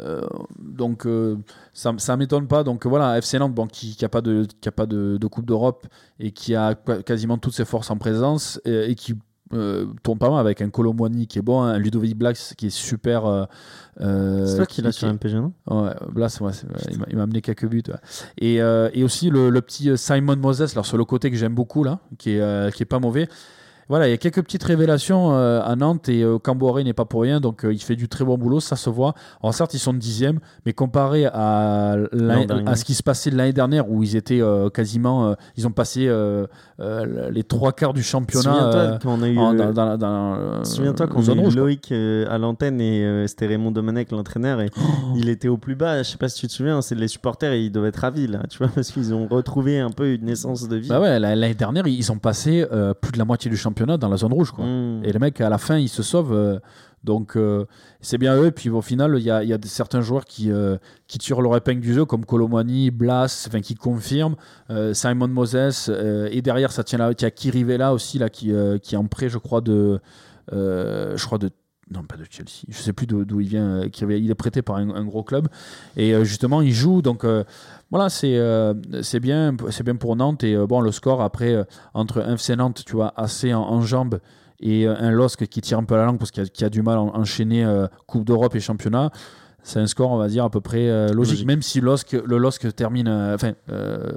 Euh, 0.00 0.20
donc 0.58 1.06
euh, 1.06 1.36
ça, 1.72 1.92
ça 1.98 2.16
m'étonne 2.16 2.46
pas. 2.46 2.62
Donc 2.64 2.86
voilà, 2.86 3.16
FC 3.18 3.38
Nantes, 3.38 3.54
bon, 3.54 3.66
qui 3.66 3.96
n'a 4.02 4.08
pas 4.08 4.20
de 4.20 4.46
qui 4.60 4.68
a 4.68 4.72
pas 4.72 4.86
de, 4.86 5.16
de 5.16 5.26
Coupe 5.26 5.46
d'Europe 5.46 5.86
et 6.20 6.30
qui 6.32 6.54
a 6.54 6.74
qua- 6.74 7.02
quasiment 7.02 7.38
toutes 7.38 7.54
ses 7.54 7.64
forces 7.64 7.90
en 7.90 7.96
présence 7.96 8.60
et, 8.64 8.90
et 8.90 8.94
qui 8.94 9.14
euh, 9.54 9.86
tourne 10.02 10.18
pas 10.18 10.28
mal 10.28 10.40
avec 10.40 10.60
un 10.60 10.68
Colomboigny 10.68 11.26
qui 11.26 11.38
est 11.38 11.42
bon, 11.42 11.62
un 11.62 11.78
Ludovic 11.78 12.16
Blas 12.18 12.52
qui 12.58 12.66
est 12.66 12.70
super. 12.70 13.24
euh, 13.24 14.46
C'est 14.46 14.56
toi 14.56 14.66
qui 14.66 14.82
qui- 14.82 14.92
sur 14.92 15.08
MPG, 15.08 15.34
non? 15.36 15.52
Ouais, 15.70 15.92
Blas, 16.12 16.38
ouais, 16.42 16.52
il 17.10 17.16
m'a- 17.16 17.22
amené 17.22 17.40
quelques 17.40 17.66
buts. 17.66 17.82
ouais. 17.88 17.94
Et, 18.36 18.56
et 18.56 19.02
aussi 19.04 19.30
le, 19.30 19.48
le 19.48 19.60
petit 19.62 19.96
Simon 19.96 20.36
Moses, 20.36 20.72
alors 20.72 20.84
sur 20.86 20.98
le 20.98 21.04
côté 21.06 21.30
que 21.30 21.36
j'aime 21.38 21.54
beaucoup, 21.54 21.82
là, 21.82 22.00
qui 22.18 22.32
est, 22.32 22.74
qui 22.74 22.82
est 22.82 22.86
pas 22.86 22.98
mauvais. 22.98 23.26
Voilà, 23.88 24.06
il 24.08 24.10
y 24.10 24.14
a 24.14 24.18
quelques 24.18 24.42
petites 24.42 24.64
révélations 24.64 25.32
euh, 25.32 25.60
à 25.62 25.74
Nantes 25.76 26.08
et 26.08 26.22
euh, 26.22 26.38
n'est 26.84 26.92
pas 26.92 27.04
pour 27.04 27.22
rien, 27.22 27.40
donc 27.40 27.64
euh, 27.64 27.72
il 27.72 27.78
fait 27.82 27.96
du 27.96 28.08
très 28.08 28.24
bon 28.24 28.36
boulot, 28.36 28.60
ça 28.60 28.76
se 28.76 28.90
voit. 28.90 29.14
Alors 29.42 29.54
certes, 29.54 29.74
ils 29.74 29.78
sont 29.78 29.92
dixième, 29.94 30.40
mais 30.66 30.72
comparé 30.72 31.26
à, 31.26 31.96
ce 32.12 32.84
qui 32.84 32.94
se 32.94 33.02
passait 33.02 33.30
l'année 33.30 33.52
dernière, 33.52 33.90
où 33.90 34.02
ils 34.02 34.16
étaient 34.16 34.40
euh, 34.40 34.68
quasiment, 34.70 35.28
euh, 35.28 35.34
ils 35.56 35.66
ont 35.66 35.70
passé 35.72 36.08
les 36.78 37.42
trois 37.44 37.72
quarts 37.72 37.94
du 37.94 38.02
championnat. 38.02 38.42
Souviens-toi 38.42 38.80
euh, 38.80 38.98
quand 39.02 39.14
on 39.18 39.22
a 39.22 39.28
eu... 39.28 39.38
en- 39.38 39.54
dans, 39.54 39.72
dans- 39.72 39.96
dans, 39.98 40.64
Souviens-toi 40.64 41.06
qu'on 41.06 41.26
a 41.28 41.34
eu 41.34 41.38
rouge. 41.38 41.56
Loïc 41.56 41.92
à 41.92 42.38
l'antenne 42.38 42.80
et 42.80 43.26
c'était 43.26 43.46
Raymond 43.46 43.70
Domenech 43.70 44.10
l'entraîneur 44.10 44.60
et 44.60 44.68
Oh. 44.78 45.14
il 45.16 45.28
était 45.28 45.48
au 45.48 45.56
plus 45.56 45.74
bas. 45.74 46.02
Je 46.02 46.10
sais 46.10 46.18
pas 46.18 46.28
si 46.28 46.40
tu 46.40 46.46
te 46.46 46.52
souviens, 46.52 46.82
c'est 46.82 46.94
les 46.94 47.08
supporters 47.08 47.52
et 47.52 47.62
ils 47.64 47.70
doivent 47.70 47.86
être 47.86 47.96
ravis 47.96 48.26
là, 48.26 48.40
tu 48.48 48.58
vois, 48.58 48.68
parce 48.74 48.90
qu'ils 48.92 49.12
ont 49.14 49.26
retrouvé 49.26 49.80
un 49.80 49.90
peu 49.90 50.12
une 50.12 50.28
essence 50.28 50.68
de 50.68 50.76
vie. 50.76 50.88
Bah 50.88 51.00
ouais, 51.00 51.18
la- 51.18 51.34
l'année 51.34 51.54
dernière, 51.54 51.86
ils 51.86 52.04
sont 52.04 52.18
passés 52.18 52.66
euh, 52.72 52.94
plus 52.94 53.12
de 53.12 53.18
la 53.18 53.24
moitié 53.24 53.50
du 53.50 53.56
championnat 53.56 53.77
dans 53.86 54.08
la 54.08 54.16
zone 54.16 54.32
rouge. 54.32 54.50
Quoi. 54.52 54.64
Mm. 54.64 55.04
Et 55.04 55.12
les 55.12 55.18
mecs, 55.18 55.40
à 55.40 55.48
la 55.48 55.58
fin, 55.58 55.78
ils 55.78 55.88
se 55.88 56.02
sauvent. 56.02 56.32
euh, 56.32 56.58
donc, 57.04 57.36
euh, 57.36 57.64
c'est 58.00 58.18
bien 58.18 58.36
eux. 58.36 58.46
Et 58.46 58.50
puis, 58.50 58.70
au 58.70 58.82
final, 58.82 59.14
il 59.18 59.22
y 59.22 59.30
a, 59.30 59.44
y 59.44 59.52
a 59.52 59.58
certains 59.62 60.00
joueurs 60.00 60.24
qui, 60.24 60.50
euh, 60.50 60.76
qui 61.06 61.18
tirent 61.18 61.40
leur 61.40 61.56
épingle 61.56 61.80
du 61.80 61.94
jeu, 61.94 62.04
comme 62.04 62.24
Colomani, 62.24 62.90
Blas, 62.90 63.44
enfin, 63.48 63.60
qui 63.60 63.74
confirment. 63.76 64.34
Simon 64.92 65.28
Moses. 65.28 65.88
et 66.30 66.42
derrière, 66.42 66.72
ça 66.72 66.82
tient 66.84 66.98
là. 66.98 67.12
Il 67.16 67.22
y 67.22 67.24
a 67.24 67.30
Kirivella 67.30 67.92
aussi, 67.94 68.18
là, 68.18 68.28
qui, 68.28 68.52
qui 68.82 68.94
est 68.94 68.98
en 68.98 69.06
prêt, 69.06 69.28
je 69.28 69.38
crois, 69.38 69.60
de. 69.60 70.00
je 70.50 71.24
crois 71.24 71.38
de. 71.38 71.50
Non, 71.90 72.02
pas 72.02 72.16
de 72.16 72.24
Chelsea. 72.28 72.66
Je 72.68 72.76
sais 72.76 72.92
plus 72.92 73.06
d'où 73.06 73.40
il 73.40 73.48
vient. 73.48 73.82
Il 74.02 74.30
est 74.30 74.34
prêté 74.34 74.60
par 74.60 74.76
un, 74.76 74.90
un 74.90 75.04
gros 75.04 75.22
club. 75.22 75.48
Et 75.96 76.12
euh, 76.14 76.24
justement, 76.24 76.60
il 76.60 76.72
joue. 76.72 77.00
Donc. 77.00 77.24
euh, 77.24 77.44
voilà, 77.90 78.08
c'est 78.08 78.36
euh, 78.36 78.74
c'est 79.02 79.20
bien, 79.20 79.54
c'est 79.70 79.82
bien 79.82 79.96
pour 79.96 80.14
Nantes. 80.16 80.44
Et 80.44 80.54
euh, 80.54 80.66
bon, 80.66 80.80
le 80.80 80.92
score 80.92 81.22
après, 81.22 81.54
euh, 81.54 81.64
entre 81.94 82.20
un 82.20 82.34
FC 82.34 82.54
Nantes, 82.56 82.82
tu 82.86 82.94
vois, 82.96 83.12
assez 83.16 83.54
en, 83.54 83.62
en 83.62 83.80
jambes, 83.82 84.18
et 84.60 84.86
un 84.86 85.10
LOSC 85.10 85.46
qui 85.46 85.60
tire 85.60 85.78
un 85.78 85.84
peu 85.84 85.94
la 85.96 86.04
langue 86.04 86.18
parce 86.18 86.30
qu'il 86.30 86.44
a, 86.64 86.68
du 86.68 86.82
mal 86.82 86.96
à 86.98 87.00
en- 87.00 87.14
enchaîner 87.16 87.64
Coupe 88.06 88.24
d'Europe 88.24 88.54
et 88.56 88.60
championnat. 88.60 89.10
C'est 89.62 89.80
un 89.80 89.86
score, 89.86 90.10
on 90.12 90.16
va 90.16 90.28
dire, 90.28 90.44
à 90.44 90.50
peu 90.50 90.60
près 90.60 90.86
logique, 91.12 91.16
Logique. 91.16 91.46
même 91.46 91.62
si 91.62 91.80
LOSC, 91.80 92.12
le 92.24 92.38
LOSC 92.38 92.74
termine, 92.74 93.08
enfin, 93.08 93.52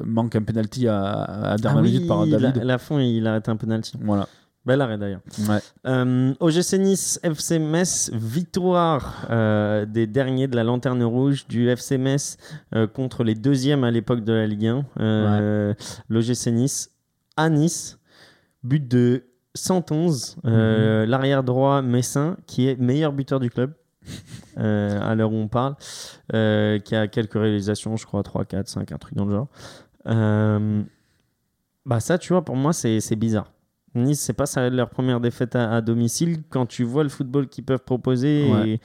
manque 0.06 0.36
un 0.36 0.44
penalty 0.44 0.88
à, 0.88 1.00
à 1.04 1.52
Ah 1.54 1.56
dernière 1.58 1.84
oui, 1.84 1.92
minute 1.92 2.08
par 2.08 2.26
David. 2.26 2.62
la 2.64 2.78
fin, 2.78 3.00
il 3.02 3.28
arrête 3.28 3.50
un 3.50 3.56
penalty. 3.58 3.94
Voilà. 4.02 4.28
Bel 4.64 4.80
arrêt 4.80 4.98
d'ailleurs. 5.00 5.22
Ouais. 5.50 5.58
Euh, 5.88 6.36
OGC 6.40 6.74
Nice, 6.74 7.20
FC 7.24 7.58
Metz, 7.58 8.12
victoire 8.14 9.26
euh, 9.32 9.86
des 9.88 10.06
derniers 10.06 10.48
de 10.48 10.56
la 10.56 10.64
Lanterne 10.64 11.02
Rouge 11.04 11.48
du 11.48 11.68
FC 11.68 11.98
Metz 11.98 12.38
euh, 12.76 12.86
contre 12.86 13.24
les 13.24 13.34
deuxièmes 13.34 13.84
à 13.84 13.90
l'époque 13.90 14.24
de 14.24 14.34
la 14.34 14.46
Ligue 14.46 14.68
1. 14.68 14.86
Euh, 15.00 15.74
L'OGC 16.10 16.48
Nice 16.52 16.92
à 17.38 17.50
Nice, 17.50 17.98
but 18.64 18.88
de 18.88 19.24
111, 19.56 20.38
euh, 20.46 21.08
l'arrière 21.08 21.44
droit 21.44 21.82
Messin 21.82 22.38
qui 22.46 22.68
est 22.68 22.80
meilleur 22.80 23.14
buteur 23.14 23.40
du 23.40 23.50
club. 23.50 23.74
à 24.58 25.14
l'heure 25.14 25.32
où 25.32 25.36
on 25.36 25.48
parle, 25.48 25.76
qui 26.30 26.96
a 26.96 27.08
quelques 27.08 27.34
réalisations, 27.34 27.98
je 27.98 28.06
crois 28.06 28.24
3, 28.24 28.46
4, 28.46 28.68
5, 28.68 28.92
un 28.92 28.98
truc 28.98 29.16
dans 29.16 29.26
le 29.26 29.32
genre. 29.32 29.48
Bah 31.86 32.00
ça, 32.00 32.18
tu 32.18 32.34
vois, 32.34 32.44
pour 32.44 32.56
moi, 32.56 32.74
c'est 32.74 33.16
bizarre. 33.16 33.52
Nice, 33.96 34.20
c'est 34.22 34.34
pas 34.34 34.46
ça 34.46 34.70
leur 34.70 34.90
première 34.90 35.20
défaite 35.20 35.56
à, 35.56 35.76
à 35.76 35.82
domicile. 35.82 36.40
Quand 36.50 36.66
tu 36.66 36.84
vois 36.84 37.04
le 37.04 37.10
football 37.10 37.48
qu'ils 37.48 37.64
peuvent 37.66 37.84
proposer. 37.84 38.50
Ouais. 38.52 38.70
et- 38.70 38.80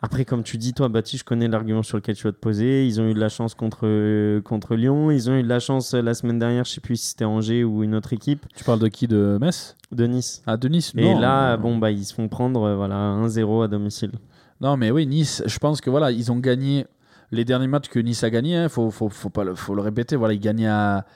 Après, 0.00 0.24
comme 0.24 0.44
tu 0.44 0.58
dis, 0.58 0.74
toi, 0.74 0.88
Baptiste, 0.88 1.20
je 1.20 1.24
connais 1.24 1.48
l'argument 1.48 1.82
sur 1.82 1.96
lequel 1.96 2.14
tu 2.16 2.22
vas 2.24 2.30
te 2.32 2.36
poser. 2.38 2.86
Ils 2.86 3.00
ont 3.00 3.08
eu 3.08 3.14
de 3.14 3.18
la 3.20 3.28
chance 3.28 3.54
contre, 3.54 3.80
euh, 3.82 4.40
contre 4.40 4.76
Lyon. 4.76 5.10
Ils 5.10 5.28
ont 5.28 5.34
eu 5.36 5.42
de 5.42 5.48
la 5.48 5.58
chance 5.58 5.92
euh, 5.94 6.02
la 6.02 6.14
semaine 6.14 6.38
dernière, 6.38 6.64
je 6.64 6.70
sais 6.72 6.80
plus 6.80 6.96
si 6.96 7.08
c'était 7.08 7.24
Angers 7.24 7.64
ou 7.64 7.82
une 7.82 7.96
autre 7.96 8.12
équipe, 8.12 8.46
Tu 8.56 8.62
parles 8.62 8.78
de 8.78 8.86
qui 8.88 9.08
De 9.08 9.38
Metz? 9.40 9.76
De 9.90 10.06
Nice. 10.06 10.42
Ah, 10.46 10.56
de 10.56 10.68
Nice 10.68 10.92
Et 10.96 11.02
Non, 11.02 11.18
là, 11.18 11.56
bon, 11.56 11.78
bah, 11.78 11.90
ils 11.90 12.04
se 12.04 12.14
font 12.14 12.28
prendre 12.28 12.62
euh, 12.62 12.76
voilà, 12.76 12.94
1-0 12.94 13.64
à 13.64 13.68
domicile. 13.68 14.12
Non, 14.60 14.76
mais 14.76 14.90
oui, 14.92 15.04
Nice, 15.06 15.42
je 15.46 15.58
pense 15.58 15.80
que 15.80 15.90
voilà, 15.90 16.12
ils 16.12 16.30
ont 16.30 16.38
gagné 16.38 16.86
les 17.32 17.44
derniers 17.44 17.66
matchs 17.68 17.88
que 17.88 17.98
Nice 17.98 18.22
a 18.22 18.30
gagné. 18.30 18.62
Il 18.62 18.68
faut, 18.68 18.90
faut, 18.92 19.08
faut, 19.08 19.30
pas 19.30 19.42
le, 19.44 19.54
faut 19.56 19.74
le 19.74 19.82
répéter. 19.82 20.14
Voilà, 20.16 20.34
ils 20.34 20.40
gagnent 20.40 20.66
à. 20.68 21.06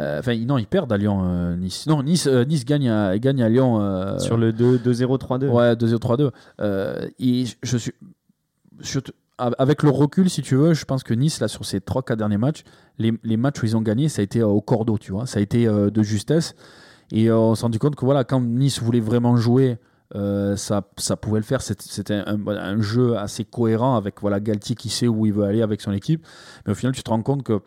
Euh, 0.00 0.18
Enfin, 0.18 0.36
non, 0.46 0.58
ils 0.58 0.66
perdent 0.66 0.92
à 0.92 0.96
Lyon, 0.96 1.20
euh, 1.24 1.56
Nice. 1.56 1.86
Non, 1.86 2.02
Nice, 2.02 2.26
euh, 2.26 2.44
nice 2.44 2.64
gagne, 2.64 2.88
à, 2.88 3.18
gagne 3.18 3.42
à 3.42 3.48
Lyon. 3.48 4.18
Sur 4.18 4.36
le 4.36 4.52
2 4.52 4.78
2-0, 4.78 5.18
3-2. 5.18 5.48
Ouais, 5.48 5.74
2-0, 5.74 5.98
3-2. 5.98 6.30
Euh, 6.60 7.08
et 7.18 7.44
je 7.62 7.76
suis. 7.76 7.92
je 8.80 9.00
te- 9.00 9.12
avec 9.36 9.82
le 9.82 9.90
recul, 9.90 10.30
si 10.30 10.42
tu 10.42 10.54
veux, 10.54 10.74
je 10.74 10.84
pense 10.84 11.02
que 11.02 11.12
Nice, 11.12 11.40
là, 11.40 11.48
sur 11.48 11.64
ces 11.64 11.80
3-4 11.80 12.16
derniers 12.16 12.36
matchs, 12.38 12.62
les, 12.98 13.12
les 13.24 13.36
matchs 13.36 13.62
où 13.62 13.66
ils 13.66 13.76
ont 13.76 13.82
gagné, 13.82 14.08
ça 14.08 14.20
a 14.20 14.22
été 14.22 14.42
au 14.44 14.60
cordeau, 14.60 14.96
tu 14.96 15.10
vois. 15.10 15.26
Ça 15.26 15.40
a 15.40 15.42
été 15.42 15.66
euh, 15.66 15.90
de 15.90 16.02
justesse. 16.04 16.54
Et 17.10 17.28
euh, 17.30 17.36
on 17.36 17.54
s'est 17.56 17.62
rendu 17.62 17.80
compte 17.80 17.96
que 17.96 18.04
voilà, 18.04 18.22
quand 18.22 18.40
Nice 18.40 18.80
voulait 18.80 19.00
vraiment 19.00 19.36
jouer, 19.36 19.78
euh, 20.14 20.54
ça, 20.54 20.82
ça 20.98 21.16
pouvait 21.16 21.40
le 21.40 21.44
faire. 21.44 21.62
C'était 21.62 22.14
un, 22.14 22.46
un 22.46 22.80
jeu 22.80 23.16
assez 23.18 23.44
cohérent 23.44 23.96
avec 23.96 24.20
voilà, 24.20 24.38
Galtier 24.38 24.76
qui 24.76 24.88
sait 24.88 25.08
où 25.08 25.26
il 25.26 25.32
veut 25.32 25.42
aller 25.44 25.62
avec 25.62 25.80
son 25.80 25.90
équipe. 25.92 26.24
Mais 26.64 26.72
au 26.72 26.76
final, 26.76 26.94
tu 26.94 27.02
te 27.02 27.10
rends 27.10 27.22
compte 27.22 27.42
que 27.42 27.60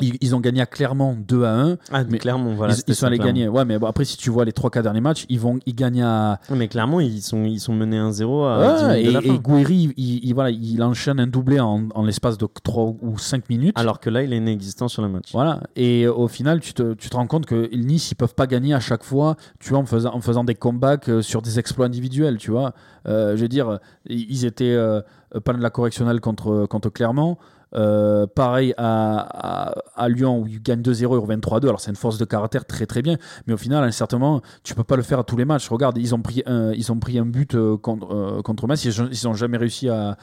ils, 0.00 0.16
ils 0.20 0.34
ont 0.34 0.40
gagné 0.40 0.60
à 0.62 0.66
clairement 0.66 1.14
2 1.16 1.44
à 1.44 1.52
1. 1.54 1.76
Ah, 1.92 2.04
Mais 2.08 2.18
clairement, 2.18 2.54
voilà. 2.54 2.74
ils, 2.86 2.94
sont 2.94 3.06
allés 3.06 3.16
clairement. 3.18 3.34
gagner. 3.34 3.48
Ouais, 3.48 3.64
mais 3.64 3.78
bon, 3.78 3.86
après, 3.86 4.04
si 4.04 4.16
tu 4.16 4.30
vois 4.30 4.44
les 4.44 4.52
3-4 4.52 4.82
derniers 4.82 5.00
matchs, 5.00 5.26
ils, 5.28 5.38
vont, 5.38 5.58
ils 5.66 5.74
gagnent 5.74 6.02
à. 6.02 6.40
Mais 6.50 6.68
clairement, 6.68 6.98
ils 7.00 7.20
sont, 7.22 7.44
ils 7.44 7.60
sont 7.60 7.74
menés 7.74 7.98
1-0 7.98 8.46
à 8.46 8.58
Ouais, 8.58 8.78
10 8.78 8.84
minutes 8.84 9.06
de 9.06 9.10
la 9.12 9.20
et, 9.20 9.36
et 9.36 9.38
Gouiri, 9.38 9.92
il, 9.96 10.24
il- 10.24 10.34
voilà, 10.34 10.50
il 10.50 10.82
enchaîne 10.82 11.20
un 11.20 11.26
doublé 11.26 11.60
en, 11.60 11.88
en 11.94 12.04
l'espace 12.04 12.38
de 12.38 12.46
3 12.64 12.94
ou 13.02 13.18
5 13.18 13.48
minutes. 13.50 13.78
Alors 13.78 14.00
que 14.00 14.08
là, 14.10 14.22
il 14.22 14.32
est 14.32 14.38
inexistant 14.38 14.88
sur 14.88 15.02
le 15.02 15.08
match. 15.08 15.30
Voilà. 15.32 15.60
Et 15.76 16.06
au 16.08 16.26
final, 16.28 16.60
tu 16.60 16.72
te, 16.74 16.94
tu 16.94 17.10
te 17.10 17.16
rends 17.16 17.26
compte 17.26 17.46
que 17.46 17.68
Nice, 17.76 18.10
ils 18.10 18.14
peuvent 18.16 18.34
pas 18.34 18.46
gagner 18.46 18.74
à 18.74 18.80
chaque 18.80 19.04
fois, 19.04 19.36
tu 19.60 19.70
vois, 19.70 19.78
en 19.78 19.86
faisant, 19.86 20.14
en 20.14 20.20
faisant 20.20 20.44
des 20.44 20.54
comebacks 20.54 21.08
euh, 21.08 21.22
sur 21.22 21.42
des 21.42 21.58
exploits 21.58 21.86
individuels, 21.86 22.38
tu 22.38 22.50
vois. 22.50 22.72
Euh, 23.08 23.36
je 23.36 23.42
veux 23.42 23.48
dire, 23.48 23.78
ils 24.08 24.44
étaient 24.44 24.72
euh, 24.72 25.00
pas 25.44 25.52
de 25.52 25.60
la 25.62 25.70
correctionnelle 25.70 26.20
contre, 26.20 26.66
contre 26.66 26.88
Clermont. 26.88 27.36
Euh, 27.74 28.26
pareil 28.26 28.74
à, 28.76 29.70
à, 29.70 29.74
à 29.96 30.08
Lyon 30.08 30.40
où 30.40 30.46
ils 30.46 30.62
gagnent 30.62 30.82
2-0 30.82 31.02
et 31.02 31.06
reviennent 31.18 31.40
3-2. 31.40 31.68
Alors 31.68 31.80
c'est 31.80 31.90
une 31.90 31.96
force 31.96 32.18
de 32.18 32.24
caractère 32.24 32.64
très 32.66 32.86
très 32.86 33.02
bien, 33.02 33.16
mais 33.46 33.54
au 33.54 33.56
final, 33.56 33.82
à 33.82 33.86
un 33.86 33.90
certain 33.92 34.18
moment, 34.18 34.42
tu 34.62 34.74
peux 34.74 34.84
pas 34.84 34.96
le 34.96 35.02
faire 35.02 35.18
à 35.20 35.24
tous 35.24 35.36
les 35.36 35.44
matchs. 35.44 35.68
Regarde, 35.68 35.96
ils 35.98 36.14
ont 36.14 36.20
pris 36.20 36.42
un, 36.46 36.72
ils 36.72 36.92
ont 36.92 36.98
pris 36.98 37.18
un 37.18 37.24
but 37.24 37.54
euh, 37.54 37.76
contre, 37.76 38.12
euh, 38.12 38.42
contre 38.42 38.66
Metz, 38.66 38.84
ils, 38.84 38.92
ils 39.10 39.28
ont 39.28 39.34
jamais 39.34 39.56
réussi 39.56 39.88
à, 39.88 40.16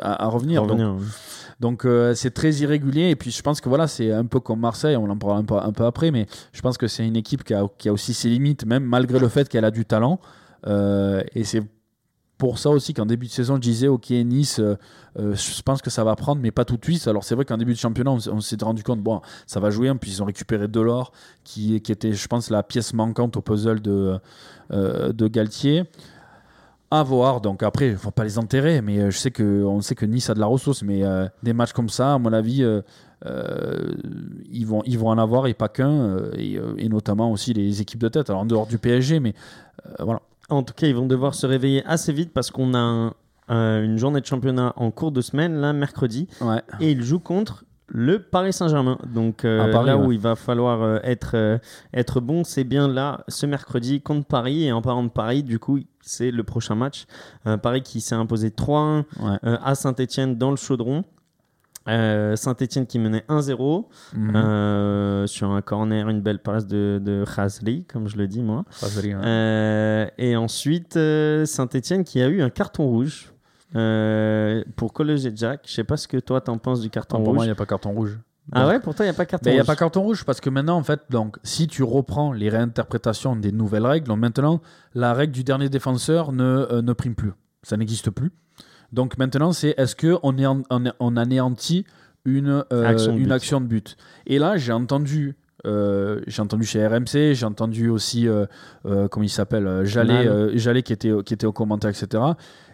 à, 0.00 0.24
à 0.24 0.26
revenir. 0.28 0.64
Donc, 1.58 1.84
euh, 1.84 2.14
c'est 2.14 2.30
très 2.30 2.52
irrégulier 2.52 3.10
et 3.10 3.16
puis 3.16 3.30
je 3.30 3.42
pense 3.42 3.60
que 3.60 3.68
voilà 3.68 3.86
c'est 3.86 4.12
un 4.12 4.24
peu 4.24 4.40
comme 4.40 4.60
Marseille, 4.60 4.96
on 4.96 5.10
en 5.10 5.16
parlera 5.16 5.40
un 5.40 5.44
peu, 5.44 5.56
un 5.56 5.72
peu 5.72 5.84
après, 5.84 6.10
mais 6.10 6.26
je 6.52 6.60
pense 6.62 6.78
que 6.78 6.86
c'est 6.86 7.06
une 7.06 7.16
équipe 7.16 7.44
qui 7.44 7.52
a, 7.52 7.66
qui 7.76 7.88
a 7.88 7.92
aussi 7.92 8.14
ses 8.14 8.28
limites, 8.28 8.64
même 8.64 8.84
malgré 8.84 9.18
le 9.18 9.28
fait 9.28 9.48
qu'elle 9.48 9.64
a 9.64 9.70
du 9.70 9.84
talent. 9.84 10.20
Et 10.66 11.44
c'est 11.44 11.62
pour 12.38 12.58
ça 12.58 12.70
aussi 12.70 12.94
qu'en 12.94 13.04
début 13.04 13.26
de 13.26 13.32
saison 13.32 13.56
je 13.56 13.60
disais 13.60 13.88
ok 13.88 14.08
Nice, 14.10 14.60
euh, 15.18 15.34
je 15.34 15.62
pense 15.62 15.82
que 15.82 15.90
ça 15.90 16.04
va 16.04 16.14
prendre, 16.16 16.40
mais 16.40 16.50
pas 16.50 16.64
tout 16.64 16.76
de 16.76 16.84
suite. 16.84 17.06
Alors 17.08 17.24
c'est 17.24 17.34
vrai 17.34 17.44
qu'en 17.44 17.56
début 17.56 17.72
de 17.72 17.78
championnat 17.78 18.10
on, 18.10 18.40
s'est 18.40 18.56
rendu 18.60 18.82
compte 18.82 19.00
bon 19.00 19.20
ça 19.46 19.60
va 19.60 19.70
jouer, 19.70 19.92
puis 20.00 20.10
ils 20.10 20.22
ont 20.22 20.26
récupéré 20.26 20.68
Delors 20.68 21.12
qui, 21.44 21.80
qui 21.80 21.92
était 21.92 22.12
je 22.12 22.28
pense 22.28 22.50
la 22.50 22.62
pièce 22.62 22.94
manquante 22.94 23.36
au 23.36 23.40
puzzle 23.40 23.80
de, 23.80 24.18
euh, 24.72 25.12
de 25.12 25.28
Galtier. 25.28 25.84
À 26.92 27.04
voir. 27.04 27.40
Donc 27.40 27.62
après, 27.62 27.90
il 27.90 27.96
faut 27.96 28.10
pas 28.10 28.24
les 28.24 28.36
enterrer, 28.36 28.82
mais 28.82 28.98
euh, 28.98 29.10
je 29.10 29.16
sais 29.16 29.30
que 29.30 29.62
on 29.64 29.80
sait 29.80 29.94
que 29.94 30.04
Nice 30.04 30.28
a 30.28 30.34
de 30.34 30.40
la 30.40 30.46
ressource, 30.46 30.82
mais 30.82 31.02
des 31.40 31.52
matchs 31.52 31.72
comme 31.72 31.88
ça, 31.88 32.14
à 32.14 32.18
mon 32.18 32.32
avis, 32.32 32.66
ils 34.50 34.66
vont 34.66 34.82
ils 34.84 34.98
vont 34.98 35.08
en 35.08 35.18
avoir 35.18 35.46
et 35.46 35.54
pas 35.54 35.68
qu'un, 35.68 36.16
et, 36.36 36.88
notamment 36.88 37.30
aussi 37.30 37.52
les 37.52 37.80
équipes 37.80 38.00
de 38.00 38.08
tête. 38.08 38.28
Alors 38.28 38.42
en 38.42 38.46
dehors 38.46 38.66
du 38.66 38.78
PSG, 38.78 39.20
mais 39.20 39.34
voilà. 40.00 40.20
En 40.48 40.64
tout 40.64 40.74
cas, 40.74 40.88
ils 40.88 40.96
vont 40.96 41.06
devoir 41.06 41.36
se 41.36 41.46
réveiller 41.46 41.84
assez 41.86 42.12
vite 42.12 42.32
parce 42.32 42.50
qu'on 42.50 42.74
a 42.74 42.78
un- 42.78 43.14
euh, 43.50 43.82
une 43.84 43.98
journée 43.98 44.20
de 44.20 44.26
championnat 44.26 44.72
en 44.76 44.90
cours 44.90 45.12
de 45.12 45.20
semaine, 45.20 45.56
là, 45.60 45.72
mercredi, 45.72 46.28
Ouais. 46.40 46.62
et 46.80 46.92
ils 46.92 47.02
jouent 47.02 47.18
contre 47.20 47.64
le 47.92 48.20
Paris 48.22 48.52
Saint-Germain. 48.52 48.98
Donc 49.12 49.44
euh, 49.44 49.72
Paris, 49.72 49.86
là 49.86 49.96
où 49.98 50.12
il 50.12 50.20
va 50.20 50.36
falloir 50.36 50.80
euh, 50.82 50.98
être, 51.02 51.32
euh, 51.34 51.58
être 51.92 52.20
bon, 52.20 52.44
c'est 52.44 52.62
bien 52.62 52.86
là, 52.86 53.24
ce 53.26 53.46
mercredi, 53.46 54.00
contre 54.00 54.26
Paris. 54.28 54.64
Et 54.66 54.72
en 54.72 54.80
parlant 54.80 55.02
de 55.02 55.08
Paris, 55.08 55.42
du 55.42 55.58
coup, 55.58 55.80
c'est 56.00 56.30
le 56.30 56.44
prochain 56.44 56.76
match. 56.76 57.06
Paris 57.62 57.82
qui 57.82 58.00
s'est 58.00 58.14
imposé 58.14 58.50
3-1 58.50 59.04
Ouais. 59.20 59.36
euh, 59.44 59.56
à 59.64 59.74
Saint-Etienne 59.74 60.36
dans 60.38 60.50
le 60.50 60.56
chaudron. 60.56 61.02
Saint-Etienne 61.86 62.86
qui 62.86 62.98
menait 63.00 63.24
1-0 63.28 63.88
Mhm. 64.14 65.26
sur 65.26 65.50
un 65.50 65.60
corner, 65.62 66.08
une 66.08 66.20
belle 66.20 66.38
passe 66.38 66.66
de, 66.68 67.00
de 67.02 67.24
comme 67.88 68.06
je 68.08 68.16
le 68.16 68.28
dis 68.28 68.42
moi. 68.42 68.64
Ouais. 68.82 70.12
Et 70.18 70.36
ensuite, 70.36 70.94
Saint-Etienne 70.94 72.04
qui 72.04 72.22
a 72.22 72.28
eu 72.28 72.42
un 72.42 72.50
carton 72.50 72.84
rouge 72.86 73.32
euh, 73.76 74.62
pour 74.76 74.92
College 74.92 75.26
et 75.26 75.32
Jack. 75.34 75.62
Je 75.66 75.72
sais 75.72 75.84
pas 75.84 75.96
ce 75.96 76.08
que 76.08 76.16
toi 76.18 76.40
t'en 76.40 76.58
penses 76.58 76.80
du 76.80 76.90
carton 76.90 77.18
Non, 77.18 77.24
pour 77.24 77.34
moi, 77.34 77.40
rouge. 77.42 77.46
il 77.46 77.48
n'y 77.48 77.52
a 77.52 77.56
pas 77.56 77.66
carton 77.66 77.92
rouge. 77.92 78.18
ah 78.52 78.62
Donc, 78.62 78.68
ouais, 78.70 78.80
pourtant 78.80 79.04
il 79.04 79.06
n'y 79.06 79.10
a 79.10 79.14
pas 79.14 79.26
carton 79.26 79.44
Mais 79.46 79.52
il 79.52 79.54
n'y 79.54 79.60
a 79.60 79.62
rouge. 79.62 79.66
pas 79.68 79.76
carton 79.76 80.02
rouge 80.02 80.24
parce 80.24 80.40
que 80.40 80.50
maintenant, 80.50 80.76
en 80.76 80.82
fait, 80.82 81.00
donc, 81.10 81.36
si 81.44 81.66
tu 81.66 81.82
reprends 81.82 82.32
les 82.32 82.48
réinterprétations 82.48 83.36
des 83.36 83.52
nouvelles 83.52 83.86
règles, 83.86 84.08
donc 84.08 84.18
maintenant, 84.18 84.60
la 84.94 85.14
règle 85.14 85.32
du 85.32 85.44
dernier 85.44 85.68
défenseur 85.68 86.32
ne, 86.32 86.42
euh, 86.70 86.82
ne 86.82 86.92
prime 86.92 87.14
plus. 87.14 87.32
Ça 87.62 87.76
n'existe 87.76 88.10
plus. 88.10 88.32
Donc 88.92 89.18
maintenant, 89.18 89.52
c'est 89.52 89.74
est-ce 89.76 89.94
qu'on 89.94 90.36
est 90.38 90.46
on, 90.46 90.62
on 90.70 91.16
anéantit 91.16 91.84
une, 92.24 92.64
euh, 92.72 92.84
Action 92.86 93.12
de 93.12 93.18
une 93.18 93.24
but. 93.26 93.32
action 93.32 93.60
de 93.60 93.66
but? 93.66 93.96
Et 94.26 94.38
là, 94.40 94.56
j'ai 94.56 94.72
entendu. 94.72 95.36
euh, 95.66 96.20
j'ai 96.26 96.40
entendu 96.42 96.64
chez 96.64 96.84
RMC, 96.86 97.34
j'ai 97.34 97.44
entendu 97.46 97.88
aussi, 97.90 98.26
euh, 98.26 98.46
euh, 98.86 99.08
comment 99.08 99.24
il 99.24 99.28
s'appelle, 99.28 99.84
Jallet, 99.84 100.56
Jallet 100.58 100.82
qui, 100.82 100.92
était, 100.94 101.12
qui 101.24 101.34
était 101.34 101.46
au 101.46 101.52
commentaire, 101.52 101.90
etc. 101.90 102.22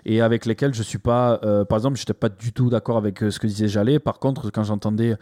Et 0.09 0.21
avec 0.21 0.47
lesquels 0.47 0.73
je 0.73 0.85
suis 0.85 0.99
pas, 0.99 1.41
euh, 1.43 1.65
par 1.65 1.79
exemple, 1.79 1.97
je 1.97 2.03
n'étais 2.03 2.15
pas 2.15 2.29
du 2.29 2.53
tout 2.53 2.71
d'accord 2.71 2.97
avec 2.97 3.23
euh, 3.25 3.31
ce 3.33 3.41
que 3.41 3.47
disait 3.49 3.67
Jallet. 3.67 3.99
Par 3.99 4.21
contre, 4.21 4.51
quand 4.53 4.63
j'entendais 4.63 5.17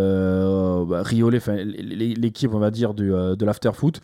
euh, 0.00 0.84
bah, 0.84 1.02
Riolet, 1.02 1.40
l'équipe, 1.64 2.52
on 2.54 2.58
va 2.58 2.70
dire, 2.70 2.94
du, 2.94 3.12
euh, 3.12 3.34
de 3.36 3.44
l'after-foot, 3.44 4.00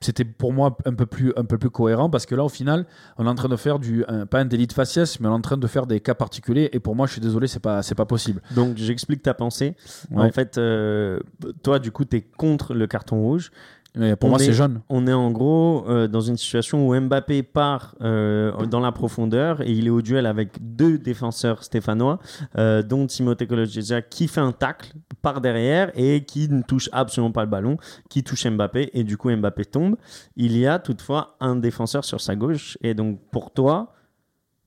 c'était 0.00 0.24
pour 0.24 0.52
moi 0.52 0.76
un 0.84 0.92
peu, 0.92 1.06
plus, 1.06 1.32
un 1.36 1.44
peu 1.44 1.56
plus 1.58 1.70
cohérent 1.70 2.10
parce 2.10 2.26
que 2.26 2.34
là, 2.34 2.44
au 2.44 2.48
final, 2.50 2.84
on 3.16 3.26
est 3.26 3.28
en 3.30 3.34
train 3.34 3.48
de 3.48 3.56
faire 3.56 3.78
du, 3.78 4.04
un- 4.08 4.26
pas 4.26 4.40
un 4.40 4.44
délit 4.44 4.66
de 4.66 4.72
faciès, 4.74 5.18
mais 5.20 5.26
on 5.28 5.32
est 5.32 5.34
en 5.34 5.40
train 5.40 5.56
de 5.56 5.66
faire 5.66 5.86
des 5.86 6.00
cas 6.00 6.14
particuliers. 6.14 6.68
Et 6.72 6.80
pour 6.80 6.94
moi, 6.94 7.06
je 7.06 7.12
suis 7.12 7.20
désolé, 7.20 7.46
c'est 7.46 7.60
pas, 7.60 7.82
c'est 7.82 7.94
pas 7.94 8.04
possible. 8.04 8.42
Donc 8.54 8.76
j'explique 8.76 9.22
ta 9.22 9.32
pensée. 9.34 9.74
Ouais. 10.10 10.24
En 10.26 10.30
fait, 10.32 10.58
euh, 10.58 11.18
toi 11.62 11.78
du 11.78 11.92
coup 11.92 12.04
tu 12.04 12.16
es 12.18 12.20
contre 12.22 12.74
le 12.74 12.86
carton 12.86 13.20
rouge. 13.20 13.50
Mais 13.98 14.14
pour 14.14 14.28
On 14.28 14.32
moi, 14.32 14.40
est- 14.40 14.44
c'est 14.44 14.52
jeune. 14.52 14.82
On 14.90 15.06
est 15.06 15.12
en 15.12 15.30
gros 15.30 15.84
euh, 15.88 16.06
dans 16.06 16.20
une 16.20 16.36
situation 16.36 16.86
où 16.86 16.94
Mbappé 17.00 17.42
part 17.42 17.94
euh, 18.02 18.52
dans 18.66 18.80
la 18.80 18.92
profondeur 18.92 19.62
et 19.62 19.70
il 19.72 19.86
est 19.86 19.90
au 19.90 20.02
duel 20.02 20.26
avec 20.26 20.50
deux 20.60 20.98
défenseurs 20.98 21.64
stéphanois, 21.64 22.18
euh, 22.58 22.82
dont 22.82 23.06
Timothée 23.06 23.46
Kolodziejczak 23.46 24.08
qui 24.10 24.28
fait 24.28 24.42
un 24.42 24.52
tacle 24.52 24.92
par 25.22 25.40
derrière 25.40 25.90
et 25.94 26.24
qui 26.24 26.48
ne 26.48 26.60
touche 26.62 26.90
absolument 26.92 27.32
pas 27.32 27.44
le 27.44 27.50
ballon, 27.50 27.78
qui 28.10 28.22
touche 28.22 28.46
Mbappé 28.46 28.90
et 28.92 29.02
du 29.02 29.16
coup 29.16 29.30
Mbappé 29.34 29.64
tombe. 29.64 29.96
Il 30.36 30.56
y 30.58 30.66
a 30.66 30.78
toutefois 30.78 31.36
un 31.40 31.56
défenseur 31.56 32.04
sur 32.04 32.20
sa 32.20 32.36
gauche 32.36 32.76
et 32.82 32.92
donc 32.92 33.18
pour 33.30 33.50
toi, 33.50 33.94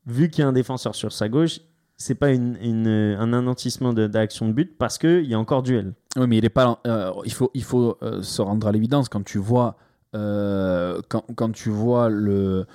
vu 0.07 0.29
qu'il 0.31 0.41
y 0.41 0.45
a 0.45 0.47
un 0.47 0.53
défenseur 0.53 0.95
sur 0.95 1.11
sa 1.13 1.29
gauche, 1.29 1.59
c'est 1.97 2.15
pas 2.15 2.31
une, 2.31 2.57
une- 2.63 2.87
un 3.19 3.31
anéantissement 3.33 3.93
de- 3.93 4.07
d'action 4.07 4.47
de 4.47 4.53
but 4.53 4.75
parce 4.77 4.97
qu'il 4.97 5.25
y 5.25 5.33
a 5.35 5.39
encore 5.39 5.61
duel. 5.61 5.93
Oui, 6.17 6.25
mais 6.27 6.37
il 6.37 6.45
est 6.45 6.49
pas. 6.49 6.79
euh, 6.87 7.11
il 7.25 7.33
faut, 7.33 7.51
il 7.53 7.63
faut 7.63 7.97
euh, 8.01 8.21
se 8.23 8.41
rendre 8.41 8.65
à 8.67 8.71
l'évidence 8.71 9.09
quand 9.09 9.23
tu 9.23 9.37
vois, 9.37 9.75
euh, 10.15 10.99
quand, 11.07 11.23
quand 11.35 11.51
tu 11.51 11.69
vois 11.69 12.09
le, 12.09 12.65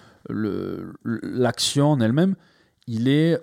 l'action 1.12 1.88
en 1.92 2.00
elle-même. 2.00 2.34
Il 2.86 3.08
est, 3.08 3.40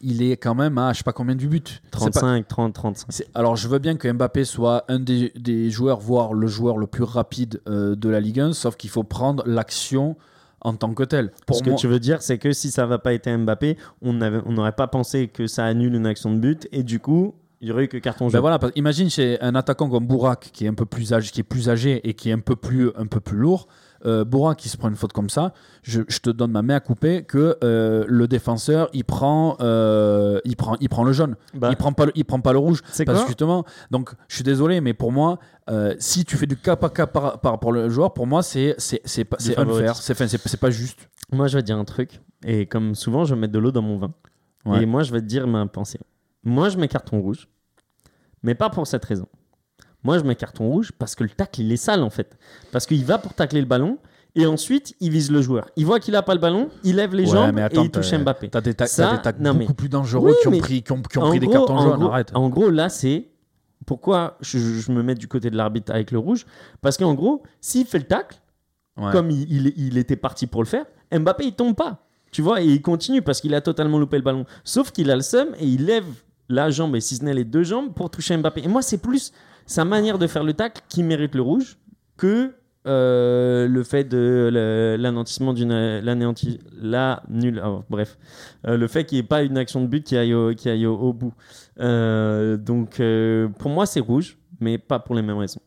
il 0.00 0.22
est 0.22 0.36
quand 0.38 0.54
même 0.54 0.78
à 0.78 0.94
je 0.94 0.98
sais 0.98 1.04
pas 1.04 1.12
combien 1.12 1.34
du 1.34 1.46
but. 1.46 1.82
C'est 1.92 2.06
pas- 2.06 2.20
35, 2.20 2.48
30, 2.48 2.72
35. 2.74 3.06
c'est- 3.10 3.28
alors 3.34 3.54
je 3.56 3.68
veux 3.68 3.78
bien 3.78 3.96
que 3.96 4.10
Mbappé 4.10 4.44
soit 4.44 4.84
un 4.88 4.98
des, 4.98 5.30
des 5.36 5.68
joueurs, 5.70 6.00
voire 6.00 6.32
le 6.32 6.46
joueur 6.46 6.78
le 6.78 6.86
plus 6.86 7.02
rapide 7.04 7.60
de 7.66 8.08
la 8.08 8.20
Ligue 8.20 8.40
1, 8.40 8.54
sauf 8.54 8.76
qu'il 8.76 8.88
faut 8.88 9.02
prendre 9.04 9.42
l'action 9.46 10.16
en 10.62 10.74
tant 10.74 10.94
que 10.94 11.02
telle. 11.04 11.32
Pour 11.46 11.56
Ce 11.58 11.62
que 11.62 11.68
moi, 11.70 11.78
tu 11.78 11.86
veux 11.86 12.00
dire, 12.00 12.22
c'est 12.22 12.38
que 12.38 12.52
si 12.52 12.70
ça 12.70 12.86
va 12.86 12.98
pas 12.98 13.12
été 13.12 13.36
Mbappé, 13.36 13.76
on 14.00 14.14
n'avait- 14.14 14.40
on 14.46 14.52
n'aurait 14.52 14.72
pas 14.72 14.86
pensé 14.86 15.28
que 15.28 15.46
ça 15.46 15.66
annule 15.66 15.94
une 15.94 16.06
action 16.06 16.32
de 16.32 16.38
but 16.38 16.66
et 16.72 16.82
du 16.82 16.98
coup, 16.98 17.34
il 17.60 17.68
y 17.68 17.72
aurait 17.72 17.84
eu 17.84 17.88
que 17.88 17.96
carton 17.98 18.26
Ben 18.26 18.32
jaune. 18.32 18.40
voilà, 18.42 18.58
parce- 18.58 18.72
imagine 18.76 19.08
chez 19.10 19.40
un 19.40 19.54
attaquant 19.54 19.88
comme 19.88 20.06
Bourak 20.06 20.50
qui 20.52 20.64
est 20.66 20.68
un 20.68 20.74
peu 20.74 20.86
plus 20.86 21.12
âgé, 21.12 21.30
qui 21.30 21.40
est 21.40 21.44
plus 21.44 21.68
âgé 21.70 22.06
et 22.08 22.14
qui 22.14 22.28
est 22.30 22.32
un 22.32 22.38
peu 22.40 22.56
plus, 22.56 22.90
un 22.96 23.06
peu 23.06 23.20
plus 23.20 23.36
lourd. 23.38 23.66
Euh, 24.04 24.24
Bourak 24.26 24.58
qui 24.58 24.68
se 24.68 24.76
prend 24.76 24.88
une 24.90 24.94
faute 24.94 25.14
comme 25.14 25.30
ça, 25.30 25.54
je, 25.82 26.02
je 26.06 26.18
te 26.20 26.28
donne 26.28 26.52
ma 26.52 26.60
main 26.62 26.74
à 26.76 26.80
couper 26.80 27.24
que 27.24 27.56
euh, 27.64 28.04
le 28.06 28.28
défenseur 28.28 28.88
il 28.92 29.04
prend, 29.04 29.56
euh, 29.62 30.38
il 30.44 30.54
prend, 30.54 30.76
il 30.80 30.88
prend 30.90 31.02
le 31.02 31.12
jaune, 31.12 31.34
Bah, 31.54 31.68
il 31.70 31.76
prend 31.76 31.92
pas, 31.92 32.04
le, 32.06 32.12
il 32.14 32.24
prend 32.26 32.38
pas 32.40 32.52
le 32.52 32.58
rouge. 32.58 32.82
c'est 32.92 33.04
Parce 33.06 33.18
quoi 33.18 33.24
que 33.24 33.28
justement, 33.30 33.64
donc 33.90 34.10
je 34.28 34.34
suis 34.34 34.44
désolé, 34.44 34.82
mais 34.82 34.92
pour 34.92 35.12
moi, 35.12 35.38
euh, 35.70 35.94
si 35.98 36.24
tu 36.26 36.36
fais 36.36 36.46
du 36.46 36.56
cas 36.58 36.76
par 36.76 36.92
cas 36.92 37.06
par, 37.06 37.40
par 37.40 37.52
rapport 37.52 37.70
au 37.70 37.88
joueur, 37.88 38.12
pour 38.12 38.26
moi 38.26 38.42
c'est 38.42 38.74
c'est 38.78 39.00
c'est 39.06 39.24
pas- 39.24 39.38
c'est 39.40 39.58
unfair, 39.58 39.96
c'est 39.96 40.14
c'est 40.14 40.46
c'est 40.46 40.60
pas 40.60 40.70
juste. 40.70 41.08
Moi, 41.32 41.48
je 41.48 41.56
vais 41.56 41.62
te 41.62 41.66
dire 41.66 41.78
un 41.78 41.84
truc. 41.84 42.20
Et 42.44 42.66
comme 42.66 42.94
souvent, 42.94 43.24
je 43.24 43.34
vais 43.34 43.40
mettre 43.40 43.54
de 43.54 43.58
l'eau 43.58 43.72
dans 43.72 43.82
mon 43.82 43.96
vin. 43.98 44.12
Ouais. 44.66 44.82
Et 44.82 44.86
moi, 44.86 45.02
je 45.02 45.12
vais 45.12 45.20
te 45.20 45.26
dire 45.26 45.46
ma 45.48 45.66
pensée. 45.66 45.98
Moi, 46.46 46.68
je 46.70 46.78
mets 46.78 46.88
carton 46.88 47.20
rouge. 47.20 47.48
Mais 48.42 48.54
pas 48.54 48.70
pour 48.70 48.86
cette 48.86 49.04
raison. 49.04 49.26
Moi, 50.02 50.18
je 50.18 50.24
mets 50.24 50.36
carton 50.36 50.68
rouge 50.68 50.92
parce 50.98 51.14
que 51.14 51.24
le 51.24 51.30
tacle, 51.30 51.60
il 51.60 51.72
est 51.72 51.76
sale, 51.76 52.02
en 52.02 52.10
fait. 52.10 52.38
Parce 52.72 52.86
qu'il 52.86 53.04
va 53.04 53.18
pour 53.18 53.34
tacler 53.34 53.60
le 53.60 53.66
ballon. 53.66 53.98
Et 54.36 54.46
ensuite, 54.46 54.94
il 55.00 55.10
vise 55.10 55.30
le 55.30 55.40
joueur. 55.42 55.68
Il 55.76 55.86
voit 55.86 55.98
qu'il 55.98 56.14
a 56.14 56.22
pas 56.22 56.34
le 56.34 56.40
ballon. 56.40 56.68
Il 56.84 56.96
lève 56.96 57.14
les 57.14 57.24
Ouais, 57.24 57.30
jambes 57.32 57.58
attends, 57.58 57.82
et 57.82 57.84
il 57.86 57.90
touche 57.90 58.12
Mbappé. 58.12 58.48
T'as 58.50 58.60
des 58.60 58.74
non, 59.40 59.54
beaucoup 59.54 59.74
plus 59.74 59.88
dangereux 59.88 60.30
Oui, 60.30 60.34
qui 60.42 60.48
ont 60.48 60.58
pris, 60.58 60.82
qui 60.82 60.92
ont, 60.92 61.02
qui 61.02 61.18
ont 61.18 61.22
En 61.22 61.28
pris 61.30 61.40
des 61.40 61.48
cartons 61.48 61.78
jaunes. 61.78 61.98
gros- 61.98 62.10
Arrête. 62.10 62.30
En 62.34 62.48
gros, 62.50 62.68
là, 62.70 62.88
c'est 62.90 63.28
pourquoi 63.86 64.36
je, 64.42 64.58
je 64.58 64.92
me 64.92 65.02
mets 65.02 65.14
du 65.14 65.26
côté 65.26 65.48
de 65.50 65.56
l'arbitre 65.56 65.90
avec 65.92 66.10
le 66.10 66.18
rouge. 66.18 66.44
Parce 66.82 66.98
qu'en 66.98 67.14
gros, 67.14 67.42
s'il 67.60 67.86
fait 67.86 67.98
le 67.98 68.04
tacle, 68.04 68.38
Ouais. 68.98 69.10
comme 69.10 69.30
il, 69.30 69.50
il- 69.50 69.72
il 69.76 69.98
était 69.98 70.16
parti 70.16 70.46
pour 70.46 70.62
le 70.62 70.68
faire, 70.68 70.84
Mbappé, 71.10 71.44
il 71.46 71.52
tombe 71.54 71.74
pas. 71.74 72.06
Tu 72.30 72.42
vois, 72.42 72.60
et 72.60 72.66
il 72.66 72.82
continue 72.82 73.22
parce 73.22 73.40
qu'il 73.40 73.54
a 73.54 73.60
totalement 73.62 73.98
loupé 73.98 74.16
le 74.18 74.22
ballon. 74.22 74.44
Sauf 74.64 74.90
qu'il 74.92 75.10
a 75.10 75.16
le 75.16 75.22
seum 75.22 75.48
et 75.58 75.66
il 75.66 75.86
lève 75.86 76.04
la 76.48 76.70
jambe 76.70 76.96
et 76.96 77.00
si 77.00 77.16
ce 77.16 77.24
n'est 77.24 77.34
les 77.34 77.44
deux 77.44 77.62
jambes 77.62 77.92
pour 77.94 78.10
toucher 78.10 78.36
Mbappé. 78.36 78.62
Et 78.64 78.68
moi, 78.68 78.82
c'est 78.82 78.98
plus 78.98 79.32
sa 79.66 79.84
manière 79.84 80.18
de 80.18 80.26
faire 80.26 80.44
le 80.44 80.54
tacle 80.54 80.82
qui 80.88 81.02
mérite 81.02 81.34
le 81.34 81.42
rouge 81.42 81.78
que 82.16 82.54
euh, 82.86 83.66
le 83.66 83.82
fait 83.82 84.04
de 84.04 84.96
l'anéantissement 84.96 85.52
d'une 85.52 85.98
l'anéanti 86.00 86.60
la 86.80 87.22
nulle 87.28 87.60
oh, 87.64 87.82
bref 87.90 88.16
Euh, 88.64 88.76
le 88.76 88.86
fait 88.86 89.04
qu'il 89.04 89.16
n'y 89.16 89.24
ait 89.24 89.26
pas 89.26 89.42
une 89.42 89.58
action 89.58 89.80
de 89.80 89.88
but 89.88 90.04
qui 90.04 90.16
aille 90.16 90.34
au, 90.34 90.54
qui 90.54 90.68
aille 90.68 90.86
au, 90.86 91.12
bout 91.12 91.34
Euh, 91.80 92.56
donc 92.56 93.02
pour 93.58 93.70
moi 93.72 93.86
c'est 93.86 93.98
rouge 93.98 94.38
mais 94.60 94.78
pas 94.78 95.00
pour 95.00 95.16
les 95.16 95.22
mêmes 95.22 95.36
raisons 95.38 95.60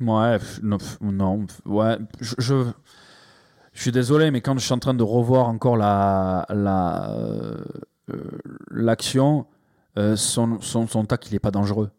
Ouais, 0.00 0.38
non, 0.62 0.78
ouais, 1.66 1.98
je, 2.20 2.34
je, 2.38 2.54
je 3.72 3.82
suis 3.82 3.90
désolé, 3.90 4.30
mais 4.30 4.40
quand 4.40 4.56
je 4.56 4.64
suis 4.64 4.72
en 4.72 4.78
train 4.78 4.94
de 4.94 5.02
revoir 5.02 5.48
encore 5.48 5.76
la 5.76 6.46
la 6.50 7.16
l'action, 8.70 9.46
euh, 9.96 10.16
son, 10.16 10.58
son 10.60 10.86
son 10.86 11.04
tac, 11.04 11.26
il 11.30 11.34
est 11.34 11.38
pas 11.40 11.50
dangereux. 11.50 11.90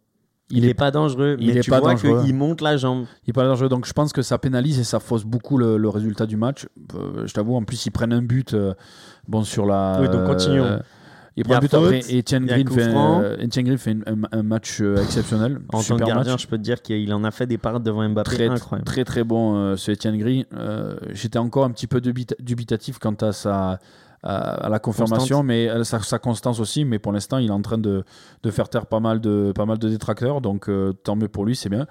il 0.51 0.61
n'est 0.65 0.73
pas 0.73 0.89
dangereux 0.91 1.35
il 1.39 1.47
mais 1.47 1.57
est 1.57 1.61
tu 1.61 1.69
pas 1.69 1.79
vois 1.79 1.95
qu'il 1.95 2.33
monte 2.33 2.61
la 2.61 2.75
jambe 2.77 3.05
Il 3.25 3.29
est 3.31 3.33
pas 3.33 3.43
dangereux, 3.45 3.69
donc 3.69 3.85
je 3.85 3.93
pense 3.93 4.13
que 4.13 4.21
ça 4.21 4.37
pénalise 4.37 4.79
et 4.79 4.83
ça 4.83 4.99
fausse 4.99 5.23
beaucoup 5.23 5.57
le, 5.57 5.77
le 5.77 5.89
résultat 5.89 6.25
du 6.25 6.37
match. 6.37 6.67
Euh, 6.95 7.25
je 7.27 7.33
t'avoue, 7.33 7.55
en 7.55 7.63
plus 7.63 7.85
ils 7.85 7.91
prennent 7.91 8.13
un 8.13 8.21
but, 8.21 8.53
euh, 8.53 8.73
bon 9.27 9.43
sur 9.43 9.65
la. 9.65 9.99
Oui, 10.01 10.09
donc 10.09 10.25
continuons. 10.25 10.63
euh, 10.65 10.79
ils 11.37 11.41
Il 11.41 11.43
prennent 11.43 11.57
un 11.57 11.59
but 11.59 11.71
faute, 11.71 11.83
après 11.85 11.99
et 12.13 12.19
Etienne 12.19 12.43
il 12.43 12.49
Green 12.49 12.67
fait, 12.67 13.43
Etienne 13.43 13.65
Green 13.65 13.77
fait 13.77 13.97
un, 14.07 14.21
un 14.39 14.43
match 14.43 14.81
exceptionnel, 14.81 15.59
en 15.69 15.77
tant 15.77 15.81
super 15.81 15.97
que 16.07 16.11
gardien 16.11 16.31
match. 16.33 16.41
je 16.41 16.47
peux 16.47 16.57
te 16.57 16.63
dire 16.63 16.81
qu'il 16.81 17.13
en 17.13 17.23
a 17.23 17.31
fait 17.31 17.45
des 17.47 17.57
parades 17.57 17.83
devant 17.83 18.07
Mbappé 18.09 18.29
très, 18.35 18.47
incroyable 18.49 18.85
très 18.85 19.03
très 19.05 19.23
bon 19.23 19.75
ce 19.77 19.91
Etienne. 19.91 20.45
Euh, 20.55 20.97
J'étais 21.13 21.37
encore 21.37 21.65
un 21.65 21.71
petit 21.71 21.87
peu 21.87 21.99
dubita- 21.99 22.35
dubitatif 22.41 22.97
quant 22.97 23.13
à 23.21 23.31
sa 23.31 23.79
à, 24.24 24.65
à 24.65 24.70
la 24.70 24.80
confirmation, 24.80 25.17
Constante. 25.38 25.45
mais 25.45 25.70
à 25.70 25.84
sa, 25.84 25.99
sa 25.99 26.20
constance 26.20 26.59
aussi. 26.59 26.86
Mais 26.86 26.99
pour 26.99 27.11
l'instant, 27.11 27.38
il 27.38 27.47
est 27.47 27.51
en 27.51 27.61
train 27.61 27.78
de, 27.78 28.03
de 28.43 28.51
faire 28.51 28.70
taire 28.70 28.86
pas 28.86 28.99
mal 28.99 29.22
de 29.22 29.51
pas 29.55 29.65
mal 29.65 29.78
de 29.78 29.89
détracteurs, 29.89 30.41
donc 30.41 30.70
euh, 30.70 30.93
tant 30.93 31.15
mieux 31.15 31.28
pour 31.30 31.45
lui, 31.45 31.55
c'est 31.55 31.70
bien. 31.70 31.88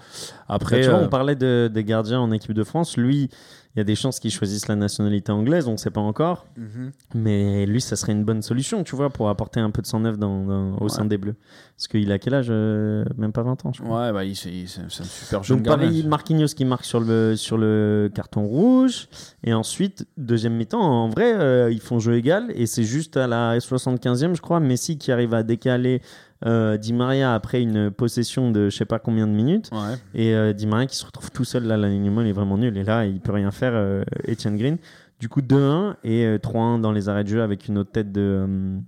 Après, 0.49 0.77
Bah, 0.79 0.83
tu 0.85 0.91
vois, 0.91 0.99
euh, 1.01 1.05
on 1.07 1.09
parlait 1.09 1.37
de, 1.37 1.71
des 1.73 1.85
gardiens 1.85 2.21
en 2.21 2.31
équipe 2.31 2.53
de 2.53 2.65
France. 2.65 2.97
Lui, 2.97 3.31
il 3.75 3.79
y 3.79 3.81
a 3.81 3.85
des 3.85 3.95
chances 3.95 4.19
qu'il 4.19 4.31
choisisse 4.31 4.67
la 4.67 4.75
nationalité 4.77 5.31
anglaise, 5.31 5.69
on 5.69 5.73
ne 5.73 5.77
sait 5.77 5.91
pas 5.91 6.01
encore. 6.01 6.47
mhm. 6.57 6.91
Mais 7.15 7.65
lui, 7.67 7.81
ça 7.81 7.97
serait 7.97 8.13
une 8.13 8.25
bonne 8.25 8.43
solution, 8.43 8.83
tu 8.83 8.97
vois, 8.97 9.11
pour 9.11 9.29
apporter 9.29 9.61
un 9.61 9.71
peu 9.71 9.83
de 9.83 9.87
sang 9.87 10.01
neuf 10.01 10.19
dans, 10.19 10.45
dans- 10.45 10.77
au 10.79 10.85
Ouais. 10.85 10.89
sein 10.89 11.05
des 11.05 11.19
Bleus. 11.19 11.37
Parce 11.77 11.87
qu'il 11.87 12.11
a 12.11 12.19
quel 12.19 12.35
âge 12.35 12.49
euh, 12.51 13.05
Même 13.17 13.33
pas 13.33 13.43
20 13.43 13.65
ans, 13.67 13.73
je 13.73 13.83
crois. 13.83 14.07
ouais, 14.07 14.13
bah, 14.13 14.23
c'est 14.35 14.81
un 14.81 14.89
super 15.05 15.43
jeune 15.45 15.59
Donc 15.59 15.67
pareil, 15.67 16.05
Marquinhos 16.07 16.47
qui 16.57 16.65
marque 16.65 16.85
sur 16.85 16.99
le, 16.99 17.37
sur 17.37 17.57
le 17.57 18.11
carton 18.13 18.45
rouge. 18.47 19.09
Et 19.45 19.53
ensuite, 19.53 20.07
deuxième 20.17 20.55
mi-temps, 20.57 20.81
en 20.81 21.09
vrai, 21.09 21.35
euh, 21.35 21.71
ils 21.71 21.81
font 21.81 22.01
jeu 22.01 22.15
égal. 22.17 22.51
Et 22.57 22.67
c'est 22.67 22.83
juste 22.85 23.17
à 23.17 23.27
la 23.29 23.59
75e, 23.61 24.35
je 24.35 24.41
crois, 24.41 24.59
Messi 24.61 24.99
qui 24.99 25.13
arrive 25.13 25.35
à 25.35 25.43
décaler 25.45 26.03
euh, 26.47 26.77
Di 26.77 26.93
Maria 26.93 27.35
après 27.35 27.61
une 27.63 27.91
possession 27.91 28.51
de 28.51 28.69
je 28.71 28.77
sais 28.77 28.85
pas 28.85 28.99
combien 28.99 29.27
de 29.27 29.33
minutes. 29.33 29.71
Ouais. 29.73 29.97
Et 30.15 30.35
euh, 30.35 30.53
Di 30.53 30.67
Maria 30.67 30.87
qui 30.87 30.97
se 30.97 31.05
retrouve 31.05 31.31
tout 31.31 31.45
seul 31.45 31.65
là, 31.65 31.77
l'alignement 31.77 32.21
il 32.23 32.29
est 32.29 32.33
vraiment 32.33 32.59
nul. 32.59 32.77
Et 32.77 32.85
là, 32.85 33.07
il 33.07 33.21
peut 33.21 33.33
rien 33.33 33.51
faire, 33.51 33.73
euh, 33.75 34.05
Etienne 34.29 34.57
Green. 34.57 34.79
Du 35.21 35.29
coup, 35.29 35.41
2-1 35.41 35.97
et 36.05 36.25
euh, 36.25 36.39
3-1 36.39 36.81
dans 36.81 36.93
les 36.93 37.09
arrêts 37.09 37.25
de 37.25 37.29
jeu 37.29 37.43
avec 37.43 37.67
une 37.67 37.79
autre 37.79 37.91
tête 37.91 38.13
de, 38.13 38.47
euh, 38.49 38.79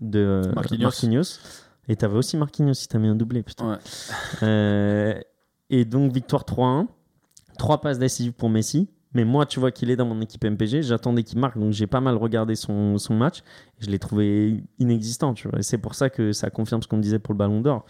de 0.00 0.20
euh, 0.20 0.52
Marquinhos. 0.78 1.40
Et 1.88 1.96
t'avais 1.96 2.16
aussi 2.16 2.36
Marquinhos 2.36 2.74
si 2.74 2.88
t'as 2.88 2.98
mis 2.98 3.08
un 3.08 3.16
doublé, 3.16 3.42
putain. 3.42 3.72
Ouais. 3.72 3.78
Euh, 4.44 5.20
et 5.70 5.84
donc, 5.84 6.12
victoire 6.12 6.44
3-1. 6.44 6.86
3 7.58 7.80
passes 7.80 7.98
décisives 7.98 8.32
pour 8.32 8.48
Messi. 8.48 8.88
Mais 9.16 9.24
moi, 9.24 9.46
tu 9.46 9.60
vois 9.60 9.70
qu'il 9.70 9.88
est 9.90 9.96
dans 9.96 10.04
mon 10.04 10.20
équipe 10.20 10.44
MPG. 10.44 10.82
J'attendais 10.82 11.22
qu'il 11.22 11.38
marque, 11.38 11.56
donc 11.56 11.72
j'ai 11.72 11.86
pas 11.86 12.02
mal 12.02 12.16
regardé 12.16 12.54
son, 12.54 12.98
son 12.98 13.14
match. 13.14 13.38
Je 13.78 13.88
l'ai 13.88 13.98
trouvé 13.98 14.62
inexistant, 14.78 15.32
tu 15.32 15.48
vois. 15.48 15.58
Et 15.58 15.62
c'est 15.62 15.78
pour 15.78 15.94
ça 15.94 16.10
que 16.10 16.32
ça 16.32 16.50
confirme 16.50 16.82
ce 16.82 16.86
qu'on 16.86 16.98
disait 16.98 17.18
pour 17.18 17.32
le 17.32 17.38
Ballon 17.38 17.62
d'Or. 17.62 17.86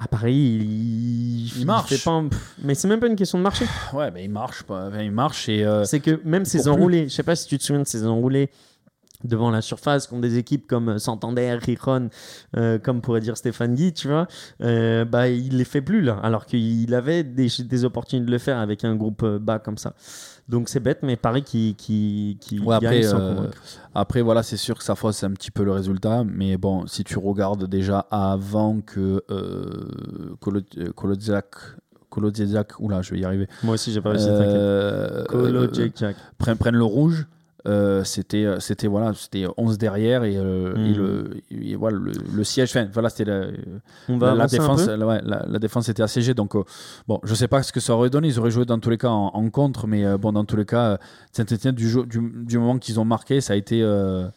À 0.00 0.08
Paris, 0.08 0.34
il, 0.34 1.60
Il 1.60 1.64
marche. 1.64 1.88
fait 1.94 2.02
pas 2.04 2.24
mais 2.64 2.74
c'est 2.74 2.88
même 2.88 2.98
pas 2.98 3.06
une 3.06 3.14
question 3.14 3.38
de 3.38 3.44
marcher. 3.44 3.66
Ouais, 3.92 4.10
bah, 4.10 4.20
il 4.20 4.30
marche, 4.30 4.64
pas. 4.64 4.90
Il 5.00 5.12
marche 5.12 5.48
et 5.48 5.64
euh, 5.64 5.84
C'est 5.84 6.00
que 6.00 6.20
même 6.24 6.44
ces 6.44 6.58
Pour 6.58 6.64
plus. 6.64 6.70
enroulés, 6.72 7.08
je 7.08 7.14
sais 7.14 7.22
pas 7.22 7.36
si 7.36 7.46
tu 7.46 7.56
te 7.56 7.62
souviens 7.62 7.82
de 7.82 7.86
ces 7.86 8.04
enroulés 8.04 8.50
devant 9.24 9.50
la 9.50 9.60
surface 9.62 10.06
contre 10.06 10.22
des 10.22 10.38
équipes 10.38 10.66
comme 10.66 10.98
Santander, 10.98 11.58
Rijon, 11.60 12.08
euh, 12.56 12.78
comme 12.78 13.00
pourrait 13.00 13.20
dire 13.20 13.36
Stéphane 13.36 13.74
Guy, 13.74 13.92
tu 13.92 14.08
vois, 14.08 14.28
euh, 14.62 15.04
bah, 15.04 15.28
il 15.28 15.56
les 15.56 15.64
fait 15.64 15.82
plus 15.82 16.00
là, 16.02 16.18
alors 16.22 16.46
qu'il 16.46 16.94
avait 16.94 17.24
des, 17.24 17.48
des 17.58 17.84
opportunités 17.84 18.26
de 18.26 18.30
le 18.30 18.38
faire 18.38 18.58
avec 18.58 18.84
un 18.84 18.94
groupe 18.94 19.22
euh, 19.24 19.38
bas 19.38 19.58
comme 19.58 19.78
ça. 19.78 19.94
Donc 20.48 20.70
c'est 20.70 20.80
bête, 20.80 21.00
mais 21.02 21.16
Paris 21.16 21.42
qui, 21.42 21.74
qui, 21.76 22.38
qui 22.40 22.58
Ouais, 22.58 22.78
gagne 22.80 22.86
après, 22.86 23.02
sans 23.02 23.20
euh. 23.20 23.50
Après, 23.94 24.22
voilà, 24.22 24.42
c'est 24.42 24.56
sûr 24.56 24.78
que 24.78 24.84
ça 24.84 24.94
fausse 24.94 25.22
un 25.22 25.32
petit 25.32 25.50
peu 25.50 25.62
le 25.62 25.72
résultat, 25.72 26.24
mais 26.24 26.56
bon, 26.56 26.86
si 26.86 27.04
tu 27.04 27.18
regardes 27.18 27.66
déjà 27.66 28.06
avant 28.10 28.80
que 28.80 29.22
euh, 29.30 29.88
euh, 30.78 30.92
Kolodziak, 30.94 32.80
oula, 32.80 33.02
je 33.02 33.10
vais 33.14 33.20
y 33.20 33.24
arriver, 33.26 33.46
Moi 33.62 33.74
aussi, 33.74 33.92
j'ai 33.92 34.00
pas 34.00 34.10
réussi, 34.10 34.28
euh, 34.30 35.24
euh, 35.34 35.90
prennent, 36.38 36.56
prennent 36.56 36.76
le 36.76 36.84
rouge. 36.84 37.26
Euh, 37.66 38.04
c'était 38.04 38.46
c'était 38.60 38.86
voilà 38.86 39.12
c'était 39.14 39.46
11 39.56 39.78
derrière 39.78 40.22
et, 40.24 40.36
euh, 40.36 40.74
et 40.76 40.94
le 40.94 41.30
et 41.50 41.74
voilà 41.74 41.98
le, 41.98 42.12
le 42.34 42.44
siège 42.44 42.70
enfin 42.70 42.88
voilà 42.92 43.08
c'était 43.10 43.24
la, 43.24 43.46
défense 44.46 44.86
la, 44.86 45.06
ouais, 45.06 45.20
la, 45.24 45.44
la 45.46 45.58
défense 45.58 45.88
était 45.88 46.02
assiégée 46.04 46.34
donc 46.34 46.54
euh, 46.54 46.62
bon 47.08 47.18
je 47.24 47.34
sais 47.34 47.48
pas 47.48 47.62
ce 47.64 47.72
que 47.72 47.80
ça 47.80 47.94
aurait 47.94 48.10
donné 48.10 48.28
ils 48.28 48.38
auraient 48.38 48.52
joué 48.52 48.64
dans 48.64 48.78
tous 48.78 48.90
les 48.90 48.96
cas 48.98 49.08
en, 49.08 49.28
en 49.34 49.50
contre 49.50 49.86
mais 49.88 50.04
euh, 50.04 50.16
bon 50.18 50.32
dans 50.32 50.44
tous 50.44 50.56
les 50.56 50.64
cas 50.64 50.98
du, 51.72 51.88
jeu- 51.88 52.06
du, 52.06 52.20
du 52.44 52.58
moment 52.58 52.78
qu'ils 52.78 53.00
ont 53.00 53.04
marqué 53.04 53.40
ça 53.40 53.54
a 53.54 53.56
été 53.56 53.82
euh, 53.82 54.28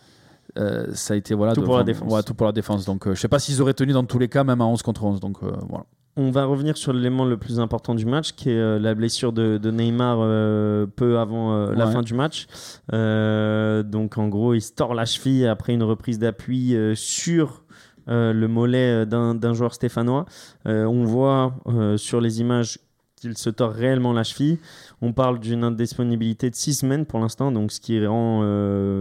euh, 0.57 0.87
ça 0.93 1.13
a 1.13 1.17
été 1.17 1.33
voilà 1.35 1.53
Tout 1.53 1.61
de- 1.61 1.65
pour 1.65 1.77
la 1.77 1.83
défense. 1.83 2.11
ouais, 2.11 2.23
tout 2.23 2.33
pour 2.33 2.47
la 2.47 2.51
défense 2.53 2.85
donc 2.85 3.07
euh, 3.07 3.13
je 3.15 3.21
sais 3.21 3.27
pas 3.27 3.39
s'ils 3.39 3.61
auraient 3.61 3.75
tenu 3.75 3.93
dans 3.93 4.03
tous 4.03 4.17
les 4.19 4.29
cas 4.29 4.43
même 4.43 4.61
à 4.61 4.65
11 4.65 4.81
contre 4.81 5.03
11 5.03 5.19
donc 5.19 5.37
euh, 5.43 5.51
voilà 5.69 5.85
On 6.17 6.29
va 6.29 6.43
revenir 6.45 6.75
sur 6.77 6.91
l'élément 6.91 7.23
le 7.25 7.37
plus 7.37 7.59
important 7.59 7.95
du 7.95 8.05
match, 8.05 8.33
qui 8.33 8.49
est 8.49 8.57
euh, 8.59 8.79
la 8.79 8.93
blessure 8.95 9.31
de, 9.31 9.57
de 9.57 9.71
Neymar 9.71 10.17
euh, 10.19 10.85
peu 10.85 11.17
avant 11.19 11.53
euh, 11.53 11.73
la 11.73 11.85
Ouais. 11.87 11.93
fin 11.93 12.01
du 12.01 12.13
match. 12.13 12.47
Donc 12.91 14.17
en 14.17 14.27
gros, 14.27 14.53
il 14.53 14.61
se 14.61 14.73
tord 14.73 14.93
la 14.93 15.05
cheville 15.05 15.47
après 15.47 15.73
une 15.73 15.83
reprise 15.83 16.19
d'appui 16.19 16.75
sur 16.95 17.63
le 18.07 18.45
mollet 18.47 19.05
d'un 19.05 19.53
joueur 19.53 19.73
stéphanois. 19.73 20.25
On 20.65 21.03
voit 21.05 21.53
sur 21.97 22.19
les 22.19 22.41
images 22.41 22.79
qu'il 23.15 23.37
se 23.37 23.49
tord 23.51 23.71
réellement 23.71 24.13
la 24.13 24.23
cheville. 24.23 24.57
On 25.01 25.13
parle 25.13 25.39
d'une 25.39 25.63
indisponibilité 25.63 26.49
de 26.49 26.55
6 26.55 26.73
semaines 26.73 27.05
pour 27.05 27.19
l'instant, 27.19 27.51
donc 27.51 27.71
ce 27.71 27.79
qui 27.79 28.03
rend 28.05 28.41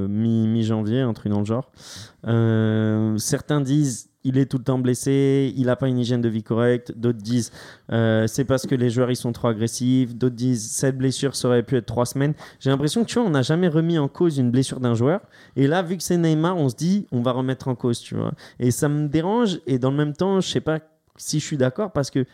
mi- 0.08 0.46
mi-janvier, 0.46 1.00
un 1.00 1.12
truc 1.14 1.32
dans 1.32 1.40
le 1.40 1.44
genre. 1.46 1.70
Certains 3.18 3.60
disent 3.62 4.09
il 4.24 4.38
est 4.38 4.46
tout 4.46 4.58
le 4.58 4.64
temps 4.64 4.78
blessé, 4.78 5.52
il 5.56 5.66
n'a 5.66 5.76
pas 5.76 5.88
une 5.88 5.98
hygiène 5.98 6.20
de 6.20 6.28
vie 6.28 6.42
correcte. 6.42 6.92
D'autres 6.96 7.18
disent 7.18 7.50
euh, 7.92 8.26
c'est 8.26 8.44
parce 8.44 8.66
que 8.66 8.74
les 8.74 8.90
joueurs 8.90 9.10
ils 9.10 9.16
sont 9.16 9.32
trop 9.32 9.48
agressifs. 9.48 10.14
D'autres 10.14 10.36
disent 10.36 10.70
cette 10.70 10.98
blessure 10.98 11.34
ça 11.34 11.48
aurait 11.48 11.62
pu 11.62 11.76
être 11.76 11.86
trois 11.86 12.06
semaines. 12.06 12.34
J'ai 12.58 12.70
l'impression 12.70 13.02
que 13.02 13.08
tu 13.08 13.18
vois, 13.18 13.26
on 13.26 13.30
n'a 13.30 13.42
jamais 13.42 13.68
remis 13.68 13.98
en 13.98 14.08
cause 14.08 14.38
une 14.38 14.50
blessure 14.50 14.80
d'un 14.80 14.94
joueur. 14.94 15.20
Et 15.56 15.66
là, 15.66 15.82
vu 15.82 15.96
que 15.96 16.02
c'est 16.02 16.18
Neymar, 16.18 16.56
on 16.56 16.68
se 16.68 16.76
dit 16.76 17.06
on 17.12 17.22
va 17.22 17.32
remettre 17.32 17.68
en 17.68 17.74
cause, 17.74 18.00
tu 18.00 18.14
vois. 18.14 18.32
Et 18.58 18.70
ça 18.70 18.88
me 18.88 19.08
dérange. 19.08 19.60
Et 19.66 19.78
dans 19.78 19.90
le 19.90 19.96
même 19.96 20.12
temps, 20.14 20.40
je 20.40 20.48
sais 20.48 20.60
pas 20.60 20.80
si 21.16 21.40
je 21.40 21.44
suis 21.44 21.56
d'accord 21.56 21.92
parce 21.92 22.10
que 22.10 22.24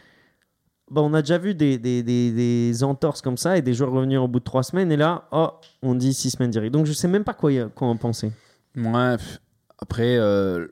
bah, 0.91 1.03
on 1.03 1.14
a 1.14 1.22
déjà 1.22 1.39
vu 1.39 1.55
des, 1.55 1.78
des, 1.78 2.03
des, 2.03 2.30
des 2.30 2.84
entorses 2.84 3.20
comme 3.20 3.37
ça 3.37 3.59
et 3.59 3.62
des 3.62 3.74
joueurs 3.74 3.91
revenir 3.91 4.22
au 4.22 4.28
bout 4.28 4.39
de 4.39 4.45
trois 4.45 4.62
semaines. 4.62 4.93
Et 4.93 4.97
là, 4.97 5.26
oh, 5.32 5.51
on 5.82 5.95
dit 5.95 6.14
six 6.14 6.30
semaines 6.30 6.51
direct. 6.51 6.72
Donc 6.72 6.87
je 6.87 6.93
sais 6.93 7.09
même 7.09 7.24
pas 7.24 7.34
quoi, 7.34 7.51
quoi 7.74 7.89
en 7.89 7.97
penser. 7.97 8.30
Pff, 8.74 9.41
après, 9.78 10.16
euh, 10.16 10.68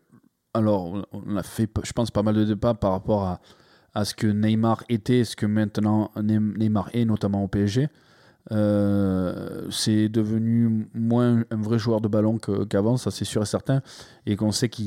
alors, 0.54 1.06
on- 1.12 1.36
a 1.36 1.42
fait, 1.42 1.68
je 1.84 1.92
pense, 1.92 2.10
pas 2.10 2.22
mal 2.22 2.34
de 2.34 2.44
débats 2.44 2.74
par 2.74 2.92
rapport 2.92 3.24
à, 3.24 3.40
à 3.94 4.04
ce 4.04 4.14
que 4.14 4.26
Neymar 4.26 4.84
était 4.88 5.24
ce 5.24 5.36
que 5.36 5.46
maintenant 5.46 6.10
Ne- 6.16 6.38
Neymar 6.58 6.90
est, 6.94 7.04
notamment 7.04 7.44
au 7.44 7.48
PSG. 7.48 7.88
Euh, 8.52 9.66
c'est 9.70 10.08
devenu 10.10 10.86
moins 10.94 11.44
un 11.50 11.56
vrai 11.56 11.78
joueur 11.78 12.00
de 12.02 12.08
ballon 12.08 12.38
qu'avant, 12.68 12.96
ça 12.98 13.10
c'est 13.10 13.24
sûr 13.24 13.42
et 13.42 13.46
certain. 13.46 13.80
Et 14.26 14.36
qu'on 14.36 14.52
sait 14.52 14.68
qu'il 14.68 14.86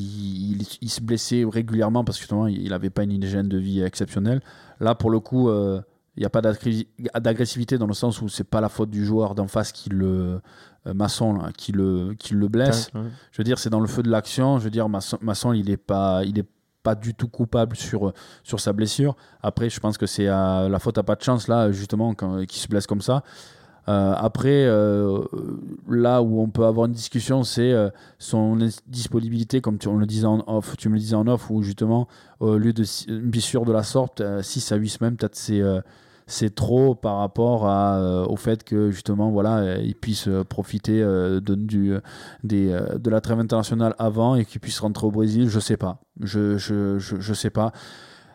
il- 0.61 0.67
il 0.81 0.89
se 0.89 1.01
blessait 1.01 1.43
régulièrement 1.49 2.03
parce 2.03 2.17
que 2.17 2.21
justement, 2.21 2.47
il 2.47 2.69
n'avait 2.69 2.89
pas 2.91 3.03
une 3.03 3.11
hygiène 3.11 3.47
de 3.49 3.57
vie 3.57 3.81
exceptionnelle. 3.81 4.41
Là, 4.79 4.93
pour 4.95 5.09
le 5.09 5.19
coup, 5.19 5.49
euh, 5.49 5.81
il 6.15 6.21
n'y 6.21 6.25
a 6.25 6.29
pas 6.29 6.41
d'agressivité 6.41 7.77
dans 7.77 7.87
le 7.87 7.93
sens 7.93 8.21
où 8.21 8.29
c'est 8.29 8.43
pas 8.43 8.61
la 8.61 8.69
faute 8.69 8.89
du 8.89 9.05
joueur 9.05 9.35
d'en 9.35 9.47
face 9.47 9.71
qui 9.71 9.89
le. 9.89 10.39
Euh, 10.87 10.93
Masson, 10.93 11.33
là, 11.33 11.49
qui 11.55 11.71
le, 11.71 12.13
qui 12.17 12.33
le 12.33 12.47
blesse. 12.47 12.89
Ouais. 12.95 13.01
Je 13.31 13.37
veux 13.37 13.43
dire, 13.43 13.59
c'est 13.59 13.69
dans 13.69 13.79
le 13.81 13.87
feu 13.87 14.01
de 14.03 14.09
l'action. 14.09 14.57
Je 14.59 14.63
veux 14.63 14.69
dire, 14.71 14.89
Masson, 14.89 15.17
Masson, 15.21 15.53
il 15.53 15.69
est 15.69 15.77
pas, 15.77 16.23
il 16.25 16.39
est 16.39 16.45
pas 16.83 16.95
du 16.95 17.13
tout 17.13 17.27
coupable 17.27 17.75
sur 17.75 18.13
sur 18.43 18.59
sa 18.59 18.71
blessure. 18.73 19.15
Après, 19.41 19.69
je 19.69 19.79
pense 19.79 19.97
que 19.97 20.05
c'est 20.05 20.27
à- 20.27 20.67
la 20.69 20.79
faute 20.79 20.97
à 20.97 21.03
pas 21.03 21.15
de 21.15 21.21
chance 21.23 21.47
là, 21.47 21.71
justement, 21.71 22.13
quand 22.13 22.45
qu'il 22.45 22.59
se 22.61 22.67
blesse 22.67 22.87
comme 22.87 23.01
ça. 23.01 23.23
Euh, 23.89 24.13
après, 24.17 24.65
euh, 24.65 25.23
là 25.89 26.21
où 26.21 26.41
on 26.41 26.49
peut 26.49 26.65
avoir 26.65 26.87
une 26.87 26.91
discussion, 26.91 27.43
c'est 27.45 27.71
euh, 27.71 27.89
son 28.19 28.57
disponibilité, 28.85 29.61
comme 29.61 29.77
tu, 29.77 29.87
on 29.87 29.95
le 29.97 30.05
disait 30.05 30.25
en 30.27 30.43
off, 30.47 30.75
tu 30.77 30.89
me 30.89 30.95
le 30.95 30.99
disais 30.99 31.15
en 31.15 31.25
off, 31.27 31.49
où 31.49 31.61
justement, 31.63 32.07
au 32.41 32.57
lieu 32.57 32.73
de 32.73 32.83
une 33.07 33.29
blessure 33.29 33.63
de 33.63 33.71
la 33.71 33.83
sorte, 33.83 34.21
6 34.41 34.73
à 34.73 34.75
8 34.75 34.89
semaines, 34.89 35.15
peut-être 35.15 35.35
c'est 35.37 35.61
euh, 35.61 35.79
c'est 36.29 36.53
trop 36.53 36.93
par 36.93 37.17
rapport 37.19 37.67
à, 37.67 37.97
euh, 37.99 38.25
au 38.25 38.35
fait 38.35 38.63
que 38.65 38.91
justement 38.91 39.31
voilà 39.31 39.57
euh, 39.59 39.77
ils 39.81 39.95
puissent 39.95 40.27
euh, 40.27 40.43
profiter 40.43 41.01
euh, 41.01 41.39
de, 41.39 41.55
du, 41.55 41.93
des, 42.43 42.69
euh, 42.71 42.97
de 42.97 43.09
la 43.09 43.21
trêve 43.21 43.39
internationale 43.39 43.95
avant 43.97 44.35
et 44.35 44.43
qu'ils 44.45 44.59
puissent 44.59 44.79
rentrer 44.81 45.07
au 45.07 45.11
Brésil 45.11 45.47
je 45.49 45.59
sais 45.59 45.77
pas 45.77 46.01
je, 46.21 46.57
je, 46.57 46.99
je, 46.99 47.15
je 47.19 47.33
sais 47.33 47.49
pas 47.49 47.71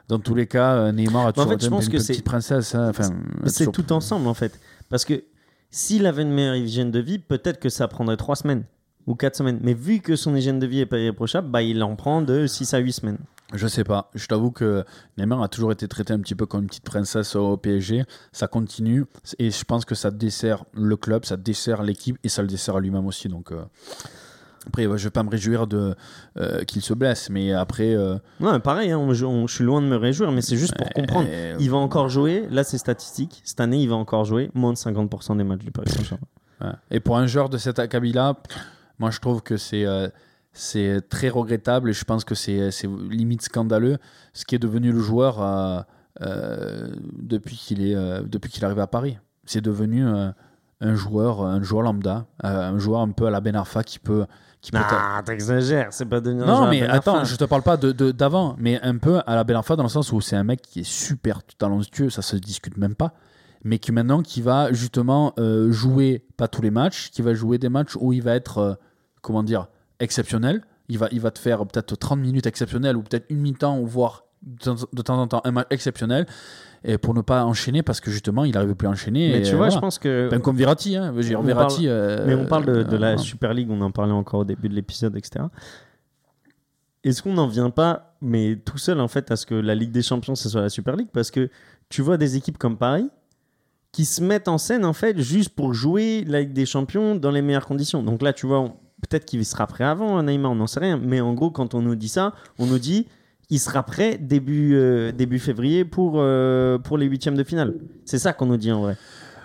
dans 0.09 0.19
tous 0.19 0.35
les 0.35 0.47
cas 0.47 0.91
Neymar 0.93 1.27
a 1.29 1.33
toujours 1.33 1.51
fait, 1.51 1.55
été 1.57 1.65
je 1.65 1.69
une, 1.71 1.77
pense 1.77 1.85
une 1.87 1.93
que 1.93 1.97
petite 1.99 2.25
princesse 2.25 2.75
hein, 2.75 2.89
enfin, 2.89 3.11
C'est 3.47 3.67
toujours- 3.67 3.73
tout 3.75 3.93
ensemble 3.93 4.27
en 4.27 4.35
fait. 4.35 4.59
Parce 4.91 5.05
que 5.05 5.23
s'il 5.71 6.05
avait 6.07 6.23
une 6.23 6.33
meilleure 6.33 6.57
hygiène 6.57 6.91
de 6.91 6.99
vie, 6.99 7.19
peut-être 7.19 7.59
que 7.61 7.69
ça 7.71 7.89
prendrait 7.89 8.17
3 8.19 8.37
semaines 8.37 8.65
ou 9.07 9.15
4 9.15 9.37
semaines. 9.37 9.59
Mais 9.63 9.73
vu 9.73 10.01
que 10.01 10.17
son 10.17 10.35
hygiène 10.37 10.59
de 10.59 10.67
vie 10.67 10.81
est 10.81 10.87
pas 10.87 10.99
irréprochable, 10.99 11.49
bah, 11.51 11.63
il 11.63 11.83
en 11.83 11.97
prend 11.97 12.21
de 12.21 12.47
6 12.47 12.75
à 12.75 12.79
8 12.79 12.93
semaines. 12.93 13.19
Je 13.55 13.67
sais 13.67 13.85
pas. 13.85 14.11
Je 14.15 14.27
t'avoue 14.27 14.51
que 14.51 14.85
Neymar 15.19 15.43
a 15.43 15.49
toujours 15.49 15.73
été 15.73 15.87
traité 15.89 16.13
un 16.15 16.21
petit 16.21 16.35
peu 16.35 16.47
comme 16.47 16.63
une 16.63 16.67
petite 16.69 16.85
princesse 16.85 17.37
au 17.37 17.57
PSG. 17.57 18.05
Ça 18.33 18.47
continue 18.49 19.05
et 19.39 19.51
je 19.51 19.65
pense 19.65 19.85
que 19.85 19.95
ça 19.95 20.11
dessert 20.11 20.65
le 20.73 20.97
club, 20.97 21.25
ça 21.25 21.37
dessert 21.37 21.83
l'équipe 21.83 22.19
et 22.25 22.29
ça 22.29 22.41
le 22.43 22.49
dessert 22.49 22.77
à 22.77 22.81
lui-même 22.81 23.07
aussi. 23.07 23.29
Donc 23.29 23.53
euh, 23.53 23.63
après, 24.67 24.87
ouais, 24.87 24.97
je 24.97 25.05
vais 25.05 25.11
pas 25.11 25.23
me 25.25 25.29
réjouir 25.31 25.67
de 25.67 25.95
euh, 26.39 26.63
qu'il 26.65 26.83
se 26.83 26.95
blesse, 26.95 27.29
mais 27.31 27.53
après. 27.53 27.95
euh, 27.95 28.17
Ouais, 28.41 28.59
pareil, 28.61 28.93
hein, 28.93 28.99
on- 28.99 29.13
je, 29.13 29.27
on- 29.27 29.47
je 29.49 29.55
suis 29.57 29.65
loin 29.65 29.83
de 29.83 29.87
me 29.87 29.97
réjouir, 29.97 30.31
mais 30.31 30.41
c'est 30.41 30.57
juste 30.57 30.77
pour 30.77 30.89
comprendre. 30.91 31.29
Il 31.59 31.69
va 31.71 31.79
encore 31.79 32.09
jouer, 32.09 32.47
là 32.51 32.63
c'est 32.65 32.79
statistique, 32.79 33.43
cette 33.45 33.61
année 33.61 33.83
il 33.83 33.89
va 33.89 33.97
encore 33.97 34.25
jouer 34.25 34.51
moins 34.55 34.73
de 34.73 34.79
50% 34.79 35.37
des 35.37 35.45
matchs 35.45 35.65
du 35.65 35.73
Paris 35.73 35.91
Saint-Germain. 35.91 36.27
ouais. 36.61 36.73
Et 36.93 37.01
pour 37.01 37.17
un 37.19 37.27
joueur 37.27 37.49
de 37.49 37.59
cet 37.59 37.79
acabit-là, 37.81 38.37
moi 39.01 39.11
je 39.11 39.19
trouve 39.19 39.43
que 39.43 39.57
c'est 39.57 39.85
euh, 39.85 40.09
c'est 40.53 41.01
très 41.09 41.29
regrettable 41.29 41.91
et 41.91 41.93
je 41.93 42.05
pense 42.05 42.25
que 42.25 42.35
c'est 42.35 42.71
limite 43.11 43.43
scandaleux 43.43 43.99
ce 44.33 44.45
qui 44.45 44.55
est 44.55 44.59
devenu 44.59 44.93
le 44.93 45.01
joueur 45.01 45.41
euh, 45.43 45.81
euh, 46.21 46.89
depuis 47.19 47.57
qu'il 47.57 47.87
est 47.87 47.95
euh, 47.95 48.23
depuis 48.23 48.51
qu'il 48.51 48.63
est 48.63 48.67
arrivé 48.67 48.83
à 48.83 48.87
Paris. 48.87 49.19
C'est 49.45 49.61
devenu 49.63 50.07
euh, 50.07 50.31
un 50.81 50.95
joueur 50.95 51.43
un 51.43 51.63
joueur 51.63 51.83
lambda, 51.83 52.27
un 52.43 52.79
joueur 52.79 53.01
un 53.01 53.11
peu 53.11 53.27
à 53.27 53.31
la 53.31 53.41
Ben 53.41 53.57
Arfa 53.57 53.83
qui 53.83 53.99
peut 53.99 54.27
qui 54.61 54.71
peut 54.71 54.79
Ah, 54.81 55.21
t'exagères, 55.25 55.89
c'est 55.91 56.05
pas 56.07 56.21
devenir 56.21 56.45
un 56.49 56.61
non 56.65 56.69
mais 56.71 56.83
Ben 56.83 56.91
attends, 56.91 57.25
je 57.25 57.35
te 57.37 57.45
parle 57.45 57.63
pas 57.63 57.77
de 57.77 57.91
de- 57.93 58.13
d'avant, 58.13 58.55
mais 58.59 58.81
un 58.83 58.97
peu 58.99 59.21
à 59.27 59.35
la 59.35 59.45
Ben 59.45 59.57
Arfa 59.57 59.75
dans 59.77 59.83
le 59.85 59.89
sens 59.89 60.13
où 60.13 60.21
c'est 60.21 60.37
un 60.37 60.45
mec 60.45 60.61
qui 60.63 60.81
est 60.81 60.89
super 60.89 61.41
talentueux, 61.59 62.11
ça 62.11 62.21
se 62.23 62.37
discute 62.37 62.77
même 62.77 62.95
pas, 62.95 63.15
mais 63.65 63.79
qui 63.79 63.91
maintenant 63.91 64.23
qui 64.23 64.43
va 64.43 64.73
justement 64.73 65.33
euh, 65.39 65.73
jouer 65.73 66.25
pas 66.37 66.47
tous 66.47 66.63
les 66.63 66.71
matchs, 66.71 67.11
qui 67.11 67.23
va 67.23 67.33
jouer 67.35 67.59
des 67.59 67.69
matchs 67.71 67.97
où 67.99 68.13
il 68.13 68.23
va 68.23 68.35
être 68.35 68.59
euh, 68.59 68.75
comment 69.23 69.43
dire 69.43 69.67
exceptionnel. 70.03 70.63
Il 70.89 70.99
va 70.99 71.09
il 71.13 71.21
va 71.21 71.31
te 71.31 71.39
faire 71.39 71.65
peut-être 71.67 71.97
30 71.97 72.19
minutes 72.19 72.47
exceptionnelles 72.47 72.97
ou 72.97 73.03
peut-être 73.03 73.27
une 73.31 73.39
mi-temps 73.41 73.79
ou 73.79 73.87
voire 73.87 74.25
de 74.43 75.03
temps, 75.03 75.19
en 75.21 75.29
temps 75.29 75.41
un 75.45 75.53
match 75.53 75.69
exceptionnel 75.71 76.27
et 76.85 76.99
pour 76.99 77.15
ne 77.15 77.21
pas 77.21 77.45
enchaîner 77.45 77.85
parce 77.85 78.01
que 78.01 78.11
justement 78.11 78.45
il 78.45 78.53
n'arrive 78.55 78.75
plus 78.75 78.89
à 78.89 78.91
enchaîner. 78.91 79.31
Mais 79.31 79.39
et, 79.39 79.43
tu 79.43 79.51
vois, 79.51 79.59
voilà. 79.67 79.75
je 79.77 79.79
pense 79.79 79.99
que. 80.01 80.29
Ben, 80.31 80.41
comme 80.41 80.57
Verratti, 80.57 80.97
hein. 80.97 81.13
Dire, 81.13 81.39
On 81.39 81.43
Verratti. 81.45 81.87
parle- 81.87 81.97
euh, 81.97 82.25
Mais 82.27 82.35
on 82.35 82.47
parle 82.47 82.67
de, 82.67 82.83
de 82.83 82.97
la 82.97 83.17
Super 83.19 83.55
League, 83.55 83.69
on 83.71 83.81
en 83.81 83.93
parlait 83.93 84.13
encore 84.13 84.41
au 84.41 84.45
début 84.45 84.69
de 84.69 84.75
l'épisode, 84.75 85.17
etc. 85.17 85.45
Est-ce 87.05 87.23
qu'on 87.23 87.33
n'en 87.35 87.49
vient 87.49 87.71
pas, 87.71 88.17
mais 88.21 88.57
tout 88.57 88.79
seul 88.79 89.01
en 89.01 89.09
fait, 89.09 89.31
à 89.31 89.37
ce 89.37 89.45
que 89.47 89.55
la 89.55 89.75
Ligue 89.75 89.91
des 89.91 90.03
Champions, 90.03 90.35
ce 90.35 90.49
soit 90.49 90.61
la 90.61 90.69
Super 90.69 90.95
League? 90.97 91.09
Parce 91.13 91.31
que 91.31 91.49
tu 91.89 92.03
vois 92.03 92.17
des 92.17 92.37
équipes 92.37 92.59
comme 92.59 92.77
Paris 92.77 93.09
qui 93.93 94.05
se 94.05 94.23
mettent 94.23 94.49
en 94.49 94.57
scène 94.59 94.85
en 94.85 94.93
fait 94.93 95.21
juste 95.21 95.51
pour 95.51 95.75
jouer 95.75 96.25
la 96.27 96.41
Ligue 96.41 96.53
des 96.53 96.65
Champions 96.67 97.15
dans 97.17 97.31
les 97.31 97.43
meilleures 97.43 97.67
conditions. 97.67 98.03
Donc 98.03 98.23
là, 98.23 98.33
tu 98.33 98.47
vois, 98.47 98.61
on- 98.61 98.77
peut-être 99.03 99.25
qu'il 99.25 99.45
sera 99.45 99.67
prêt 99.67 99.85
avant, 99.85 100.17
hein, 100.19 100.23
Neymar, 100.25 100.53
on 100.53 100.55
n'en 100.57 100.67
sait 100.67 100.81
rien. 100.81 100.99
Mais 101.03 101.21
en 101.21 101.35
gros, 101.35 101.51
quand 101.51 101.75
on 101.75 101.83
nous 101.83 101.95
dit 101.97 102.09
ça, 102.09 102.33
on 102.59 102.67
nous 102.67 102.79
dit 102.79 103.07
il 103.51 103.59
sera 103.59 103.83
prêt 103.83 104.17
début, 104.19 104.75
euh, 104.77 105.13
début 105.13 105.39
février 105.39 105.85
pour, 105.85 106.15
euh, 106.17 106.79
pour 106.79 106.97
les 106.97 107.05
huitièmes 107.07 107.37
de 107.37 107.45
finale. 107.45 107.75
C'est 108.07 108.19
ça 108.19 108.33
qu'on 108.33 108.47
nous 108.47 108.57
dit 108.57 108.73
en 108.73 108.81
vrai. 108.81 108.97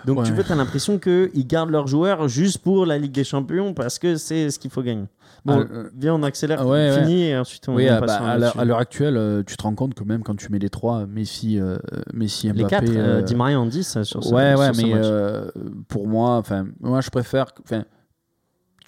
Donc 0.06 0.22
tu 0.24 0.30
Ouais. 0.30 0.38
veux, 0.38 0.44
tu 0.44 0.52
as 0.52 0.54
l'impression 0.54 0.98
qu'ils 0.98 1.46
gardent 1.46 1.70
leurs 1.70 1.88
joueurs 1.88 2.26
juste 2.28 2.58
pour 2.58 2.86
la 2.86 2.96
Ligue 2.96 3.12
des 3.12 3.24
Champions 3.24 3.74
parce 3.74 3.98
que 3.98 4.16
c'est 4.16 4.50
ce 4.50 4.58
qu'il 4.58 4.70
faut 4.70 4.80
gagner. 4.82 5.04
Bon, 5.44 5.66
Ah, 5.68 5.72
euh, 5.74 5.90
viens, 5.94 6.14
on 6.14 6.22
accélère, 6.22 6.64
ouais, 6.66 6.90
ouais. 6.90 7.00
fini 7.02 7.24
et 7.24 7.36
ensuite 7.36 7.68
on, 7.68 7.74
Oui, 7.74 7.86
à, 7.88 7.98
passe 8.00 8.18
bah, 8.18 8.52
à 8.56 8.64
l'heure- 8.64 8.78
actuelle, 8.78 9.42
tu 9.46 9.56
te 9.56 9.62
rends 9.62 9.74
compte 9.74 9.94
que 9.94 10.04
même 10.04 10.22
quand 10.22 10.36
tu 10.36 10.50
mets 10.50 10.58
les 10.58 10.70
trois, 10.70 11.04
Messi, 11.06 11.60
Messi 12.14 12.48
Mbappé. 12.48 12.58
Les 12.62 12.66
4, 12.68 12.84
euh, 12.88 13.22
Di 13.22 13.34
Maria 13.34 13.60
en 13.60 13.66
10 13.66 14.02
sur 14.04 14.24
ce, 14.24 14.32
ouais, 14.32 14.54
ouais, 14.54 14.66
sur 14.66 14.74
ce 14.74 14.82
mais 14.86 14.94
match. 14.94 15.52
pour 15.88 16.06
moi, 16.08 16.42
moi 16.80 17.00
je 17.02 17.10
préfère. 17.10 17.46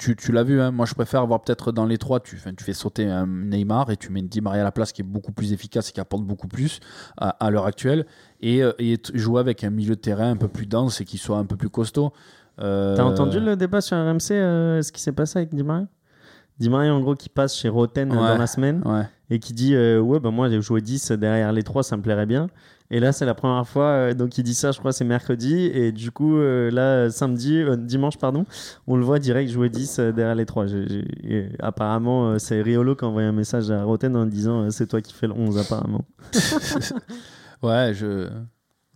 Tu, 0.01 0.17
tu 0.17 0.33
l'as 0.33 0.43
vu, 0.43 0.61
hein, 0.61 0.71
moi 0.71 0.87
je 0.87 0.95
préfère 0.95 1.21
avoir 1.21 1.43
peut-être 1.43 1.73
dans 1.73 1.85
les 1.85 1.99
trois, 1.99 2.21
tu, 2.21 2.37
fais 2.37 2.73
sauter 2.73 3.07
un 3.07 3.27
Neymar 3.27 3.91
et 3.91 3.97
tu 3.99 4.11
mets 4.11 4.21
une 4.21 4.29
Di 4.29 4.41
Maria 4.41 4.63
à 4.63 4.65
la 4.65 4.73
place 4.73 4.93
qui 4.93 5.03
est 5.03 5.05
beaucoup 5.05 5.33
plus 5.33 5.53
efficace 5.53 5.91
et 5.91 5.93
qui 5.93 6.01
apporte 6.01 6.25
beaucoup 6.25 6.49
plus 6.49 6.81
à, 7.19 7.29
à 7.29 7.51
l'heure 7.51 7.67
actuelle 7.67 8.07
et, 8.41 8.63
euh, 8.63 8.73
et 8.79 8.97
jouer 9.13 9.41
avec 9.41 9.63
un 9.63 9.71
milieu 9.71 9.95
de 9.97 10.01
terrain 10.01 10.31
un 10.31 10.37
peu 10.37 10.49
plus 10.49 10.67
dense 10.67 11.03
et 11.03 11.05
qui 11.05 11.19
soit 11.19 11.37
un 11.37 11.45
peu 11.45 11.57
plus 11.57 11.69
costaud. 11.69 12.13
Euh, 12.61 12.97
T'as 12.97 13.05
entendu 13.05 13.41
le 13.41 13.57
débat 13.57 13.81
sur 13.83 13.97
RMC, 13.97 14.31
euh, 14.33 14.83
ce 14.83 14.91
qui 14.91 15.03
s'est 15.03 15.13
passé 15.13 15.39
avec 15.39 15.55
Di 15.55 15.63
Maria? 15.63 15.87
Di 16.59 16.69
Maria, 16.69 16.95
en 16.95 17.01
gros, 17.01 17.15
qui 17.15 17.29
passe 17.29 17.57
chez 17.57 17.69
Roten 17.69 18.11
euh, 18.11 18.15
Ouais. 18.15 18.29
dans 18.29 18.39
la 18.39 18.47
semaine 18.47 18.83
Ouais. 18.87 19.09
et 19.31 19.39
qui 19.39 19.53
dit 19.53 19.75
euh, 19.75 19.99
Ouais, 19.99 20.21
bah, 20.21 20.31
moi, 20.31 20.49
jouer 20.61 20.81
10 20.81 21.13
derrière 21.13 21.53
les 21.53 21.63
3, 21.63 21.83
ça 21.83 21.97
me 21.97 22.03
plairait 22.03 22.27
bien. 22.27 22.49
Et 22.93 22.99
là, 23.01 23.13
c'est 23.13 23.25
la 23.25 23.35
première 23.35 23.67
fois. 23.69 23.85
euh, 23.85 24.15
donc, 24.15 24.37
il 24.39 24.43
dit 24.45 24.55
ça, 24.55 24.73
je 24.73 24.79
crois, 24.81 24.93
c'est 24.93 25.05
mercredi. 25.05 25.67
Et 25.73 25.93
du 25.93 26.11
coup, 26.11 26.37
euh, 26.39 26.71
là, 26.71 27.09
samedi, 27.11 27.57
euh, 27.59 27.77
dimanche, 27.77 28.19
pardon, 28.19 28.45
on 28.89 28.97
le 28.97 29.05
voit 29.05 29.19
direct 29.21 29.51
jouer 29.51 29.69
10 29.69 29.99
euh, 30.01 30.11
derrière 30.13 30.35
les 30.35 30.47
3. 30.47 30.67
J'ai- 30.67 30.89
j'ai- 30.89 31.05
et 31.23 31.49
apparemment, 31.61 32.39
c'est 32.39 32.61
Riolo 32.63 32.97
qui 32.97 33.05
a 33.05 33.09
envoyé 33.09 33.29
un 33.29 33.33
message 33.33 33.71
à 33.71 33.85
Roten 33.85 34.17
en 34.17 34.27
disant 34.27 34.71
C'est 34.71 34.87
toi 34.89 35.01
qui 35.01 35.13
fais 35.15 35.27
le 35.29 35.35
11, 35.35 35.57
apparemment. 35.59 36.05
ouais, 37.63 37.93
je, 37.95 38.29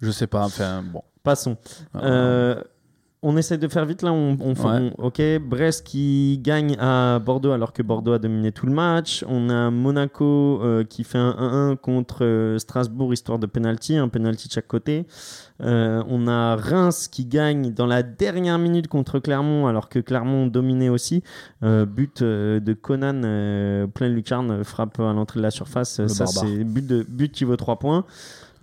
je 0.00 0.10
sais 0.10 0.26
pas. 0.26 0.44
Enfin, 0.44 0.82
bon. 0.82 1.02
Passons. 1.22 1.56
Euh, 1.96 2.56
on 3.26 3.36
essaie 3.36 3.58
de 3.58 3.66
faire 3.68 3.84
vite 3.86 4.02
là. 4.02 4.12
On, 4.12 4.36
on, 4.40 4.54
fait- 4.54 4.64
Ouais. 4.64 4.92
on- 4.98 5.06
ok, 5.06 5.22
Brest 5.48 5.84
qui 5.86 6.38
gagne 6.42 6.76
à 6.78 7.18
Bordeaux 7.18 7.50
alors 7.52 7.72
que 7.72 7.82
Bordeaux 7.82 8.12
a 8.12 8.18
dominé 8.18 8.52
tout 8.52 8.66
le 8.66 8.72
match. 8.72 9.24
On 9.28 9.48
a 9.50 9.70
Monaco 9.70 10.60
euh, 10.62 10.84
qui 10.84 11.02
fait 11.04 11.18
un 11.18 11.72
1-1 11.72 11.76
contre 11.76 12.24
euh, 12.24 12.58
Strasbourg 12.58 13.12
histoire 13.12 13.38
de 13.38 13.46
penalty, 13.46 13.96
un 13.96 14.08
penalty 14.08 14.48
de 14.48 14.52
chaque 14.52 14.68
côté. 14.68 15.06
Euh, 15.62 16.02
on 16.08 16.28
a 16.28 16.56
Reims 16.56 17.08
qui 17.08 17.24
gagne 17.24 17.72
dans 17.72 17.86
la 17.86 18.02
dernière 18.02 18.58
minute 18.58 18.88
contre 18.88 19.18
Clermont 19.18 19.66
alors 19.66 19.88
que 19.88 19.98
Clermont 19.98 20.46
dominait 20.46 20.88
aussi. 20.90 21.22
But 21.62 22.22
de 22.22 22.72
Conan 22.74 23.20
plein 23.94 24.08
lucarne, 24.08 24.62
frappe 24.64 25.00
à 25.00 25.12
l'entrée 25.12 25.38
de 25.40 25.42
la 25.44 25.50
surface. 25.50 25.98
Le 26.00 26.08
Ça 26.08 26.24
barbare. 26.24 26.44
c'est 26.46 26.64
but 26.64 26.86
de 26.86 27.06
but 27.08 27.32
qui 27.32 27.44
vaut 27.44 27.56
3 27.56 27.78
points. 27.78 28.04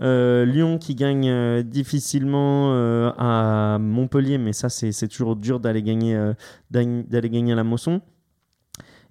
Euh, 0.01 0.45
Lyon 0.45 0.77
qui 0.79 0.95
gagne 0.95 1.29
euh, 1.29 1.61
difficilement 1.63 2.71
euh, 2.73 3.11
à 3.17 3.77
Montpellier, 3.79 4.37
mais 4.37 4.51
ça 4.53 4.67
c'est 4.69 5.07
toujours 5.07 5.35
dur 5.35 5.59
d'aller 5.59 5.83
gagner, 5.83 6.19
d'aller 6.71 7.29
gagner 7.29 7.53
à 7.53 7.55
la 7.55 7.63
Mosson. 7.63 8.01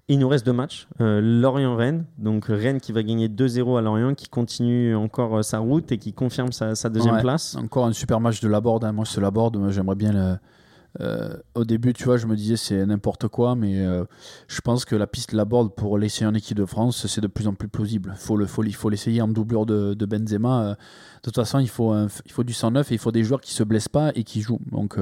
Et 0.09 0.15
il 0.15 0.19
nous 0.19 0.27
reste 0.27 0.45
deux 0.45 0.51
matchs. 0.51 0.87
Lorient-Rennes, 0.99 2.05
donc 2.17 2.45
Rennes 2.47 2.81
qui 2.81 2.91
va 2.91 3.01
gagner 3.03 3.29
2-0 3.29 3.77
à 3.77 3.81
Lorient, 3.81 4.13
qui 4.13 4.27
continue 4.27 4.93
encore 4.95 5.43
sa 5.45 5.59
route 5.59 5.91
et 5.93 5.97
qui 5.97 6.11
confirme 6.11 6.51
sa, 6.51 6.75
sa 6.75 6.89
deuxième 6.89 7.15
Ouais. 7.15 7.21
place. 7.21 7.55
Encore 7.55 7.85
un 7.85 7.93
super 7.93 8.19
match 8.19 8.41
de 8.41 8.49
Laborde. 8.49 8.83
hein. 8.83 8.91
Moi, 8.91 9.05
c'est 9.05 9.21
Laborde. 9.21 9.69
J'aimerais 9.69 9.95
bien 9.95 10.11
le. 10.11 10.35
Euh, 10.99 11.35
au 11.55 11.63
début, 11.63 11.93
tu 11.93 12.03
vois, 12.03 12.17
je 12.17 12.27
me 12.27 12.35
disais 12.35 12.57
c'est 12.57 12.85
n'importe 12.85 13.27
quoi, 13.27 13.55
mais 13.55 13.79
euh, 13.79 14.03
je 14.47 14.59
pense 14.61 14.83
que 14.83 14.95
la 14.95 15.07
piste 15.07 15.31
Laborde 15.31 15.73
pour 15.73 15.97
l'essayer 15.97 16.25
en 16.25 16.33
équipe 16.33 16.57
de 16.57 16.65
France, 16.65 17.07
c'est 17.07 17.21
de 17.21 17.27
plus 17.27 17.47
en 17.47 17.53
plus 17.53 17.69
plausible. 17.69 18.13
Faut 18.17 18.35
le, 18.35 18.45
faut, 18.45 18.63
il 18.63 18.75
faut 18.75 18.89
l'essayer 18.89 19.21
en 19.21 19.27
doublure 19.27 19.65
de, 19.65 20.05
Benzema. 20.05 20.63
euh. 20.63 20.69
De 20.71 21.29
toute 21.29 21.35
façon, 21.35 21.59
il 21.59 21.69
faut, 21.69 21.95
il 22.25 22.31
faut 22.31 22.43
du 22.43 22.53
109 22.53 22.91
et 22.91 22.95
il 22.95 22.97
faut 22.97 23.11
des 23.11 23.23
joueurs 23.23 23.41
qui 23.41 23.53
se 23.53 23.63
blessent 23.63 23.87
pas 23.89 24.11
et 24.15 24.23
qui 24.23 24.41
jouent. 24.41 24.59
Donc, 24.71 24.97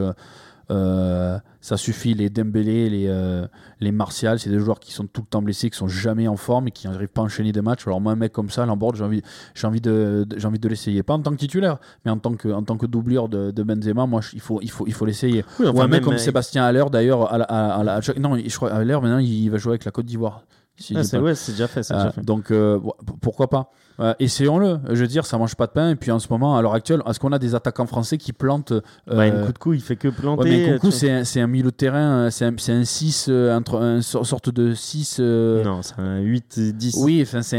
euh, 0.71 1.37
ça 1.61 1.77
suffit. 1.77 2.13
Les 2.13 2.29
Dembélé, 2.29 2.89
les, 2.89 3.05
euh, 3.07 3.47
les 3.79 3.91
Martial, 3.91 4.39
c'est 4.39 4.49
des 4.49 4.59
joueurs 4.59 4.79
qui 4.79 4.91
sont 4.91 5.05
tout 5.05 5.21
le 5.21 5.27
temps 5.27 5.41
blessés, 5.41 5.69
qui 5.69 5.77
sont 5.77 5.87
jamais 5.87 6.27
en 6.27 6.35
forme 6.37 6.67
et 6.67 6.71
qui 6.71 6.87
n'arrivent 6.87 7.07
pas 7.09 7.21
à 7.21 7.25
enchaîner 7.25 7.51
des 7.51 7.61
matchs. 7.61 7.85
Alors 7.87 7.99
moi, 8.01 8.11
un 8.13 8.15
mec 8.15 8.31
comme 8.31 8.49
ça, 8.49 8.65
Laborde, 8.65 8.95
j'ai 8.95 9.03
envie, 9.03 9.21
j'ai 9.55 9.67
envie 9.67 9.81
de, 9.81 10.25
de- 10.27 10.39
j'ai 10.39 10.47
envie 10.47 10.59
de 10.59 10.67
l'essayer. 10.69 11.03
Pas 11.03 11.13
en 11.15 11.21
tant 11.21 11.31
que 11.31 11.37
titulaire, 11.37 11.77
mais 12.05 12.11
en 12.11 12.17
tant 12.17 12.33
que, 12.33 12.49
en 12.49 12.63
tant 12.63 12.77
que 12.77 12.85
doublure 12.85 13.29
de, 13.29 13.51
de 13.51 13.63
Benzema, 13.63 14.05
moi, 14.05 14.21
je- 14.21 14.31
il 14.33 14.41
faut, 14.41 14.59
il 14.61 14.69
faut, 14.71 14.85
il 14.87 14.93
faut 14.93 15.05
l'essayer. 15.05 15.43
Oui, 15.59 15.67
Ou 15.67 15.81
un 15.81 15.87
mec 15.87 16.03
comme 16.03 16.13
euh, 16.13 16.17
Sébastien 16.17 16.63
Haller, 16.65 16.85
d'ailleurs, 16.91 17.31
à 17.33 17.37
la- 17.39 17.45
à- 17.45 17.79
à 17.79 17.83
la- 17.83 17.95
à 17.95 18.01
chaque- 18.01 18.17
non, 18.19 18.37
je 18.37 18.55
crois 18.55 18.71
Haller 18.71 18.93
maintenant, 19.01 19.17
il 19.19 19.49
va 19.49 19.57
jouer 19.57 19.71
avec 19.71 19.85
la 19.85 19.91
Côte 19.91 20.05
d'Ivoire. 20.05 20.43
Si 20.79 20.95
Ah, 20.97 21.03
c'est 21.03 21.17
ouais, 21.19 21.33
déjà 21.47 21.67
fait. 21.67 21.79
euh, 21.91 21.95
déjà 21.95 22.11
fait. 22.11 22.21
donc 22.21 22.51
euh, 22.51 22.79
pourquoi 23.21 23.49
pas 23.49 23.69
Euh, 24.01 24.13
Essayons-le. 24.19 24.79
Je 24.89 25.01
veux 25.01 25.07
dire, 25.07 25.25
ça 25.25 25.37
mange 25.37 25.55
pas 25.55 25.67
de 25.67 25.71
pain. 25.73 25.89
Et 25.89 25.95
puis 25.97 26.09
en 26.09 26.19
ce 26.19 26.27
moment, 26.29 26.55
à 26.55 26.61
l'heure 26.61 26.73
actuelle, 26.73 27.01
est-ce 27.05 27.19
qu'on 27.19 27.33
a 27.33 27.39
des 27.39 27.53
attaquants 27.53 27.85
français 27.85 28.17
qui 28.17 28.31
plantent 28.31 28.71
Bah, 29.07 29.27
une 29.27 29.45
coup 29.45 29.51
de 29.51 29.57
coup, 29.57 29.73
il 29.73 29.81
fait 29.81 29.97
que 29.97 30.07
planter. 30.07 30.43
ouais, 30.49 30.71
mais 30.71 30.79
tu- 30.79 30.91
c'est 31.25 31.41
un, 31.41 31.47
milieu 31.47 31.65
de 31.65 31.69
terrain, 31.71 32.29
c'est 32.31 32.45
un, 32.45 32.53
c'est 32.57 32.71
un 32.71 32.85
6, 32.85 33.25
euh, 33.29 33.53
entre 33.53 33.75
un 33.81 34.01
so- 34.01 34.23
sorte 34.23 34.49
de 34.51 34.73
6. 34.73 35.17
euh, 35.19 35.65
Non, 35.65 35.81
c'est 35.81 35.99
un 35.99 36.19
8-10. 36.21 36.95
oui, 37.03 37.19
enfin, 37.21 37.41
c'est 37.41 37.57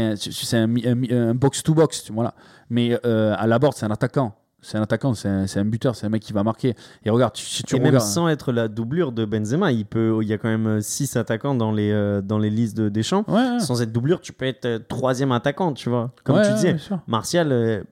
un, 0.57 1.35
box-to-box. 1.35 2.09
voilà. 2.11 2.33
Mais 2.71 2.97
à 3.05 3.45
la 3.47 3.59
borde, 3.59 3.75
c'est 3.75 3.85
un 3.85 3.91
attaquant. 3.91 4.33
C'est 4.61 4.77
un 4.77 4.83
attaquant, 4.83 5.13
c'est 5.15 5.27
un, 5.27 5.47
c'est 5.47 5.59
un 5.59 5.65
buteur, 5.65 5.95
c'est 5.95 6.05
un 6.05 6.09
mec 6.09 6.21
qui 6.21 6.33
va 6.33 6.43
marquer. 6.43 6.75
Et 7.03 7.09
regarde, 7.09 7.33
tu- 7.33 7.45
si 7.45 7.63
tu 7.63 7.75
Et 7.75 7.79
même 7.79 7.99
sans 7.99 8.27
être 8.29 8.51
la 8.51 8.67
doublure 8.67 9.11
de 9.11 9.25
Benzema, 9.25 9.71
il, 9.71 9.85
peut, 9.85 10.19
il 10.21 10.27
y 10.27 10.33
a 10.33 10.37
quand 10.37 10.49
même 10.49 10.81
6 10.81 11.15
attaquants 11.15 11.55
dans 11.55 11.71
les, 11.71 11.91
euh, 11.91 12.21
dans 12.21 12.37
les 12.37 12.49
listes 12.51 12.77
de 12.77 12.87
Deschamps. 12.89 13.23
Ouais, 13.27 13.33
ouais. 13.33 13.59
Sans 13.59 13.81
être 13.81 13.91
doublure, 13.91 14.21
tu 14.21 14.33
peux 14.33 14.45
être 14.45 14.65
euh, 14.65 14.79
troisième 14.87 15.31
attaquant, 15.31 15.73
tu 15.73 15.89
vois. 15.89 16.11
Comme 16.23 16.35
Ouais, 16.35 16.47
tu 16.47 16.53
disais. 16.53 16.75
Martial, 17.07 17.51
euh, 17.51 17.83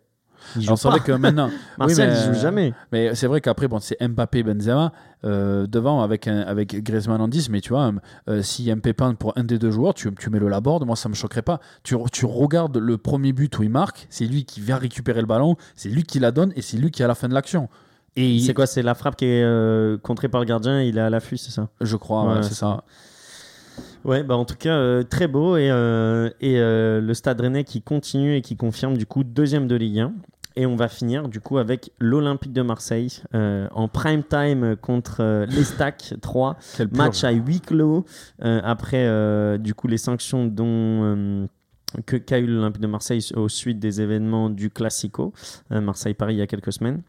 Alors, 0.64 0.78
c'est 0.78 0.88
vrai 0.90 1.00
que 1.02 1.12
maintenant. 1.12 1.50
Martial, 1.78 2.10
oui, 2.10 2.16
mais- 2.16 2.20
il 2.30 2.34
joue 2.36 2.40
jamais. 2.42 2.74
Mais 2.92 3.16
c'est 3.16 3.28
vrai 3.28 3.42
qu'après, 3.42 3.68
bon, 3.68 3.80
c'est 3.80 3.98
Mbappé, 4.02 4.44
Benzema 4.44 4.92
euh, 5.26 5.68
devant 5.68 6.02
avec, 6.02 6.28
un- 6.28 6.42
avec 6.42 6.82
Griezmann 6.84 7.22
en 7.22 7.28
10. 7.28 7.50
Mais 7.50 7.62
tu 7.62 7.70
vois, 7.70 7.92
euh, 8.30 8.42
s'il 8.42 8.66
y 8.66 8.72
a 8.72 8.74
un 8.74 8.80
pépin 8.80 9.14
pour 9.16 9.34
un 9.38 9.44
des 9.44 9.60
deux 9.60 9.72
joueurs, 9.72 9.94
tu, 9.94 10.14
tu 10.16 10.30
mets 10.30 10.40
le 10.40 10.48
Laborde. 10.50 10.86
Moi, 10.86 10.96
ça 10.96 11.10
me 11.10 11.14
choquerait 11.14 11.42
pas. 11.42 11.60
Tu, 11.84 11.96
tu 12.12 12.26
regardes 12.26 12.78
le 12.78 12.98
premier 12.98 13.34
but 13.34 13.58
où 13.60 13.64
il 13.64 13.70
marque, 13.70 14.08
c'est 14.10 14.26
lui 14.26 14.46
qui 14.46 14.62
vient 14.62 14.78
récupérer 14.78 15.22
le 15.22 15.28
ballon, 15.28 15.56
c'est 15.76 15.90
lui 15.90 16.04
qui 16.04 16.20
la 16.20 16.32
donne 16.32 16.52
et 16.56 16.62
c'est 16.62 16.78
lui 16.78 16.90
qui 16.92 17.02
est 17.02 17.06
à 17.06 17.08
la 17.10 17.16
fin 17.16 17.28
de 17.28 17.34
l'action. 17.34 17.70
Et 18.16 18.30
il- 18.32 18.42
C'est 18.44 18.54
quoi 18.54 18.66
C'est 18.66 18.82
la 18.82 18.96
frappe 18.96 19.16
qui 19.18 19.26
est 19.26 19.44
euh, 19.44 19.98
contrée 19.98 20.30
par 20.30 20.42
le 20.42 20.46
gardien, 20.46 20.82
il 20.82 20.98
est 20.98 21.02
à 21.02 21.10
l'affût, 21.10 21.38
c'est 21.38 21.52
ça? 21.52 21.70
Je 21.80 21.96
crois, 21.96 22.24
ouais, 22.24 22.30
Ouais, 22.38 22.44
c'est 22.44 22.50
c'est 22.50 22.56
ça. 22.56 22.84
Ouais, 24.06 24.24
bah 24.24 24.36
en 24.36 24.46
tout 24.46 24.56
cas, 24.56 24.76
euh, 24.76 25.04
très 25.04 25.28
beau. 25.28 25.58
Et, 25.58 25.70
euh, 25.70 26.30
et 26.42 26.60
euh, 26.60 27.02
le 27.02 27.14
Stade 27.14 27.42
Rennais 27.42 27.64
qui 27.64 27.82
continue 27.82 28.36
et 28.36 28.42
qui 28.42 28.56
confirme 28.56 28.98
du 28.98 29.06
coup 29.06 29.24
deuxième 29.24 29.68
de 29.68 29.76
Ligue 29.76 30.00
1. 30.00 30.14
Et 30.56 30.66
on 30.66 30.76
va 30.76 30.88
finir 30.88 31.30
du 31.30 31.40
coup 31.40 31.58
avec 31.58 31.92
l'Olympique 32.00 32.52
de 32.52 32.62
Marseille 32.62 33.22
en 33.34 33.88
prime 33.88 34.24
time 34.24 34.76
contre 34.76 35.18
euh, 35.22 35.46
l'Estac 35.46 36.16
3. 36.22 36.58
Quel 36.76 36.90
purge. 36.90 36.98
Match 36.98 37.24
à 37.24 37.32
huis 37.32 37.62
clos 37.62 38.06
après 38.42 39.58
du 39.60 39.74
coup 39.74 39.88
les 39.88 39.98
sanctions 39.98 40.48
dont 40.48 41.48
que 42.06 42.18
qu'a 42.18 42.40
eu 42.40 42.48
l'Olympique 42.48 42.82
de 42.82 42.88
Marseille 42.88 43.22
au 43.36 43.48
suite 43.48 43.80
des 43.80 44.02
événements 44.02 44.50
du 44.50 44.70
Classico 44.70 45.34
Marseille-Paris 45.70 46.36
il 46.36 46.40
y 46.40 46.42
a 46.42 46.48
quelques 46.48 46.74
semaines. 46.74 47.04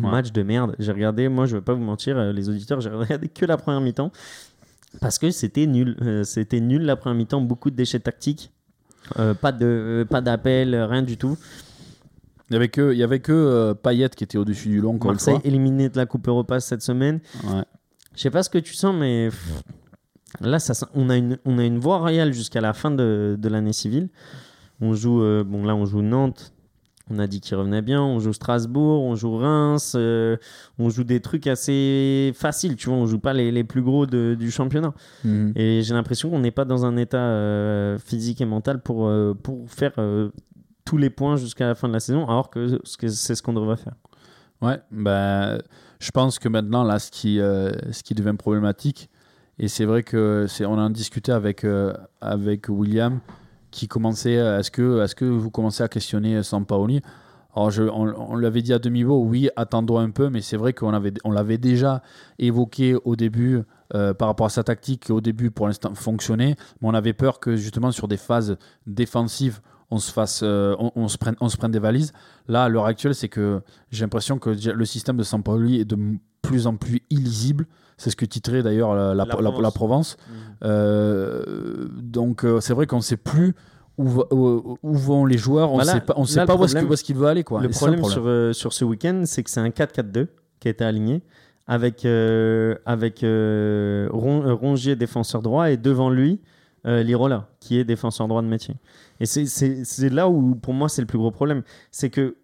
Ouais. 0.00 0.10
Match 0.10 0.32
de 0.32 0.42
merde. 0.42 0.74
J'ai 0.80 0.90
regardé, 0.90 1.28
moi 1.28 1.46
je 1.46 1.56
vais 1.56 1.62
pas 1.62 1.74
vous 1.74 1.84
mentir, 1.84 2.32
les 2.32 2.48
auditeurs, 2.48 2.80
j'ai 2.80 2.90
regardé 2.90 3.28
que 3.28 3.44
la 3.44 3.56
première 3.56 3.80
mi-temps 3.80 4.10
parce 5.00 5.18
que 5.18 5.30
c'était 5.30 5.66
nul. 5.66 5.96
Euh, 6.02 6.24
c'était 6.24 6.60
nul 6.60 6.82
la 6.82 6.96
première 6.96 7.16
mi-temps, 7.16 7.40
beaucoup 7.40 7.70
de 7.70 7.76
déchets 7.76 8.00
tactiques, 8.00 8.50
Euh, 9.18 9.34
pas 9.34 9.52
de 9.52 9.66
euh, 9.66 10.04
pas 10.06 10.22
d'appel, 10.22 10.74
rien 10.74 11.02
du 11.02 11.18
tout. 11.18 11.36
Il 12.48 12.54
y 12.54 12.56
avait 12.56 12.68
que, 12.70 12.92
il 12.92 12.98
y 12.98 13.02
avait 13.02 13.20
que 13.20 13.32
euh, 13.32 13.74
Payet 13.74 14.08
qui 14.10 14.24
était 14.24 14.38
au-dessus 14.38 14.68
du 14.68 14.80
long, 14.80 14.98
Marseille 15.02 15.38
éliminé 15.44 15.90
de 15.90 15.96
la 15.98 16.06
Coupe 16.06 16.26
Europa 16.26 16.58
cette 16.60 16.80
semaine. 16.80 17.20
Ouais. 17.44 17.64
Je 18.14 18.22
sais 18.22 18.30
pas 18.30 18.42
ce 18.42 18.48
que 18.48 18.58
tu 18.58 18.72
sens, 18.72 18.94
mais 18.98 19.28
pff, 19.28 19.62
là, 20.40 20.58
ça, 20.58 20.88
on, 20.94 21.10
a 21.10 21.16
une, 21.16 21.36
on 21.44 21.58
a 21.58 21.64
une 21.64 21.78
voie 21.78 21.98
royale 21.98 22.32
jusqu'à 22.32 22.62
la 22.62 22.72
fin 22.72 22.90
de, 22.90 23.36
de 23.38 23.48
l'année 23.50 23.74
civile. 23.74 24.08
On 24.80 24.94
joue, 24.94 25.20
bon 25.44 25.64
là, 25.64 25.76
on 25.76 25.84
joue 25.84 26.00
Nantes. 26.00 26.53
On 27.10 27.18
a 27.18 27.26
dit 27.26 27.40
qu'il 27.40 27.54
revenait 27.56 27.82
bien. 27.82 28.02
On 28.02 28.18
joue 28.18 28.32
Strasbourg, 28.32 29.02
on 29.02 29.14
joue 29.14 29.36
Reims. 29.36 29.92
euh, 29.94 30.36
on 30.78 30.88
joue 30.88 31.04
des 31.04 31.20
trucs 31.20 31.46
assez 31.46 32.32
faciles, 32.34 32.76
tu 32.76 32.88
vois. 32.88 32.96
On 32.98 33.06
joue 33.06 33.18
pas 33.18 33.34
les, 33.34 33.52
les 33.52 33.62
plus 33.64 33.82
gros 33.82 34.06
de- 34.06 34.34
du 34.38 34.50
championnat. 34.50 34.94
Mhm. 35.22 35.52
Et 35.54 35.82
j'ai 35.82 35.92
l'impression 35.92 36.30
qu'on 36.30 36.38
n'est 36.38 36.50
pas 36.50 36.64
dans 36.64 36.86
un 36.86 36.96
état 36.96 37.18
euh, 37.18 37.98
physique 37.98 38.40
et 38.40 38.46
mental 38.46 38.80
pour, 38.80 39.06
euh, 39.06 39.34
pour 39.34 39.68
faire 39.70 39.92
tous 40.86 40.96
les 40.96 41.10
points 41.10 41.36
jusqu'à 41.36 41.66
la 41.66 41.74
fin 41.74 41.88
de 41.88 41.92
la 41.92 42.00
saison, 42.00 42.26
alors 42.26 42.48
que 42.50 42.78
ce 42.84 42.96
que 42.96 43.08
c'est 43.08 43.34
ce 43.34 43.42
qu'on 43.42 43.52
devrait 43.54 43.76
faire. 43.76 43.94
Ouais, 44.62 44.80
ben, 44.90 45.58
je 45.98 46.10
pense 46.10 46.38
que 46.38 46.48
maintenant, 46.48 46.84
là, 46.84 46.98
ce 46.98 47.10
qui, 47.10 47.36
ce 47.36 48.02
qui 48.02 48.14
devient 48.14 48.36
problématique, 48.38 49.10
et 49.58 49.68
c'est 49.68 49.84
vrai 49.84 50.02
que 50.02 50.46
c'est, 50.48 50.64
on 50.64 50.78
en 50.78 50.88
discutait 50.90 51.32
avec, 51.32 51.66
avec 52.20 52.66
William, 52.68 53.20
qui 53.74 53.88
commençait, 53.88 54.38
euh, 54.38 54.60
est-ce 54.60 54.70
que, 54.70 55.02
est-ce 55.02 55.14
que 55.14 55.24
vous 55.24 55.50
commencez 55.50 55.82
à 55.82 55.88
questionner 55.88 56.42
Sampaoli? 56.42 57.02
Alors, 57.56 57.70
on, 57.92 58.36
l'avait 58.36 58.62
dit 58.62 58.72
à 58.72 58.78
demi-mot, 58.78 59.22
oui, 59.22 59.48
attendons 59.54 59.98
un 59.98 60.10
peu, 60.10 60.28
mais 60.28 60.40
c'est 60.40 60.56
vrai 60.56 60.72
qu'on 60.72 60.92
avait, 60.92 61.12
on 61.24 61.30
l'avait 61.30 61.58
déjà 61.58 62.02
évoqué 62.38 62.96
au 63.04 63.14
début 63.14 63.62
euh, 63.94 64.12
par 64.12 64.28
rapport 64.28 64.46
à 64.46 64.50
sa 64.50 64.64
tactique 64.64 65.04
qui, 65.04 65.12
au 65.12 65.20
début, 65.20 65.50
pour 65.50 65.66
l'instant, 65.66 65.94
fonctionnait, 65.94 66.56
mais 66.80 66.88
on 66.88 66.94
avait 66.94 67.12
peur 67.12 67.38
que 67.38 67.54
justement 67.54 67.92
sur 67.92 68.08
des 68.08 68.16
phases 68.16 68.56
défensives, 68.86 69.60
on 69.90 69.98
se 69.98 70.10
fasse, 70.10 70.40
euh, 70.42 70.74
on, 70.96 71.06
se 71.06 71.18
prenne, 71.18 71.36
on 71.40 71.48
se 71.48 71.56
prenne 71.56 71.70
des 71.70 71.78
valises. 71.78 72.12
Là, 72.48 72.64
à 72.64 72.68
l'heure 72.68 72.86
actuelle, 72.86 73.14
c'est 73.14 73.28
que 73.28 73.60
j'ai 73.90 74.02
l'impression 74.02 74.38
que 74.38 74.50
le 74.50 74.84
système 74.84 75.16
de 75.16 75.22
Sampaoli 75.22 75.80
est 75.80 75.84
de 75.84 75.98
plus 76.42 76.66
en 76.66 76.76
plus 76.76 77.02
illisible. 77.10 77.66
C'est 77.96 78.10
ce 78.10 78.16
que 78.16 78.24
titrait 78.24 78.62
d'ailleurs 78.62 78.94
la, 78.94 79.14
la- 79.14 79.24
La 79.24 79.24
la- 79.24 79.70
Provence. 79.70 79.74
Provence. 79.74 80.16
Euh, 80.64 81.86
donc, 82.02 82.44
euh, 82.44 82.60
c'est 82.60 82.72
vrai 82.74 82.86
qu'on 82.86 82.96
ne 82.96 83.02
sait 83.02 83.16
plus 83.16 83.54
où, 83.98 84.08
va- 84.08 84.26
où- 84.32 84.76
où 84.82 84.94
vont 84.94 85.24
les 85.26 85.38
joueurs. 85.38 85.72
On 85.72 85.78
ne 85.78 85.84
sait 85.84 86.00
pas, 86.00 86.14
on 86.16 86.22
là, 86.22 86.26
sait 86.26 86.40
le 86.40 86.46
pas 86.46 86.56
où 86.56 86.64
est-ce 86.64 86.72
problème- 86.72 86.84
qu'il 86.84 86.90
où 86.90 86.94
est-ce 86.94 87.04
qu'il 87.04 87.16
veut 87.16 87.26
aller. 87.26 87.44
Quoi. 87.44 87.60
Le 87.62 87.68
problème, 87.68 88.00
sur, 88.04 88.24
euh, 88.26 88.52
sur 88.52 88.72
ce 88.72 88.84
week-end, 88.84 89.22
c'est 89.26 89.42
que 89.42 89.50
c'est 89.50 89.60
un 89.60 89.70
4-4-2 89.70 90.28
qui 90.60 90.68
a 90.68 90.70
été 90.72 90.84
aligné 90.84 91.22
avec, 91.66 92.04
euh, 92.04 92.74
avec 92.86 93.20
Ron- 93.22 94.54
Rongier, 94.56 94.96
défenseur 94.96 95.42
droit, 95.42 95.70
et 95.70 95.76
devant 95.76 96.10
lui, 96.10 96.40
Lirola, 96.86 97.48
qui 97.60 97.78
est 97.78 97.84
défenseur 97.84 98.28
droit 98.28 98.42
de 98.42 98.46
métier. 98.46 98.74
Et 99.20 99.24
c'est 99.26 100.08
là 100.10 100.28
où, 100.28 100.54
pour 100.54 100.74
moi, 100.74 100.88
c'est 100.90 101.00
le 101.00 101.06
plus 101.06 101.16
gros 101.18 101.30
problème. 101.30 101.62
C'est 101.90 102.10
que 102.10 102.36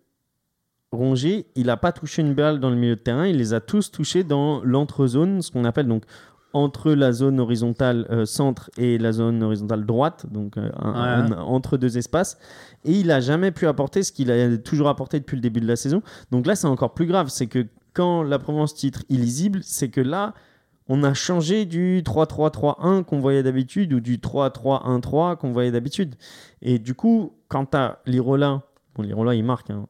Rongier, 0.93 1.47
il 1.55 1.66
n'a 1.66 1.76
pas 1.76 1.93
touché 1.93 2.20
une 2.22 2.34
balle 2.34 2.59
dans 2.59 2.70
le 2.70 2.76
milieu 2.76 2.97
de 2.97 3.01
terrain, 3.01 3.26
il 3.26 3.36
les 3.36 3.55
a 3.55 3.61
tous 3.61 3.91
touchés 3.93 4.24
dans 4.24 4.61
l'entre-zone, 4.64 5.41
ce 5.41 5.51
qu'on 5.53 5.64
appelle 5.64 5.86
donc 5.86 6.03
entre 6.53 6.91
la 6.91 7.12
zone 7.12 7.38
horizontale 7.38 8.09
euh, 8.11 8.24
centre 8.26 8.70
et 8.76 8.99
la 8.99 9.12
zone 9.12 9.41
horizontale 9.41 9.86
droite, 9.86 10.26
donc 10.32 10.57
euh, 10.57 10.68
un- 10.80 11.26
Ouais. 11.28 11.32
un- 11.32 11.38
entre 11.43 11.76
deux 11.76 11.97
espaces. 11.97 12.38
Et 12.84 12.93
il 12.99 13.07
n'a 13.07 13.20
jamais 13.20 13.53
pu 13.53 13.68
apporter 13.68 14.03
ce 14.03 14.11
qu'il 14.11 14.32
a 14.32 14.59
toujours 14.59 14.88
apporté 14.88 15.20
depuis 15.20 15.36
le 15.36 15.43
début 15.43 15.61
de 15.61 15.68
la 15.68 15.76
saison. 15.76 16.03
Donc 16.32 16.47
là, 16.49 16.57
c'est 16.57 16.66
encore 16.66 16.93
plus 16.93 17.07
grave. 17.07 17.28
C'est 17.28 17.47
que 17.47 17.66
quand 17.93 18.24
la 18.24 18.41
Provence 18.41 18.74
titre 18.74 19.05
illisible, 19.09 19.61
c'est 19.62 19.91
que 19.91 20.01
là, 20.01 20.34
on 20.88 21.05
a 21.05 21.14
changé 21.14 21.66
du 21.66 22.03
3-3-3-1 22.03 23.05
qu'on 23.05 23.20
voyait 23.20 23.45
d'habitude 23.45 23.93
ou 23.93 24.01
du 24.01 24.18
3-3-1-3 24.18 25.36
qu'on 25.36 25.53
voyait 25.53 25.70
d'habitude. 25.70 26.16
Et 26.62 26.80
du 26.80 26.95
coup, 26.95 27.32
quand 27.47 27.66
tu 27.66 27.76
as 27.76 28.01
Lirola, 28.07 28.62
bon, 28.97 29.05
Lirola, 29.05 29.36
il 29.36 29.45
marque, 29.45 29.70
hein, 29.70 29.86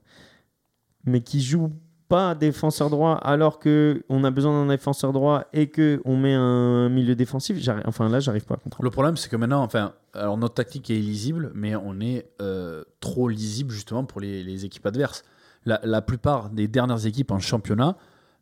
mais 1.04 1.20
qui 1.20 1.40
joue 1.40 1.70
pas 2.08 2.34
défenseur 2.34 2.90
droit 2.90 3.14
alors 3.22 3.58
que 3.60 4.02
on 4.08 4.24
a 4.24 4.30
besoin 4.32 4.64
d'un 4.64 4.68
défenseur 4.72 5.12
droit 5.12 5.44
et 5.52 5.68
que 5.68 6.02
on 6.04 6.16
met 6.16 6.34
un 6.34 6.88
milieu 6.88 7.14
défensif, 7.14 7.56
enfin 7.86 8.08
là, 8.08 8.18
j'arrive 8.18 8.44
pas 8.44 8.54
à 8.54 8.56
comprendre. 8.56 8.82
Le 8.84 8.90
problème, 8.90 9.16
c'est 9.16 9.28
que 9.28 9.36
maintenant, 9.36 9.62
enfin, 9.62 9.92
alors 10.14 10.36
notre 10.36 10.54
tactique 10.54 10.90
est 10.90 10.98
illisible, 10.98 11.52
mais 11.54 11.76
on 11.76 12.00
est 12.00 12.26
euh, 12.42 12.82
trop 12.98 13.28
lisible 13.28 13.70
justement 13.70 14.04
pour 14.04 14.20
les, 14.20 14.42
les 14.42 14.64
équipes 14.64 14.86
adverses. 14.86 15.22
La, 15.66 15.78
la 15.84 16.02
plupart 16.02 16.50
des 16.50 16.66
dernières 16.68 17.06
équipes 17.06 17.30
en 17.30 17.38
championnat. 17.38 17.96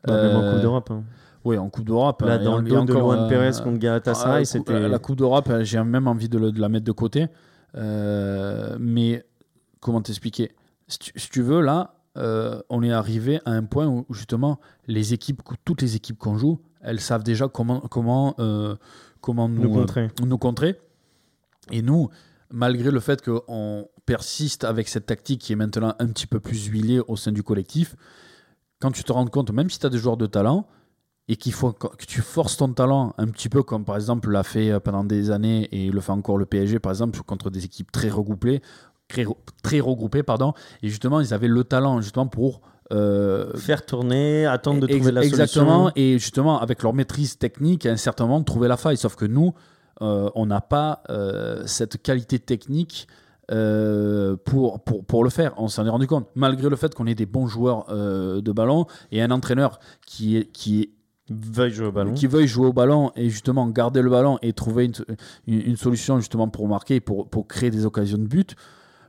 Bah, 0.06 0.22
même 0.22 0.36
en 0.36 0.42
euh, 0.44 0.52
Coupe 0.52 0.62
d'Europe. 0.62 0.90
hein. 0.90 1.02
Oui, 1.44 1.58
en 1.58 1.68
Coupe 1.68 1.84
d'Europe. 1.84 2.22
Là, 2.22 2.34
hein, 2.34 2.42
dans 2.44 2.60
et 2.60 2.62
le 2.62 2.68
dos 2.68 2.84
de 2.84 2.92
Luan 2.94 3.18
euh, 3.24 3.28
Perez 3.28 3.50
contre 3.62 3.74
ah, 3.74 3.78
Galatasaray, 3.78 4.32
la, 4.32 4.38
cou- 4.40 4.46
c'était. 4.46 4.88
la 4.88 4.98
Coupe 4.98 5.16
d'Europe, 5.16 5.48
euh, 5.50 5.62
j'ai 5.64 5.82
même 5.82 6.06
envie 6.08 6.28
de, 6.28 6.38
le- 6.38 6.52
de 6.52 6.60
la 6.60 6.68
mettre 6.68 6.84
de 6.86 6.92
côté. 6.92 7.26
Euh, 7.76 8.76
mais 8.80 9.24
comment 9.80 10.00
t'expliquer? 10.00 10.52
Si 10.86 10.98
tu, 10.98 11.12
si 11.16 11.28
tu 11.28 11.42
veux, 11.42 11.60
là, 11.60 11.94
euh, 12.18 12.60
on 12.68 12.82
est 12.82 12.92
arrivé 12.92 13.40
à 13.44 13.52
un 13.52 13.64
point 13.64 13.86
où 13.86 14.04
justement 14.10 14.58
les 14.86 15.14
équipes, 15.14 15.42
toutes 15.64 15.82
les 15.82 15.96
équipes 15.96 16.18
qu'on 16.18 16.36
joue, 16.36 16.60
elles 16.80 17.00
savent 17.00 17.22
déjà 17.24 17.48
comment, 17.48 17.80
comment, 17.80 18.34
euh, 18.38 18.76
comment 19.20 19.48
nous, 19.48 19.62
Nous 19.62 19.72
contrer. 19.72 20.02
euh, 20.04 20.26
nous 20.26 20.38
contrer. 20.38 20.78
Et 21.70 21.82
nous, 21.82 22.08
malgré 22.50 22.90
le 22.90 23.00
fait 23.00 23.22
qu'on 23.22 23.88
persiste 24.06 24.64
avec 24.64 24.88
cette 24.88 25.06
tactique 25.06 25.40
qui 25.40 25.52
est 25.52 25.56
maintenant 25.56 25.94
un 25.98 26.06
petit 26.06 26.26
peu 26.26 26.40
plus 26.40 26.66
huilée 26.66 27.00
au 27.08 27.16
sein 27.16 27.32
du 27.32 27.42
collectif, 27.42 27.94
quand 28.80 28.90
tu 28.90 29.04
te 29.04 29.12
rends 29.12 29.26
compte, 29.26 29.50
même 29.50 29.68
si 29.70 29.78
tu 29.78 29.86
as 29.86 29.90
des 29.90 29.98
joueurs 29.98 30.16
de 30.16 30.26
talent, 30.26 30.66
et 31.30 31.36
qu'il 31.36 31.52
faut 31.52 31.72
que 31.72 32.06
tu 32.06 32.22
forces 32.22 32.56
ton 32.56 32.72
talent 32.72 33.14
un 33.18 33.26
petit 33.26 33.50
peu 33.50 33.62
comme 33.62 33.84
par 33.84 33.96
exemple 33.96 34.30
l'a 34.30 34.42
fait 34.42 34.80
pendant 34.80 35.04
des 35.04 35.30
années 35.30 35.68
et 35.72 35.90
le 35.90 36.00
fait 36.00 36.12
encore 36.12 36.38
le 36.38 36.46
PSG 36.46 36.78
par 36.78 36.90
exemple 36.90 37.20
contre 37.22 37.50
des 37.50 37.66
équipes 37.66 37.92
très 37.92 38.08
regroupées 38.08 38.62
très, 39.08 39.26
très 39.62 39.80
regroupées 39.80 40.22
pardon 40.22 40.52
et 40.82 40.88
justement 40.88 41.20
ils 41.20 41.34
avaient 41.34 41.48
le 41.48 41.64
talent 41.64 42.00
justement 42.00 42.26
pour 42.26 42.60
euh, 42.92 43.54
Faire 43.56 43.84
tourner, 43.84 44.46
attendre 44.46 44.80
de 44.80 44.86
trouver 44.86 45.12
la 45.12 45.22
exactement 45.22 45.88
solution. 45.88 45.92
et 45.96 46.18
justement 46.18 46.60
avec 46.60 46.82
leur 46.82 46.94
maîtrise 46.94 47.36
technique 47.36 47.84
à 47.84 47.90
un 47.90 47.96
certain 47.96 48.26
moment 48.26 48.42
trouver 48.42 48.66
la 48.68 48.76
faille 48.78 48.96
sauf 48.96 49.14
que 49.14 49.26
nous 49.26 49.52
euh, 50.00 50.30
on 50.34 50.46
n'a 50.46 50.60
pas 50.60 51.02
euh, 51.10 51.62
cette 51.66 52.00
qualité 52.02 52.38
technique 52.38 53.06
pour, 53.48 54.80
pour, 54.84 55.04
pour 55.06 55.24
le 55.24 55.30
faire 55.30 55.52
on 55.56 55.68
s'en 55.68 55.86
est 55.86 55.90
rendu 55.90 56.06
compte 56.06 56.28
malgré 56.34 56.68
le 56.68 56.76
fait 56.76 56.94
qu'on 56.94 57.06
ait 57.06 57.14
des 57.14 57.26
bons 57.26 57.46
joueurs 57.46 57.86
de 57.88 58.52
ballon 58.52 58.84
et 59.10 59.22
un 59.22 59.30
entraîneur 59.30 59.80
qui 60.06 60.36
est, 60.36 60.44
qui 60.52 60.82
est 60.82 60.90
Veuille 61.30 61.70
jouer 61.70 61.86
au 61.86 61.92
ballon. 61.92 62.14
qui 62.14 62.26
veuille 62.26 62.46
jouer 62.46 62.66
au 62.68 62.72
ballon 62.72 63.12
et 63.14 63.28
justement 63.28 63.66
garder 63.68 64.00
le 64.00 64.08
ballon 64.08 64.38
et 64.40 64.54
trouver 64.54 64.86
une, 64.86 64.94
une, 65.46 65.60
une 65.60 65.76
solution 65.76 66.18
justement 66.20 66.48
pour 66.48 66.66
marquer, 66.68 67.00
pour, 67.00 67.28
pour 67.28 67.46
créer 67.46 67.70
des 67.70 67.84
occasions 67.84 68.16
de 68.16 68.26
but. 68.26 68.54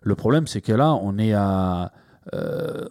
Le 0.01 0.15
problème, 0.15 0.47
c'est 0.47 0.61
que 0.61 0.71
là, 0.73 0.93
on 0.93 1.17
est 1.17 1.33
à. 1.33 1.91
euh, 2.33 2.85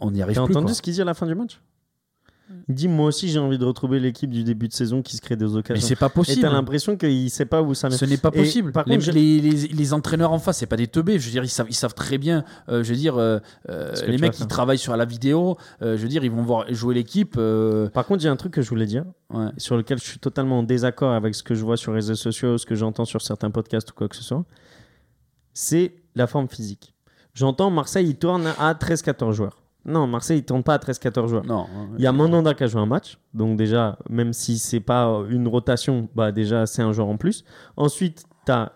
on- 0.00 0.10
n'y 0.10 0.22
arrive 0.22 0.36
T'as 0.36 0.44
plus. 0.44 0.52
entendu 0.54 0.66
quoi. 0.66 0.74
ce 0.74 0.82
qu'il 0.82 0.94
dit 0.94 1.00
à 1.02 1.04
la 1.04 1.14
fin 1.14 1.26
du 1.26 1.34
match 1.34 1.60
Il 2.68 2.74
dit 2.74 2.88
Moi 2.88 3.06
aussi, 3.06 3.28
j'ai 3.28 3.38
envie 3.38 3.58
de 3.58 3.64
retrouver 3.64 3.98
l'équipe 4.00 4.30
du 4.30 4.44
début 4.44 4.68
de 4.68 4.72
saison 4.72 5.02
qui 5.02 5.16
se 5.16 5.20
crée 5.20 5.36
des 5.36 5.44
Mais 5.46 5.56
occasions. 5.56 5.86
c'est 5.86 5.96
pas 5.96 6.06
Et 6.06 6.10
possible. 6.10 6.40
t'as 6.42 6.50
l'impression 6.50 6.96
qu'il 6.96 7.28
sait 7.30 7.44
pas 7.44 7.60
où 7.60 7.74
ça 7.74 7.90
Ce 7.90 8.04
n'est 8.06 8.16
pas 8.16 8.30
Et 8.32 8.38
possible. 8.38 8.72
par 8.72 8.84
les, 8.86 8.96
contre, 8.96 9.10
les, 9.10 9.40
les- 9.40 9.68
les 9.68 9.92
entraîneurs 9.92 10.32
en 10.32 10.38
face, 10.38 10.58
c'est 10.58 10.66
pas 10.66 10.76
des 10.76 10.86
teubés. 10.86 11.18
Je 11.18 11.26
veux 11.26 11.32
dire, 11.32 11.44
ils 11.44 11.48
savent, 11.50 11.66
ils 11.68 11.74
savent 11.74 11.92
très 11.94 12.16
bien. 12.18 12.44
euh, 12.70 12.82
je 12.82 12.90
veux 12.90 12.96
dire, 12.96 13.16
euh, 13.18 13.40
les 14.06 14.16
mecs 14.16 14.32
qui 14.32 14.46
travaillent 14.46 14.78
sur 14.78 14.96
la 14.96 15.04
vidéo, 15.04 15.58
euh, 15.82 15.96
je 15.98 16.02
veux 16.02 16.08
dire, 16.08 16.24
ils 16.24 16.30
vont 16.30 16.42
voir 16.42 16.64
jouer 16.72 16.94
l'équipe. 16.94 17.34
euh, 17.36 17.90
Par 17.90 18.06
contre, 18.06 18.22
il 18.22 18.26
y 18.26 18.28
a 18.28 18.32
un 18.32 18.36
truc 18.36 18.52
que 18.54 18.62
je 18.62 18.68
voulais 18.70 18.86
dire, 18.86 19.04
ouais. 19.34 19.48
sur 19.58 19.76
lequel 19.76 19.98
je 19.98 20.04
suis 20.04 20.18
totalement 20.18 20.60
en 20.60 20.62
désaccord 20.62 21.12
avec 21.12 21.34
ce 21.34 21.42
que 21.42 21.54
je 21.54 21.64
vois 21.64 21.76
sur 21.76 21.92
les 21.92 21.96
réseaux 21.96 22.14
sociaux, 22.14 22.56
ce 22.56 22.64
que 22.64 22.74
j'entends 22.76 23.04
sur 23.04 23.20
certains 23.20 23.50
podcasts 23.50 23.90
ou 23.90 23.94
quoi 23.94 24.08
que 24.08 24.16
ce 24.16 24.22
soit. 24.22 24.44
C'est 25.52 25.94
la 26.18 26.26
forme 26.26 26.48
physique. 26.48 26.94
J'entends 27.34 27.70
Marseille, 27.70 28.06
il 28.08 28.16
tourne 28.16 28.46
à 28.58 28.74
13-14 28.74 29.32
joueurs. 29.32 29.62
Non, 29.84 30.06
Marseille, 30.06 30.38
il 30.38 30.44
tourne 30.44 30.62
pas 30.62 30.74
à 30.74 30.78
13-14 30.78 31.28
joueurs. 31.28 31.44
Non. 31.46 31.66
Il 31.96 32.02
y 32.02 32.06
a 32.06 32.12
Mandanda 32.12 32.52
qui 32.52 32.64
a 32.64 32.66
joué 32.66 32.80
un 32.80 32.86
match. 32.86 33.16
Donc 33.32 33.56
déjà, 33.56 33.96
même 34.10 34.32
si 34.32 34.58
c'est 34.58 34.80
pas 34.80 35.22
une 35.30 35.48
rotation, 35.48 36.08
bah 36.14 36.30
déjà, 36.32 36.66
c'est 36.66 36.82
un 36.82 36.92
joueur 36.92 37.08
en 37.08 37.16
plus. 37.16 37.44
Ensuite, 37.76 38.24
tu 38.44 38.52
as 38.52 38.72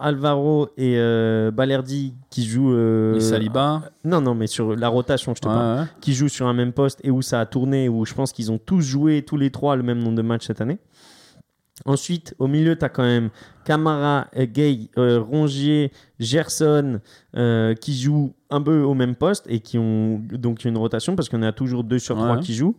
Alvaro 0.00 0.68
et 0.76 0.94
euh, 0.98 1.50
Balerdi 1.50 2.14
qui 2.30 2.44
jouent... 2.44 2.72
euh, 2.74 3.14
Et 3.16 3.20
Saliba. 3.20 3.82
Non, 4.04 4.20
non, 4.20 4.34
mais 4.34 4.46
sur 4.46 4.76
la 4.76 4.88
rotation, 4.88 5.34
je 5.34 5.40
te 5.40 5.48
Ouais, 5.48 5.54
parle. 5.54 5.78
ouais. 5.80 5.86
Qui 6.00 6.12
jouent 6.14 6.28
sur 6.28 6.46
un 6.46 6.52
même 6.54 6.72
poste 6.72 7.00
et 7.04 7.10
où 7.10 7.22
ça 7.22 7.40
a 7.40 7.46
tourné, 7.46 7.88
où 7.88 8.04
je 8.04 8.14
pense 8.14 8.32
qu'ils 8.32 8.52
ont 8.52 8.58
tous 8.58 8.80
joué, 8.82 9.22
tous 9.24 9.36
les 9.36 9.50
trois, 9.50 9.76
le 9.76 9.82
même 9.82 9.98
nombre 10.02 10.16
de 10.16 10.22
matchs 10.22 10.46
cette 10.46 10.60
année. 10.60 10.78
Ensuite, 11.84 12.34
au 12.38 12.46
milieu, 12.48 12.76
tu 12.76 12.84
as 12.84 12.88
quand 12.88 13.02
même 13.04 13.30
Camara, 13.64 14.26
euh, 14.36 14.46
Gay, 14.46 14.90
euh, 14.98 15.20
Rongier, 15.20 15.92
Gerson, 16.18 17.00
euh, 17.36 17.74
qui 17.74 17.96
jouent 17.98 18.34
un 18.50 18.60
peu 18.60 18.80
au 18.82 18.94
même 18.94 19.14
poste 19.14 19.44
et 19.48 19.60
qui 19.60 19.78
ont 19.78 20.20
donc 20.32 20.64
une 20.64 20.76
rotation 20.76 21.14
parce 21.16 21.28
qu'on 21.28 21.42
a 21.42 21.52
toujours 21.52 21.84
deux 21.84 21.98
sur 21.98 22.16
trois 22.16 22.34
Ouais. 22.36 22.40
qui 22.40 22.54
jouent. 22.54 22.76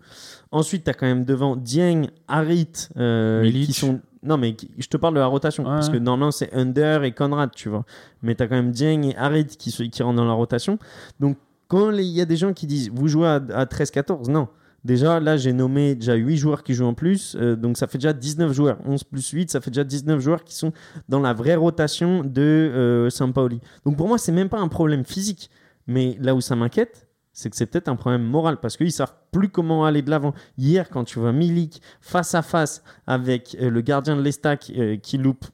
Ensuite, 0.51 0.83
tu 0.83 0.89
as 0.89 0.93
quand 0.93 1.05
même 1.05 1.25
devant 1.25 1.55
Dieng, 1.55 2.07
Harit, 2.27 2.89
euh, 2.97 3.49
qui 3.49 3.73
sont. 3.73 3.99
Non, 4.21 4.37
mais 4.37 4.53
qui- 4.53 4.69
je 4.77 4.87
te 4.87 4.97
parle 4.97 5.13
de 5.13 5.19
la 5.19 5.27
rotation 5.27 5.63
Ouais, 5.63 5.69
parce 5.69 5.87
que 5.89 5.97
normalement, 5.97 6.31
c'est 6.31 6.53
Under 6.53 7.03
et 7.05 7.13
Conrad, 7.13 7.51
tu 7.55 7.69
vois. 7.69 7.85
Mais 8.21 8.35
tu 8.35 8.43
as 8.43 8.47
quand 8.47 8.55
même 8.55 8.71
Dieng 8.71 9.03
et 9.03 9.15
Harit 9.15 9.45
qui, 9.45 9.71
rentrent 10.03 10.17
dans 10.17 10.25
la 10.25 10.33
rotation. 10.33 10.77
Donc, 11.21 11.37
quand 11.69 11.91
il 11.91 12.01
y 12.03 12.19
a 12.19 12.25
des 12.25 12.35
gens 12.35 12.51
qui 12.51 12.67
disent 12.67 12.89
vous 12.93 13.07
jouez 13.07 13.27
à, 13.27 13.35
à 13.53 13.65
13-14, 13.65 14.27
non. 14.29 14.49
Déjà, 14.85 15.19
là, 15.19 15.35
j'ai 15.37 15.51
nommé 15.53 15.95
déjà 15.95 16.13
8 16.15 16.37
joueurs 16.37 16.63
qui 16.63 16.73
jouent 16.73 16.85
en 16.85 16.93
plus. 16.93 17.35
euh, 17.39 17.55
donc, 17.55 17.77
ça 17.77 17.87
fait 17.87 17.97
déjà 17.97 18.13
19 18.13 18.53
joueurs. 18.53 18.77
11 18.85 19.03
plus 19.03 19.29
8, 19.29 19.51
ça 19.51 19.59
fait 19.61 19.71
déjà 19.71 19.83
19 19.83 20.19
joueurs 20.21 20.43
qui 20.43 20.55
sont 20.55 20.71
dans 21.09 21.19
la 21.19 21.33
vraie 21.33 21.55
rotation 21.55 22.23
de 22.23 22.41
euh, 22.41 23.09
Sampaoli. 23.09 23.59
Donc, 23.85 23.97
pour 23.97 24.07
moi, 24.07 24.17
c'est 24.17 24.31
même 24.31 24.49
pas 24.49 24.59
un 24.59 24.67
problème 24.69 25.03
physique. 25.05 25.49
Mais 25.87 26.17
là 26.21 26.33
où 26.35 26.41
ça 26.41 26.55
m'inquiète, 26.55 27.07
c'est 27.33 27.49
que 27.49 27.55
c'est 27.55 27.65
peut-être 27.65 27.87
un 27.89 27.95
problème 27.95 28.23
moral 28.23 28.59
parce 28.59 28.77
qu'ils 28.77 28.91
savent 28.91 29.13
plus 29.31 29.49
comment 29.49 29.85
aller 29.85 30.01
de 30.01 30.09
l'avant. 30.09 30.33
Hier, 30.57 30.89
quand 30.89 31.03
tu 31.03 31.19
vois 31.19 31.31
Milik 31.31 31.81
face 32.01 32.35
à 32.35 32.41
face 32.41 32.83
avec 33.07 33.57
euh, 33.61 33.69
le 33.69 33.81
gardien 33.81 34.15
de 34.15 34.21
l'Estac 34.21 34.71
euh, 34.77 34.97
qui 34.97 35.17
loupe 35.17 35.45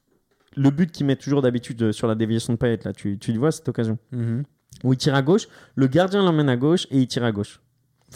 le 0.57 0.69
but 0.71 0.91
qu'il 0.91 1.05
met 1.05 1.15
toujours 1.15 1.41
d'habitude 1.41 1.91
sur 1.91 2.07
la 2.07 2.15
déviation 2.15 2.53
de 2.53 2.57
Payet, 2.57 2.79
là, 2.85 2.93
tu, 2.93 3.17
tu 3.19 3.33
le 3.33 3.39
vois 3.39 3.51
cette 3.51 3.67
occasion 3.69 3.97
Mhm. 4.11 4.43
où 4.83 4.93
il 4.93 4.97
tire 4.97 5.13
à 5.15 5.21
gauche, 5.21 5.47
le 5.75 5.87
gardien 5.87 6.23
l'emmène 6.23 6.47
à 6.49 6.55
gauche 6.57 6.87
et 6.91 6.99
il 6.99 7.07
tire 7.07 7.23
à 7.25 7.31
gauche. 7.31 7.59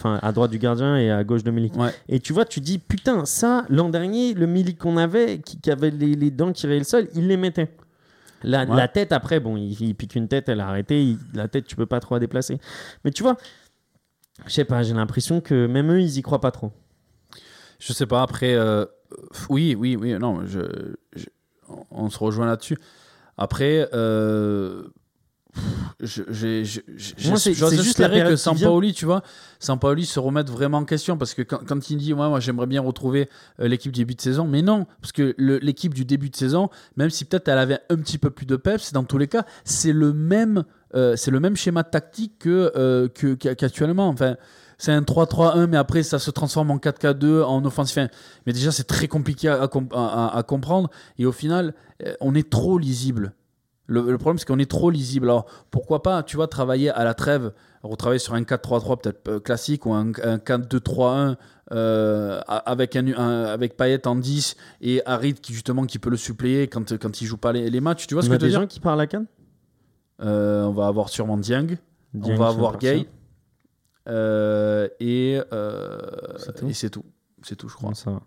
Enfin, 0.00 0.18
à 0.22 0.32
droite 0.32 0.50
du 0.50 0.58
gardien 0.58 0.96
et 0.96 1.10
à 1.10 1.22
gauche 1.24 1.44
de 1.44 1.50
Milik. 1.50 1.76
Ouais. 1.76 1.90
Et 2.08 2.20
tu 2.20 2.32
vois, 2.32 2.46
tu 2.46 2.60
dis, 2.60 2.78
putain, 2.78 3.26
ça, 3.26 3.66
l'an 3.68 3.90
dernier, 3.90 4.32
le 4.32 4.46
Milik 4.46 4.78
qu'on 4.78 4.96
avait, 4.96 5.40
qui, 5.40 5.60
qui 5.60 5.70
avait 5.70 5.90
les, 5.90 6.14
les 6.14 6.30
dents 6.30 6.52
qui 6.52 6.66
rayaient 6.66 6.78
le 6.78 6.84
sol, 6.86 7.06
il 7.14 7.28
les 7.28 7.36
mettait. 7.36 7.68
La, 8.42 8.64
Ouais. 8.64 8.74
la 8.74 8.88
tête, 8.88 9.12
après, 9.12 9.40
bon, 9.40 9.58
il, 9.58 9.78
il 9.78 9.94
pique 9.94 10.14
une 10.14 10.26
tête, 10.26 10.48
elle 10.48 10.60
a 10.60 10.68
arrêté. 10.68 11.04
il- 11.04 11.18
la 11.34 11.48
tête, 11.48 11.66
tu 11.66 11.76
peux 11.76 11.84
pas 11.84 12.00
trop 12.00 12.14
la 12.14 12.18
déplacer. 12.18 12.58
Mais 13.04 13.10
tu 13.10 13.22
vois, 13.22 13.36
je 14.46 14.52
sais 14.52 14.64
pas, 14.64 14.82
j'ai 14.82 14.94
l'impression 14.94 15.42
que 15.42 15.66
même 15.66 15.92
eux, 15.92 16.00
ils 16.00 16.16
y 16.16 16.22
croient 16.22 16.40
pas 16.40 16.50
trop. 16.50 16.72
Je 17.78 17.92
sais 17.92 18.06
pas, 18.06 18.22
après, 18.22 18.54
euh, 18.54 18.86
oui, 19.50 19.76
oui, 19.78 19.96
oui, 20.00 20.14
non, 20.18 20.46
je, 20.46 20.60
je- 21.14 21.26
on 21.90 22.08
se 22.08 22.18
rejoint 22.18 22.46
là-dessus. 22.46 22.78
Après, 23.36 23.86
euh, 23.92 24.84
je- 26.00 26.22
j'ai- 26.30 26.64
je- 26.64 26.80
je- 26.96 27.28
Moi, 27.28 27.38
c'est- 27.38 27.54
juste 27.82 27.98
la 27.98 28.08
que. 28.30 28.36
Sampaoli, 28.36 28.92
tu 28.94 29.04
vois, 29.04 29.22
Sampaoli 29.58 30.06
se 30.06 30.18
remette 30.20 30.48
vraiment 30.50 30.78
en 30.78 30.84
question 30.84 31.16
parce 31.16 31.34
que 31.34 31.42
quand, 31.42 31.60
quand 31.66 31.90
il 31.90 31.96
dit, 31.96 32.12
ouais, 32.12 32.28
moi 32.28 32.40
j'aimerais 32.40 32.66
bien 32.66 32.80
retrouver 32.80 33.28
euh, 33.60 33.68
l'équipe 33.68 33.92
du 33.92 34.00
début 34.00 34.14
de 34.14 34.20
saison, 34.20 34.46
mais 34.46 34.62
non, 34.62 34.86
parce 35.00 35.12
que 35.12 35.34
l'équipe 35.38 35.92
du 35.94 36.04
début 36.04 36.30
de 36.30 36.36
saison, 36.36 36.70
même 36.96 37.10
si 37.10 37.24
peut-être 37.24 37.48
elle 37.48 37.58
avait 37.58 37.80
un 37.90 37.96
petit 37.96 38.18
peu 38.18 38.30
plus 38.30 38.46
de 38.46 38.56
peps, 38.56 38.92
dans 38.92 39.04
tous 39.04 39.18
les 39.18 39.28
cas, 39.28 39.44
c'est 39.64 39.92
le 39.92 40.12
même, 40.12 40.64
euh, 40.94 41.14
c'est 41.16 41.30
le 41.30 41.40
même 41.40 41.56
schéma 41.56 41.84
tactique 41.84 42.38
que, 42.40 42.72
euh, 42.76 43.08
qu'actuellement. 43.08 44.08
Enfin, 44.08 44.36
c'est 44.78 44.92
un 44.92 45.02
3-3-1, 45.02 45.66
mais 45.66 45.76
après 45.76 46.02
ça 46.02 46.18
se 46.18 46.30
transforme 46.30 46.70
en 46.70 46.78
4-4-2, 46.78 47.42
en 47.42 47.62
offensive. 47.66 47.98
Enfin, 47.98 48.08
mais 48.46 48.52
déjà, 48.54 48.72
c'est 48.72 48.84
très 48.84 49.08
compliqué 49.08 49.48
à, 49.48 49.60
à 49.62 49.66
comp- 49.68 49.92
à- 49.92 50.28
à- 50.28 50.38
à 50.38 50.42
comprendre. 50.42 50.88
Et 51.18 51.26
au 51.26 51.32
final, 51.32 51.74
euh, 52.06 52.14
on 52.20 52.34
est 52.34 52.48
trop 52.48 52.78
lisible. 52.78 53.34
Le, 53.90 54.02
le 54.10 54.18
problème, 54.18 54.38
c'est 54.38 54.46
qu'on 54.46 54.58
est 54.60 54.70
trop 54.70 54.88
lisible. 54.90 55.26
Alors, 55.26 55.46
pourquoi 55.70 56.02
pas, 56.02 56.22
tu 56.22 56.36
vois, 56.36 56.46
travailler 56.46 56.90
à 56.90 57.02
la 57.04 57.12
trêve, 57.14 57.52
retravailler 57.82 58.20
sur 58.20 58.34
un 58.34 58.42
4-3-3 58.42 59.00
peut-être 59.00 59.28
euh, 59.28 59.40
classique 59.40 59.84
ou 59.84 59.92
un, 59.92 60.12
un 60.22 60.36
4-2-3-1 60.38 61.36
euh, 61.72 62.40
avec, 62.46 62.94
un, 62.96 63.06
un- 63.16 63.44
avec 63.46 63.76
Payet 63.76 64.06
en 64.06 64.14
10 64.16 64.56
et 64.80 65.02
Harit 65.06 65.34
qui, 65.34 65.52
justement, 65.52 65.84
qui 65.86 65.98
peut 65.98 66.10
le 66.10 66.16
suppléer 66.16 66.68
quand, 66.68 66.96
quand 66.98 67.20
il 67.20 67.26
joue 67.26 67.36
pas 67.36 67.52
les, 67.52 67.68
les 67.68 67.80
matchs. 67.80 68.06
Tu 68.06 68.14
vois 68.14 68.22
ce 68.22 68.28
Il 68.28 68.30
y 68.30 68.32
que 68.32 68.36
a 68.36 68.38
je 68.38 68.44
veux 68.44 68.48
des 68.48 68.52
dire 68.52 68.60
gens 68.60 68.66
qui 68.68 68.78
parlent 68.80 69.00
à 69.00 69.06
Cannes? 69.08 69.26
Euh, 70.22 70.64
On 70.64 70.72
va 70.72 70.86
avoir 70.86 71.08
sûrement 71.08 71.36
Dieng, 71.36 71.76
on 72.14 72.34
va 72.36 72.48
avoir 72.48 72.78
Gay. 72.78 73.08
euh, 74.08 74.88
et 75.00 75.40
euh, 75.52 75.98
C'est 76.38 76.54
tout 76.54 76.68
et 76.68 76.72
c'est 76.74 76.90
tout. 76.90 77.04
C'est 77.42 77.56
tout, 77.56 77.68
je 77.68 77.74
crois. 77.74 77.94
ça 77.94 78.10
va. 78.10 78.20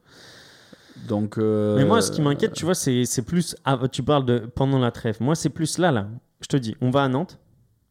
Donc, 1.07 1.37
euh, 1.37 1.75
Mais 1.77 1.85
moi, 1.85 2.01
ce 2.01 2.11
qui 2.11 2.21
m'inquiète, 2.21 2.53
tu 2.53 2.65
vois, 2.65 2.75
c'est 2.75 3.05
c'est 3.05 3.23
plus. 3.23 3.55
ah, 3.65 3.79
tu 3.91 4.03
parles 4.03 4.25
de 4.25 4.39
pendant 4.39 4.79
la 4.79 4.91
trêve. 4.91 5.17
Moi, 5.21 5.35
c'est 5.35 5.49
plus 5.49 5.77
là, 5.77 5.91
là. 5.91 6.07
Je 6.41 6.47
te 6.47 6.57
dis, 6.57 6.75
on 6.81 6.89
va 6.89 7.03
à 7.03 7.07
Nantes, 7.07 7.39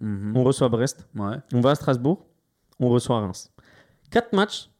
mhm, 0.00 0.36
on 0.36 0.44
reçoit 0.44 0.68
Brest, 0.68 1.08
ouais. 1.16 1.36
on 1.52 1.60
va 1.60 1.70
à 1.70 1.74
Strasbourg, 1.74 2.24
on 2.78 2.88
reçoit 2.88 3.20
Reims. 3.20 3.50
4 4.10 4.32
matchs, 4.34 4.70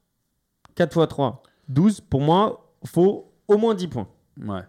4 0.75 0.97
x 1.03 1.09
3, 1.09 1.43
12. 1.69 2.01
Pour 2.03 2.21
moi, 2.21 2.75
faut 2.85 3.33
au 3.49 3.57
moins 3.57 3.75
10 3.75 3.89
points. 3.89 4.09
Ouais. 4.39 4.63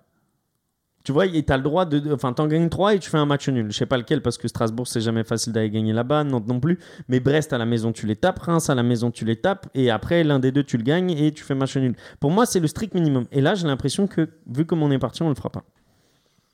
Tu 1.03 1.11
vois, 1.11 1.25
t'as 1.45 1.57
le 1.57 1.63
droit 1.63 1.83
de. 1.85 2.13
Enfin, 2.13 2.31
t'en 2.31 2.47
gagnes 2.47 2.69
3 2.69 2.93
et 2.95 2.99
tu 2.99 3.09
fais 3.09 3.17
un 3.17 3.25
match 3.25 3.49
nul. 3.49 3.69
Je 3.71 3.77
sais 3.77 3.85
pas 3.85 3.97
lequel 3.97 4.21
parce 4.21 4.37
que 4.37 4.47
Strasbourg, 4.47 4.87
c'est 4.87 5.01
jamais 5.01 5.25
facile 5.25 5.51
d'aller 5.51 5.69
gagner 5.69 5.91
là-bas, 5.91 6.23
Nantes 6.23 6.47
non 6.47 6.61
plus. 6.61 6.79
Mais 7.09 7.19
Brest, 7.19 7.51
à 7.51 7.57
la 7.57 7.65
maison, 7.65 7.91
tu 7.91 8.05
les 8.07 8.15
tapes. 8.15 8.39
Reims, 8.39 8.69
à 8.69 8.75
la 8.75 8.83
maison, 8.83 9.11
tu 9.11 9.25
les 9.25 9.35
tapes. 9.35 9.67
Et 9.73 9.91
après, 9.91 10.23
l'un 10.23 10.39
des 10.39 10.53
deux, 10.53 10.63
tu 10.63 10.77
le 10.77 10.83
gagnes 10.83 11.11
et 11.11 11.33
tu 11.33 11.43
fais 11.43 11.55
match 11.55 11.75
nul. 11.75 11.95
Pour 12.21 12.31
moi, 12.31 12.45
c'est 12.45 12.61
le 12.61 12.67
strict 12.67 12.93
minimum. 12.93 13.25
Et 13.33 13.41
là, 13.41 13.53
j'ai 13.53 13.67
l'impression 13.67 14.07
que, 14.07 14.29
vu 14.47 14.65
comme 14.65 14.81
on 14.81 14.91
est 14.91 14.97
parti, 14.99 15.23
on 15.23 15.29
le 15.29 15.35
fera 15.35 15.49
pas. 15.49 15.63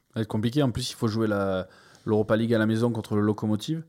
Ça 0.07 0.13
va 0.15 0.21
être 0.21 0.27
compliqué. 0.27 0.63
En 0.63 0.71
plus, 0.71 0.89
il 0.89 0.95
faut 0.95 1.07
jouer 1.07 1.27
la- 1.27 1.67
l'Europa 2.05 2.35
League 2.35 2.53
à 2.55 2.57
la 2.57 2.65
maison 2.65 2.89
contre 2.89 3.15
le 3.15 3.21
Locomotive. 3.21 3.83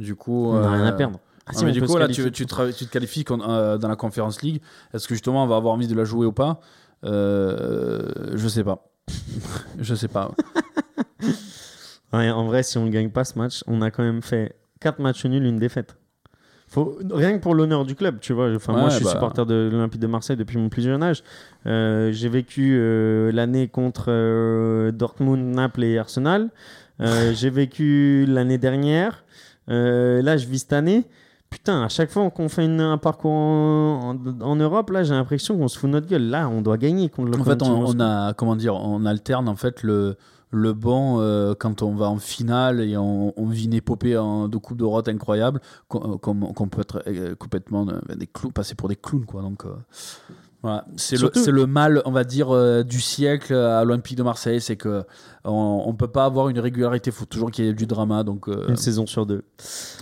Du 0.00 0.16
coup, 0.16 0.48
On 0.48 0.58
n'a 0.58 0.66
euh, 0.66 0.70
rien 0.72 0.86
à 0.86 0.92
perdre. 0.92 1.20
Ah, 1.46 1.52
non, 1.52 1.58
si, 1.60 1.64
mais 1.66 1.70
on 1.70 1.74
du 1.74 1.82
coup, 1.82 1.96
là, 1.98 2.08
tu, 2.08 2.32
tu, 2.32 2.46
te, 2.46 2.72
tu 2.72 2.86
te 2.86 2.90
qualifies 2.90 3.24
euh, 3.30 3.78
dans 3.78 3.88
la 3.88 3.96
Conference 3.96 4.42
League. 4.42 4.60
Est-ce 4.92 5.06
que 5.06 5.14
justement, 5.14 5.44
on 5.44 5.46
va 5.46 5.54
avoir 5.54 5.72
envie 5.72 5.86
de 5.86 5.94
la 5.94 6.04
jouer 6.04 6.26
ou 6.26 6.32
pas? 6.32 6.60
Euh, 7.04 8.32
Je 8.34 8.48
sais 8.48 8.64
pas. 8.64 8.89
je 9.78 9.94
sais 9.94 10.08
pas. 10.08 10.34
Ouais, 12.12 12.30
en 12.30 12.44
vrai, 12.44 12.62
si 12.62 12.76
on 12.76 12.86
ne 12.86 12.90
gagne 12.90 13.10
pas 13.10 13.24
ce 13.24 13.38
match, 13.38 13.62
on 13.66 13.82
a 13.82 13.90
quand 13.90 14.02
même 14.02 14.22
fait 14.22 14.56
4 14.80 14.98
matchs 14.98 15.24
nuls, 15.26 15.44
une 15.44 15.58
défaite. 15.58 15.96
Faut, 16.66 16.98
rien 17.10 17.36
que 17.36 17.42
pour 17.42 17.54
l'honneur 17.54 17.84
du 17.84 17.96
club, 17.96 18.20
tu 18.20 18.32
vois. 18.32 18.54
Enfin, 18.54 18.72
moi, 18.72 18.88
je 18.90 18.96
suis 18.96 19.04
bah. 19.04 19.10
supporter 19.10 19.44
de 19.44 19.68
l'Olympique 19.72 20.00
de 20.00 20.06
Marseille 20.06 20.36
depuis 20.36 20.56
mon 20.56 20.68
plus 20.68 20.82
jeune 20.82 21.02
âge. 21.02 21.24
Euh, 21.66 22.12
J'ai 22.12 22.28
vécu 22.28 22.76
euh, 22.78 23.32
l'année 23.32 23.66
contre 23.66 24.06
euh, 24.08 24.92
Dortmund, 24.92 25.54
Naples 25.54 25.82
et 25.82 25.98
Arsenal. 25.98 26.50
J'ai 27.00 27.50
vécu 27.50 28.24
l'année 28.28 28.58
dernière. 28.58 29.24
Là, 29.66 30.36
je 30.36 30.46
vis 30.46 30.60
cette 30.60 30.72
année. 30.72 31.06
Putain, 31.50 31.82
à 31.82 31.88
chaque 31.88 32.10
fois 32.10 32.30
qu'on 32.30 32.48
fait 32.48 32.64
une- 32.64 32.80
un 32.80 32.96
parcours 32.96 33.32
en, 33.32 34.16
en- 34.16 34.40
en 34.40 34.56
Europe, 34.56 34.90
là, 34.90 35.02
j'ai 35.02 35.14
l'impression 35.14 35.58
qu'on 35.58 35.66
se 35.68 35.78
fout 35.78 35.88
de 35.90 35.94
notre 35.94 36.06
gueule. 36.06 36.22
Là, 36.30 36.48
on 36.48 36.62
doit 36.62 36.78
gagner 36.78 37.08
contre 37.08 37.32
le 37.32 37.38
En 37.40 37.44
fait, 37.44 37.62
on, 37.62 38.00
a, 38.00 38.32
comment 38.34 38.54
dire, 38.56 38.74
on 38.76 39.04
alterne 39.04 39.48
en 39.48 39.56
fait 39.56 39.82
le, 39.82 40.16
le 40.52 40.72
bon 40.72 41.18
euh, 41.20 41.54
quand 41.58 41.82
on 41.82 41.94
va 41.96 42.08
en 42.08 42.18
finale 42.18 42.80
et 42.80 42.96
on, 42.96 43.32
on 43.36 43.46
vit 43.46 43.64
une 43.64 43.74
épopée 43.74 44.16
en- 44.16 44.46
de 44.48 44.56
Coupe 44.58 44.76
d'Europe 44.78 45.08
incroyable, 45.08 45.60
qu'on 45.88 46.18
qu'on 46.18 46.68
peut 46.68 46.80
être 46.82 47.02
euh, 47.08 47.34
complètement 47.34 47.86
euh, 47.88 48.14
des 48.14 48.28
clowns, 48.28 48.52
passer 48.52 48.76
pour 48.76 48.88
des 48.88 48.96
clowns, 48.96 49.26
quoi. 49.26 49.42
Donc, 49.42 49.64
euh, 49.66 49.70
voilà. 50.62 50.84
C'est 50.96 51.16
le, 51.16 51.66
mal, 51.66 52.02
on 52.04 52.10
va 52.10 52.22
dire, 52.24 52.54
euh, 52.54 52.82
du 52.82 53.00
siècle 53.00 53.54
à 53.54 53.82
l'Olympique 53.84 54.18
de 54.18 54.22
Marseille, 54.22 54.60
c'est 54.60 54.76
que 54.76 55.04
on, 55.44 55.84
on 55.86 55.94
peut 55.94 56.08
pas 56.08 56.26
avoir 56.26 56.50
une 56.50 56.58
régularité, 56.58 57.10
il 57.10 57.14
faut 57.14 57.24
toujours 57.24 57.50
qu'il 57.50 57.64
y 57.64 57.68
ait 57.68 57.72
du 57.72 57.86
drama. 57.86 58.24
Donc, 58.24 58.48
euh, 58.48 58.66
Une 58.68 58.76
saison 58.76 59.06
sur 59.06 59.24
deux. 59.24 59.42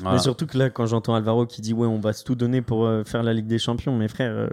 voilà. 0.00 0.16
Mais 0.16 0.22
surtout 0.22 0.46
que 0.46 0.59
là, 0.59 0.68
quand 0.68 0.86
j'entends 0.86 1.14
Alvaro 1.14 1.46
qui 1.46 1.61
dit 1.61 1.72
ouais, 1.74 1.86
on 1.86 2.00
va 2.00 2.12
se 2.12 2.24
tout 2.24 2.34
donner 2.34 2.61
pour 2.61 2.86
euh, 2.86 3.04
faire 3.04 3.22
la 3.22 3.32
Ligue 3.32 3.46
des 3.46 3.59
Champions, 3.59 3.96
mes 3.96 4.09
frères, 4.09 4.32
euh, 4.32 4.48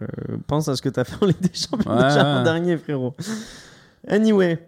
pense 0.46 0.68
à 0.68 0.76
ce 0.76 0.82
que 0.84 0.90
tu 0.90 1.00
as 1.00 1.06
fait 1.06 1.24
en 1.24 1.28
Ligue 1.28 1.42
des 1.42 1.58
Champions 1.58 1.92
Ouais, 1.92 2.04
déjà 2.04 2.24
l'an 2.24 2.38
ouais. 2.38 2.44
dernier, 2.44 2.78
frérot. 2.78 3.16
Anyway, 4.08 4.60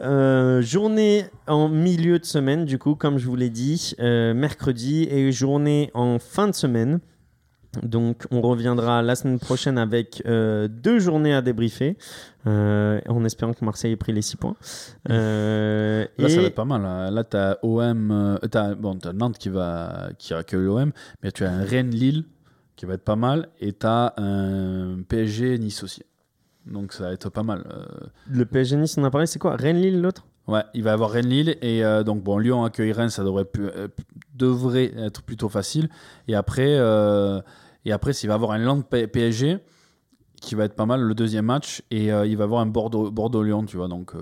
euh, 0.00 0.62
journée 0.62 1.26
en 1.46 1.68
milieu 1.68 2.18
de 2.18 2.24
semaine, 2.24 2.64
du 2.64 2.78
coup, 2.78 2.94
comme 2.94 3.18
je 3.18 3.26
vous 3.26 3.36
l'ai 3.36 3.50
dit, 3.50 3.94
euh, 4.00 4.32
mercredi 4.32 5.06
et 5.10 5.32
journée 5.32 5.90
en 5.92 6.18
fin 6.18 6.46
de 6.48 6.54
semaine. 6.54 7.00
Donc, 7.82 8.24
on 8.30 8.40
reviendra 8.40 9.02
la 9.02 9.14
semaine 9.14 9.38
prochaine 9.38 9.76
avec 9.78 10.22
euh, 10.26 10.68
deux 10.68 10.98
journées 10.98 11.34
à 11.34 11.42
débriefer, 11.42 11.96
euh, 12.46 12.98
en 13.08 13.24
espérant 13.24 13.52
que 13.52 13.64
Marseille 13.64 13.92
ait 13.92 13.96
pris 13.96 14.12
les 14.12 14.22
6 14.22 14.36
points. 14.36 14.56
Euh, 15.10 16.06
Là, 16.18 16.26
et- 16.26 16.30
ça 16.30 16.40
va 16.40 16.46
être 16.46 16.54
pas 16.54 16.64
mal. 16.64 16.84
hein. 16.84 17.10
Là, 17.10 17.24
tu 17.24 17.36
as 17.36 17.58
OM, 17.62 18.38
t'as- 18.50 18.74
bon, 18.74 18.98
Nantes 19.14 19.38
qui, 19.38 19.48
va, 19.50 20.08
qui 20.18 20.34
accueille 20.34 20.64
l'OM, 20.64 20.92
mais 21.22 21.30
tu 21.30 21.44
as 21.44 21.50
un 21.52 21.62
Rennes-Lille 21.64 22.24
qui 22.76 22.86
va 22.86 22.94
être 22.94 23.04
pas 23.04 23.16
mal, 23.16 23.48
et 23.60 23.72
tu 23.72 23.86
as 23.86 24.14
un 24.16 25.02
PSG-Nice 25.08 25.82
aussi. 25.82 26.02
Donc 26.66 26.92
ça 26.92 27.04
va 27.04 27.12
être 27.12 27.30
pas 27.30 27.42
mal. 27.42 27.64
Le 28.30 28.44
PSG 28.44 28.76
Nice, 28.76 28.96
on 28.98 29.04
a 29.04 29.10
parlé, 29.10 29.26
c'est 29.26 29.38
quoi? 29.38 29.56
Rennes-Lille 29.56 30.00
l'autre? 30.00 30.26
Ouais, 30.48 30.62
il 30.74 30.82
va 30.82 30.90
y 30.90 30.92
avoir 30.94 31.10
Rennes-Lille 31.10 31.56
et 31.62 31.84
euh, 31.84 32.02
donc 32.02 32.22
bon, 32.22 32.38
Lyon 32.38 32.64
accueille 32.64 32.92
Rennes, 32.92 33.10
ça 33.10 33.22
devrait, 33.22 33.44
pu- 33.44 33.62
euh, 33.68 33.86
devrait 34.34 34.92
être 34.96 35.22
plutôt 35.22 35.48
facile. 35.50 35.88
Et 36.26 36.34
après, 36.34 36.76
euh, 36.78 37.40
et 37.84 37.92
après, 37.92 38.12
s'il 38.14 38.28
va 38.28 38.34
y 38.34 38.36
avoir 38.36 38.52
un 38.52 38.58
Land 38.58 38.80
PSG 38.82 39.58
qui 40.40 40.54
va 40.54 40.64
être 40.64 40.74
pas 40.74 40.86
mal 40.86 41.00
le 41.02 41.14
deuxième 41.14 41.44
match 41.44 41.82
et 41.90 42.10
euh, 42.12 42.26
il 42.26 42.36
va 42.36 42.44
y 42.44 42.46
avoir 42.46 42.62
un 42.62 42.66
Bordeaux 42.66 43.10
Bordeaux-Lyon, 43.10 43.64
tu 43.66 43.76
vois. 43.76 43.88
Donc, 43.88 44.12
eh, 44.14 44.20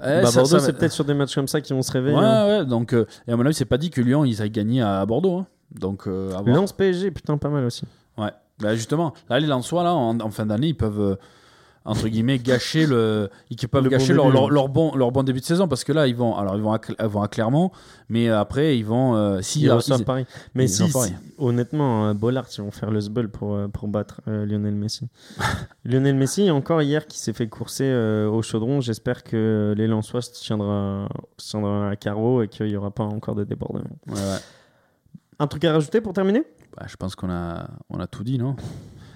Bah, 0.00 0.26
ça- 0.26 0.40
Bordeaux, 0.42 0.58
c'est 0.60 0.72
peut-être 0.74 0.92
sur 0.92 1.04
des 1.04 1.14
matchs 1.14 1.34
comme 1.34 1.48
ça 1.48 1.60
qui 1.60 1.72
vont 1.72 1.82
se 1.82 1.92
réveiller. 1.92 2.16
Ouais, 2.16 2.24
hein. 2.24 2.46
ouais. 2.60 2.64
Donc, 2.66 2.92
et 2.92 3.32
à 3.32 3.36
mon 3.36 3.44
avis, 3.44 3.54
c'est 3.54 3.64
pas 3.64 3.78
dit 3.78 3.90
que 3.90 4.00
Lyon 4.00 4.24
ils 4.24 4.42
aillent 4.42 4.50
gagner 4.50 4.82
à 4.82 5.04
Bordeaux. 5.06 5.38
hein. 5.38 5.46
Donc. 5.72 6.06
Lens 6.52 6.72
PSG, 6.72 7.10
putain, 7.10 7.36
pas 7.38 7.48
mal 7.48 7.64
aussi. 7.64 7.84
Ouais. 8.16 8.30
Bah, 8.60 8.74
justement, 8.76 9.12
là, 9.28 9.40
les 9.40 9.46
Lensois, 9.48 9.82
là, 9.82 9.92
en, 9.94 10.20
en 10.20 10.30
fin 10.30 10.46
d'année, 10.46 10.68
ils 10.68 10.76
peuvent, 10.76 11.18
entre 11.86 12.08
guillemets, 12.08 12.38
gâcher 12.38 12.86
le. 12.86 13.28
Ils 13.50 13.56
peuvent 13.68 13.84
Le 13.84 13.90
bon 13.90 13.96
gâcher 13.96 14.12
leur, 14.14 14.30
leur, 14.50 14.68
bon, 14.68 14.94
leur 14.96 15.12
bon 15.12 15.22
début 15.22 15.40
de 15.40 15.44
saison 15.44 15.68
parce 15.68 15.84
que 15.84 15.92
là, 15.92 16.06
ils 16.06 16.16
vont, 16.16 16.34
alors, 16.36 16.56
ils 16.56 16.62
vont, 16.62 16.72
à, 16.72 16.80
ils 17.00 17.06
vont 17.06 17.20
à 17.22 17.28
Clermont, 17.28 17.70
mais 18.08 18.28
après, 18.30 18.78
ils 18.78 18.84
vont. 18.84 19.14
euh, 19.16 19.40
si, 19.42 19.60
Ils 19.60 19.66
alors, 19.66 19.76
reçoivent 19.78 20.00
ils- 20.00 20.04
Paris. 20.04 20.26
Mais 20.54 20.66
si, 20.66 20.88
si- 20.90 21.12
honnêtement, 21.36 22.06
euh, 22.08 22.14
Bollard, 22.14 22.46
ils 22.56 22.62
vont 22.62 22.70
faire 22.70 22.90
le 22.90 23.00
sbul 23.02 23.28
pour, 23.28 23.54
euh, 23.54 23.68
pour 23.68 23.88
battre 23.88 24.22
euh, 24.28 24.46
Lionel 24.46 24.74
Messi. 24.74 25.08
Lionel 25.84 26.14
Messi, 26.14 26.50
encore 26.50 26.80
hier, 26.80 27.06
qui 27.06 27.18
s'est 27.18 27.34
fait 27.34 27.48
courser 27.48 27.84
euh, 27.84 28.28
au 28.30 28.40
chaudron. 28.40 28.80
J'espère 28.80 29.22
que 29.22 29.74
les 29.76 29.86
Lensois 29.86 30.22
se 30.22 30.32
tiendra, 30.32 31.08
se 31.36 31.50
tiendra 31.50 31.90
à 31.90 31.96
carreau 31.96 32.42
et 32.42 32.48
qu'il 32.48 32.66
n'y 32.66 32.76
aura 32.76 32.90
pas 32.92 33.04
encore 33.04 33.34
de 33.34 33.44
débordement. 33.44 33.84
Ouais, 34.06 34.14
ouais. 34.14 34.38
Un 35.38 35.46
truc 35.48 35.64
à 35.64 35.72
rajouter 35.72 36.00
pour 36.00 36.12
terminer? 36.14 36.44
Bah, 36.76 36.86
je 36.88 36.96
pense 36.96 37.14
qu'on 37.14 37.30
a, 37.30 37.68
on 37.90 37.98
a 38.00 38.06
tout 38.06 38.24
dit, 38.24 38.38
non? 38.38 38.56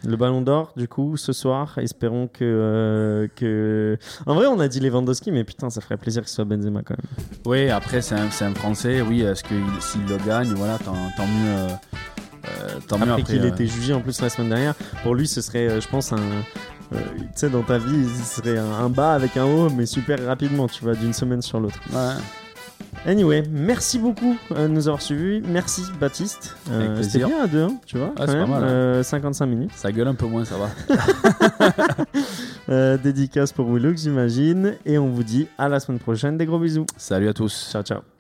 Le 0.07 0.17
ballon 0.17 0.43
d'or, 0.43 0.73
du 0.77 0.87
coup, 0.89 1.17
ce 1.17 1.33
soir. 1.33 1.77
Espérons 1.79 2.29
que, 2.29 2.39
euh, 2.45 3.27
que. 3.35 3.99
En 4.27 4.35
vrai, 4.35 4.47
on 4.47 4.61
a 4.61 4.69
dit 4.69 4.81
Lewandowski, 4.81 5.33
mais 5.33 5.45
putain, 5.45 5.71
ça 5.71 5.81
ferait 5.81 5.97
plaisir 5.97 6.23
que 6.23 6.29
ce 6.29 6.37
soit 6.37 6.45
Benzema 6.45 6.83
quand 6.83 6.95
même. 6.97 7.27
Oui, 7.47 7.69
après, 7.71 8.01
c'est 8.01 8.15
un, 8.15 8.55
Français. 8.55 9.01
Oui, 9.03 9.23
est-ce 9.23 9.43
que 9.43 9.55
il- 9.55 9.83
s'il 9.83 10.05
le 10.07 10.17
gagne, 10.19 10.53
voilà, 10.55 10.79
tant, 10.79 10.95
tant 11.17 11.27
mieux. 11.27 11.49
euh, 11.49 11.69
euh, 12.47 12.69
tant 12.87 12.97
Après, 12.97 13.11
après. 13.11 13.23
qu'il 13.25 13.43
euh, 13.43 13.49
été 13.49 13.67
jugé 13.67 13.93
en 13.93 14.01
plus 14.01 14.21
la 14.23 14.29
semaine 14.31 14.49
dernière, 14.51 14.75
pour 15.03 15.15
lui, 15.15 15.27
ce 15.27 15.41
serait, 15.41 15.69
euh, 15.69 15.81
je 15.81 15.89
pense, 15.89 16.13
un. 16.13 16.17
euh, 16.19 16.97
tu 17.19 17.25
sais, 17.35 17.51
dans 17.51 17.63
ta 17.63 17.79
vie, 17.79 18.07
ce 18.25 18.41
serait 18.41 18.57
un, 18.59 18.71
un 18.71 18.89
bas 18.89 19.13
avec 19.15 19.37
un 19.37 19.45
haut, 19.45 19.69
mais 19.71 19.85
super 19.87 20.25
rapidement, 20.25 20.67
tu 20.69 20.83
vois, 20.85 20.95
d'une 20.95 21.13
semaine 21.13 21.43
sur 21.43 21.61
l'autre. 21.61 21.81
ouais. 21.93 22.15
Anyway, 23.07 23.45
merci 23.51 23.99
beaucoup 23.99 24.37
euh, 24.53 24.69
de 24.69 24.73
nous 24.73 24.89
avoir 24.89 25.01
suivis. 25.03 25.41
Merci, 25.47 25.83
Baptiste. 26.01 26.57
Euh, 26.71 27.03
C'était 27.03 27.25
bien 27.25 27.43
à 27.43 27.47
deux, 27.47 27.63
hein, 27.63 27.77
tu 27.87 27.99
vois. 27.99 28.13
Ah, 28.17 28.27
quand 28.27 28.33
pas 28.33 28.47
mal, 28.47 28.65
hein. 28.65 28.69
Euh, 28.69 29.03
55 29.03 29.47
minutes. 29.47 29.71
Ça 29.75 29.93
gueule 29.93 30.09
un 30.09 30.15
peu 30.15 30.27
moins, 30.27 30.45
ça 30.45 30.57
va. 30.57 30.71
Euh, 32.71 32.99
dédicace 32.99 33.51
pour 33.51 33.73
Willux, 33.73 33.97
j'imagine. 33.97 34.75
Et 34.85 34.99
on 34.99 35.09
vous 35.09 35.23
dit 35.23 35.47
à 35.57 35.71
la 35.71 35.81
semaine 35.81 35.99
prochaine. 35.99 36.37
Des 36.37 36.45
gros 36.45 36.59
bisous. 36.59 36.85
Salut 36.99 37.27
à 37.29 37.33
tous. 37.33 37.71
Ciao, 37.73 37.83
ciao. 37.83 38.18